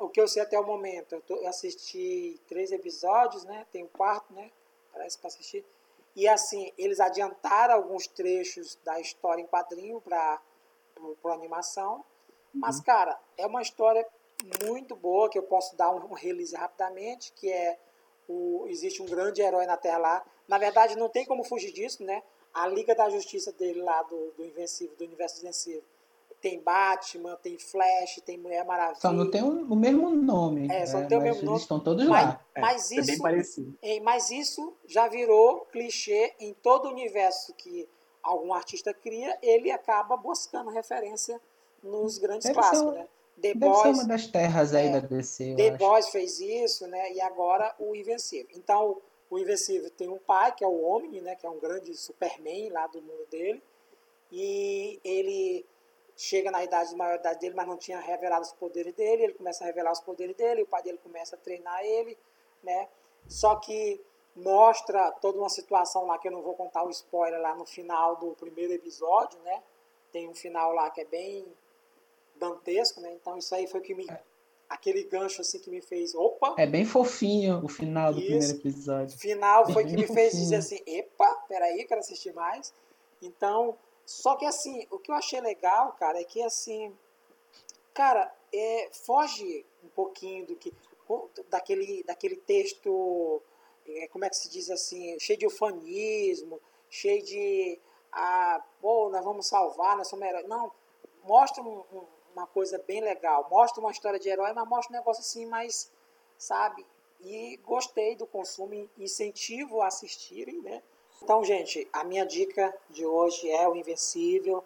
[0.00, 3.66] o que eu sei até o momento, eu, tô, eu assisti três episódios, né?
[3.70, 4.50] Tem um quarto, né?
[4.92, 5.64] Parece para assistir.
[6.16, 10.40] E assim, eles adiantaram alguns trechos da história em quadrinho para
[11.24, 12.04] a animação.
[12.52, 12.84] Mas, uhum.
[12.84, 14.04] cara, é uma história
[14.66, 17.78] muito boa que eu posso dar um, um release rapidamente, que é
[18.26, 20.26] o, existe um grande herói na Terra lá.
[20.48, 22.22] Na verdade, não tem como fugir disso, né?
[22.54, 25.84] A Liga da Justiça dele lá do, do Invencível, do Universo Invencível,
[26.40, 29.00] tem Batman, tem Flash, tem Mulher Maravilha.
[29.00, 30.68] Só não tem o, mesmo nome.
[30.70, 31.08] É, só não né?
[31.08, 31.58] tem o mesmo nome.
[31.58, 32.44] estão todos mas, lá.
[32.56, 33.78] Mas é, isso, é bem parecido.
[33.82, 37.88] É, mas isso já virou clichê em todo o universo que
[38.22, 41.40] algum artista cria, ele acaba buscando referência
[41.82, 43.08] nos grandes deve clássicos, ser, né?
[43.40, 45.54] The deve Boys, ser uma das terras aí é, da DC.
[45.56, 47.12] The Boys fez isso, né?
[47.12, 48.48] E agora o Invencível.
[48.54, 48.98] Então,
[49.30, 51.34] o Invencível tem um pai, que é o Omni, né?
[51.36, 53.62] Que é um grande Superman lá do mundo dele.
[54.32, 55.64] E ele
[56.20, 59.64] chega na idade de maioridade dele, mas não tinha revelado os poderes dele, ele começa
[59.64, 62.18] a revelar os poderes dele, o pai dele começa a treinar ele,
[62.62, 62.88] né?
[63.26, 63.98] Só que
[64.36, 68.16] mostra toda uma situação lá que eu não vou contar o spoiler lá no final
[68.16, 69.62] do primeiro episódio, né?
[70.12, 71.46] Tem um final lá que é bem
[72.36, 73.14] dantesco, né?
[73.14, 74.20] Então isso aí foi que me é.
[74.68, 76.54] aquele gancho assim que me fez, opa.
[76.58, 79.18] É bem fofinho o final do isso, primeiro episódio.
[79.18, 80.14] Final foi que me fofinho.
[80.14, 82.74] fez dizer assim, epa, peraí, quero assistir mais.
[83.22, 83.78] Então,
[84.10, 86.92] só que assim, o que eu achei legal, cara, é que assim,
[87.94, 90.74] cara, é, foge um pouquinho do que
[91.48, 93.40] daquele, daquele texto,
[93.86, 97.78] é, como é que se diz assim, cheio de ufanismo, cheio de
[98.10, 100.48] ah, pô, nós vamos salvar, nós somos heróis.
[100.48, 100.72] Não,
[101.22, 102.04] mostra um, um,
[102.34, 105.88] uma coisa bem legal, mostra uma história de herói, mas mostra um negócio assim mais,
[106.36, 106.84] sabe?
[107.20, 110.82] E gostei do consumo, incentivo a assistirem, né?
[111.22, 114.64] Então, gente, a minha dica de hoje é o Invencível.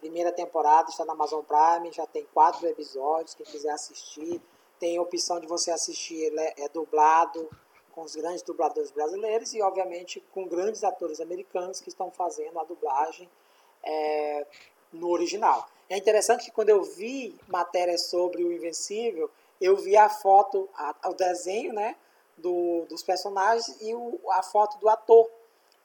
[0.00, 3.34] Primeira temporada está na Amazon Prime, já tem quatro episódios.
[3.34, 4.40] Quem quiser assistir,
[4.78, 7.48] tem a opção de você assistir é, é dublado
[7.92, 12.64] com os grandes dubladores brasileiros e, obviamente, com grandes atores americanos que estão fazendo a
[12.64, 13.28] dublagem
[13.82, 14.46] é,
[14.92, 15.68] no original.
[15.88, 21.10] É interessante que quando eu vi matérias sobre o Invencível, eu vi a foto, a,
[21.10, 21.94] o desenho, né,
[22.38, 25.28] do, dos personagens e o, a foto do ator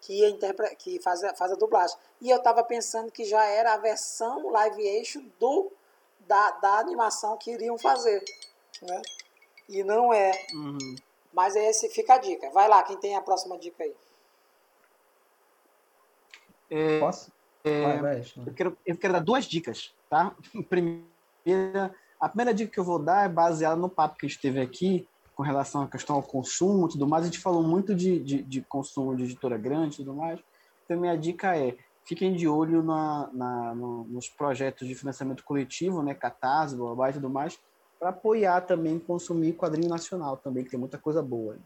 [0.06, 0.76] que, interpre...
[0.76, 1.98] que faz, a, faz a dublagem.
[2.22, 5.72] E eu estava pensando que já era a versão live action do,
[6.20, 8.24] da, da animação que iriam fazer.
[8.82, 9.02] Né?
[9.68, 10.32] E não é.
[10.54, 10.96] Uhum.
[11.34, 12.50] Mas é esse fica a dica.
[12.52, 13.96] Vai lá, quem tem a próxima dica aí?
[16.70, 17.32] É, Posso?
[17.64, 20.36] É, vai, vai, eu, quero, eu quero dar duas dicas, tá?
[20.70, 24.40] Primeira, a primeira dica que eu vou dar é baseada no papo que a gente
[24.40, 27.24] teve aqui com relação à questão ao consumo tudo mais.
[27.24, 30.40] A gente falou muito de, de, de consumo de editora grande tudo mais.
[30.86, 31.76] Então, minha dica é
[32.06, 37.14] fiquem de olho na, na no, nos projetos de financiamento coletivo, né, Catarse, Babá e
[37.14, 37.60] tudo mais,
[38.00, 41.58] para apoiar também consumir quadrinho nacional também, que tem muita coisa boa.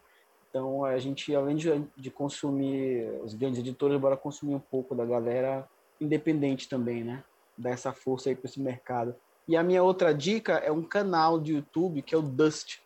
[0.48, 5.04] Então, a gente, além de, de consumir os grandes editores, bora consumir um pouco da
[5.04, 5.68] galera
[6.00, 7.22] independente também, né?
[7.56, 9.14] Dar essa força aí para esse mercado.
[9.46, 12.80] E a minha outra dica é um canal de YouTube que é o Dust.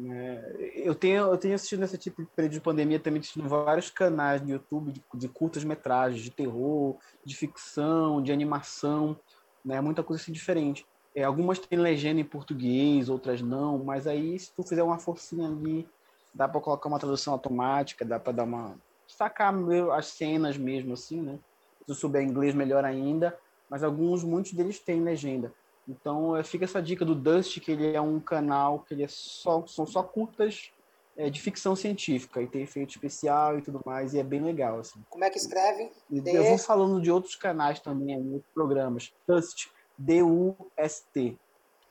[0.00, 3.90] É, eu, tenho, eu tenho assistido nesse tipo de período de pandemia, também assistindo vários
[3.90, 9.18] canais no YouTube de, de curtas metragens, de terror, de ficção, de animação,
[9.64, 9.80] né?
[9.80, 10.86] muita coisa assim diferente.
[11.14, 15.48] É, algumas têm legenda em português, outras não, mas aí se tu fizer uma forcinha
[15.48, 15.88] ali,
[16.32, 19.54] dá para colocar uma tradução automática, dá para dar uma sacar
[19.96, 21.38] as cenas mesmo assim, né?
[21.86, 23.36] Se souber inglês melhor ainda,
[23.68, 25.52] mas alguns muitos deles têm legenda.
[25.88, 29.08] Então é, fica essa dica do Dust que ele é um canal que ele é
[29.08, 30.70] só são só curtas
[31.16, 34.78] é, de ficção científica e tem efeito especial e tudo mais e é bem legal
[34.78, 35.02] assim.
[35.08, 35.90] Como é que escreve?
[36.10, 39.12] E eu vou falando de outros canais também, outros programas.
[39.26, 41.36] Dust, D U S T,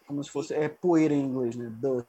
[0.08, 1.70] como se fosse é poeira em inglês, né?
[1.70, 2.08] Dust.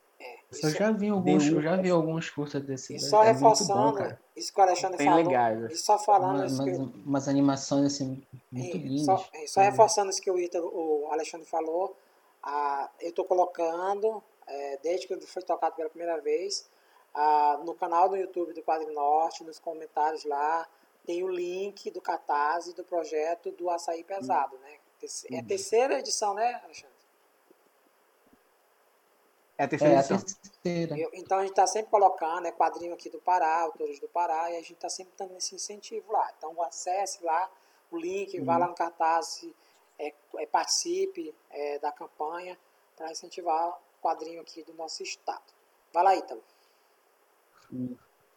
[0.50, 2.96] Eu já vi alguns, eu já vi alguns cursos desse.
[2.96, 5.24] E só é reforçando bom, isso que o Alexandre Bem falou.
[5.24, 5.72] Legais.
[5.72, 6.62] E só falando isso
[7.04, 7.30] umas, que...
[7.30, 9.04] animações assim, muito e, lindas.
[9.04, 11.94] Só, e só reforçando isso que o, Ítalo, o Alexandre falou,
[12.42, 16.66] a, eu estou colocando, é, desde que foi tocado pela primeira vez,
[17.14, 20.66] a, no canal do YouTube do Quadro Norte, nos comentários lá,
[21.04, 24.60] tem o link do Catarse do projeto do Açaí Pesado, hum.
[24.60, 24.76] né?
[25.30, 26.97] É a terceira edição, né, Alexandre?
[29.58, 30.16] É a terceira é, edição.
[30.16, 30.96] A terceira.
[30.96, 34.52] Eu, então a gente está sempre colocando é, quadrinho aqui do Pará, autores do Pará,
[34.52, 36.32] e a gente está sempre dando esse incentivo lá.
[36.38, 37.50] Então acesse lá
[37.90, 38.44] o link, hum.
[38.44, 39.44] vá lá no cartaz,
[39.98, 42.56] é, é, participe é, da campanha
[42.96, 45.42] para incentivar o quadrinho aqui do nosso estado.
[45.92, 46.42] Vai lá, Ítalo.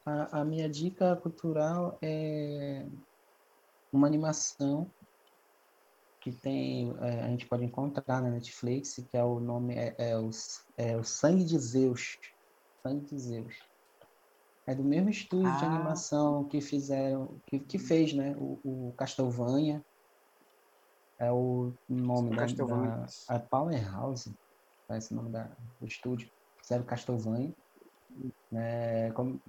[0.06, 2.84] A, a minha dica cultural é
[3.94, 4.90] uma animação
[6.22, 10.18] que tem é, a gente pode encontrar na Netflix que é o nome é, é,
[10.18, 10.30] o,
[10.78, 12.20] é o Sangue de Zeus.
[12.84, 13.56] Sangue de Zeus.
[14.68, 15.58] É do mesmo estúdio ah.
[15.58, 19.84] de animação que fizeram que, que fez né o, o Castlevania.
[21.20, 24.34] É o nome da, da a Powerhouse
[24.88, 25.50] parece o nome da,
[25.80, 26.30] do estúdio.
[26.62, 27.54] Fizeram Castlevania
[28.52, 29.40] né, como,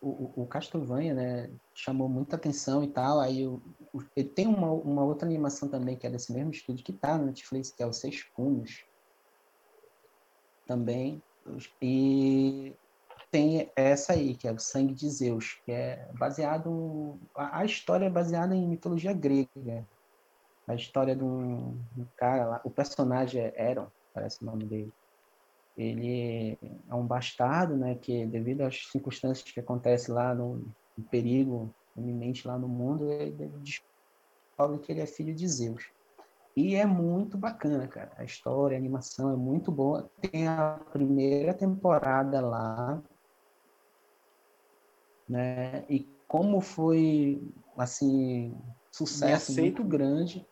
[0.00, 3.60] o, o Castlevania, né, chamou muita atenção e tal, aí o,
[3.92, 7.18] o, ele tem uma, uma outra animação também que é desse mesmo estúdio que tá
[7.18, 8.84] no Netflix, que é o Seis Punhos,
[10.66, 11.22] também,
[11.82, 12.74] e
[13.30, 18.06] tem essa aí, que é o Sangue de Zeus, que é baseado, a, a história
[18.06, 19.84] é baseada em mitologia grega,
[20.66, 24.92] a história de um, um cara lá, o personagem é Eron, parece o nome dele,
[25.76, 30.56] ele é um bastardo, né, que devido às circunstâncias que acontecem lá no,
[30.96, 35.92] no perigo iminente lá no mundo, ele descobre que ele é filho de Zeus.
[36.56, 38.12] E é muito bacana, cara.
[38.16, 40.08] A história, a animação é muito boa.
[40.20, 43.02] Tem a primeira temporada lá,
[45.28, 45.84] né?
[45.88, 47.42] E como foi
[47.76, 48.56] assim
[48.92, 50.46] sucesso muito grande,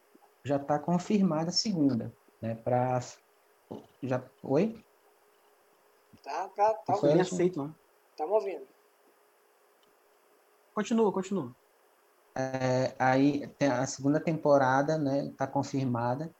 [0.44, 2.57] já está confirmada a segunda, né?
[2.57, 2.99] Para
[4.03, 4.85] já oi?
[6.23, 7.23] Tá, tá, tá Foi ouvindo.
[7.23, 7.74] aceito, né?
[8.11, 8.66] Estamos ouvindo.
[10.74, 11.55] Continua, continua.
[12.35, 15.32] É, aí tem a segunda temporada, né?
[15.36, 16.31] Tá confirmada.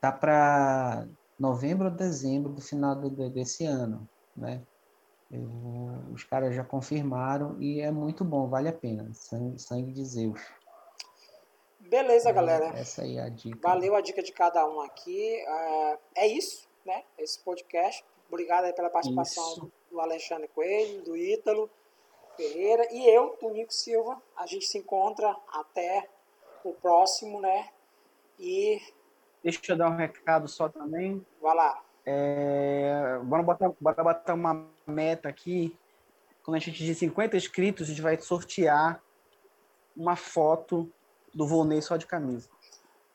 [0.00, 1.06] Tá para
[1.38, 4.62] novembro ou dezembro do final do, desse ano, né?
[5.30, 5.50] Eu,
[6.14, 9.12] os caras já confirmaram e é muito bom, vale a pena.
[9.12, 10.40] Sangue, sangue de Zeus.
[11.80, 12.66] Beleza, é, galera.
[12.78, 13.58] Essa aí é a dica.
[13.62, 15.34] Valeu a dica de cada um aqui.
[15.34, 17.02] É, é isso, né?
[17.18, 18.04] Esse podcast.
[18.28, 19.72] Obrigado aí pela participação Isso.
[19.90, 21.70] do Alexandre Coelho, do Ítalo
[22.36, 24.22] Ferreira e eu, do Nico Silva.
[24.36, 26.08] A gente se encontra até
[26.62, 27.70] o próximo, né?
[28.38, 28.80] E.
[29.42, 31.24] Deixa eu dar um recado só também.
[31.40, 31.82] Vai lá.
[32.04, 35.76] É, bora, botar, bora botar uma meta aqui.
[36.42, 39.02] Quando a gente atingir 50 inscritos, a gente vai sortear
[39.96, 40.90] uma foto
[41.34, 42.48] do Volney só de camisa.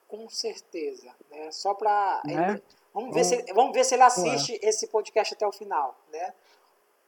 [0.08, 1.12] Com certeza.
[1.32, 1.52] Né?
[1.52, 2.22] Só para.
[2.26, 2.62] Né?
[2.94, 4.60] Vamos ver, se, vamos ver se ele assiste Ué.
[4.62, 6.34] esse podcast até o final, né?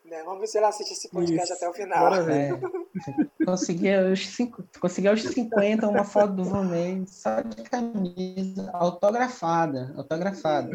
[0.06, 0.24] né?
[0.24, 1.54] Vamos ver se ele assiste esse podcast Isso.
[1.54, 2.14] até o final.
[2.30, 2.50] É.
[3.46, 9.94] Consegui, os cinco, consegui aos 50 uma foto do Vonei só de camisa, autografada.
[9.98, 10.72] Autografada.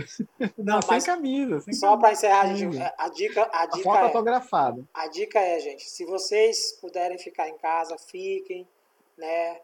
[0.58, 1.60] Não, Não sem camisa.
[1.60, 4.84] Sem só para encerrar, a, dica, a dica, a foto é, autografada.
[4.92, 8.66] A dica é, gente, se vocês puderem ficar em casa, fiquem,
[9.16, 9.60] né?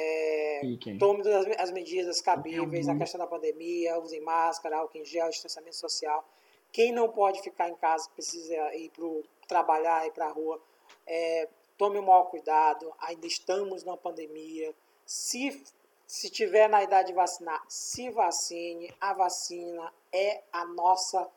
[0.00, 0.60] É,
[0.96, 5.74] tome todas as medidas cabíveis na questão da pandemia, usem máscara, álcool em gel, distanciamento
[5.74, 6.24] social.
[6.70, 9.08] Quem não pode ficar em casa, precisa ir para
[9.48, 10.62] trabalhar, ir para a rua,
[11.04, 14.72] é, tome o maior cuidado, ainda estamos numa pandemia.
[15.04, 15.64] Se,
[16.06, 18.94] se tiver na idade de vacinar, se vacine.
[19.00, 21.28] A vacina é a nossa,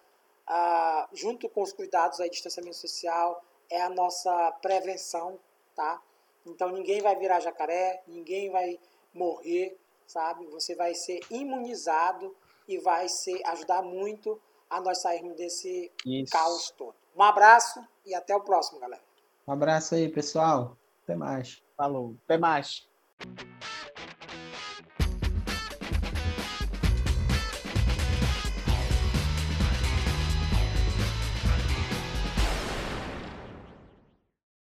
[0.45, 5.39] a, junto com os cuidados aí de distanciamento social, é a nossa prevenção,
[5.75, 5.99] tá?
[6.45, 8.79] Então ninguém vai virar jacaré, ninguém vai
[9.13, 9.77] morrer,
[10.07, 10.45] sabe?
[10.47, 12.35] Você vai ser imunizado
[12.67, 14.39] e vai ser, ajudar muito
[14.69, 16.31] a nós sairmos desse Isso.
[16.31, 16.95] caos todo.
[17.15, 19.03] Um abraço e até o próximo, galera.
[19.47, 20.77] Um abraço aí, pessoal.
[21.03, 21.61] Até mais.
[21.75, 22.15] Falou.
[22.25, 22.87] Até mais.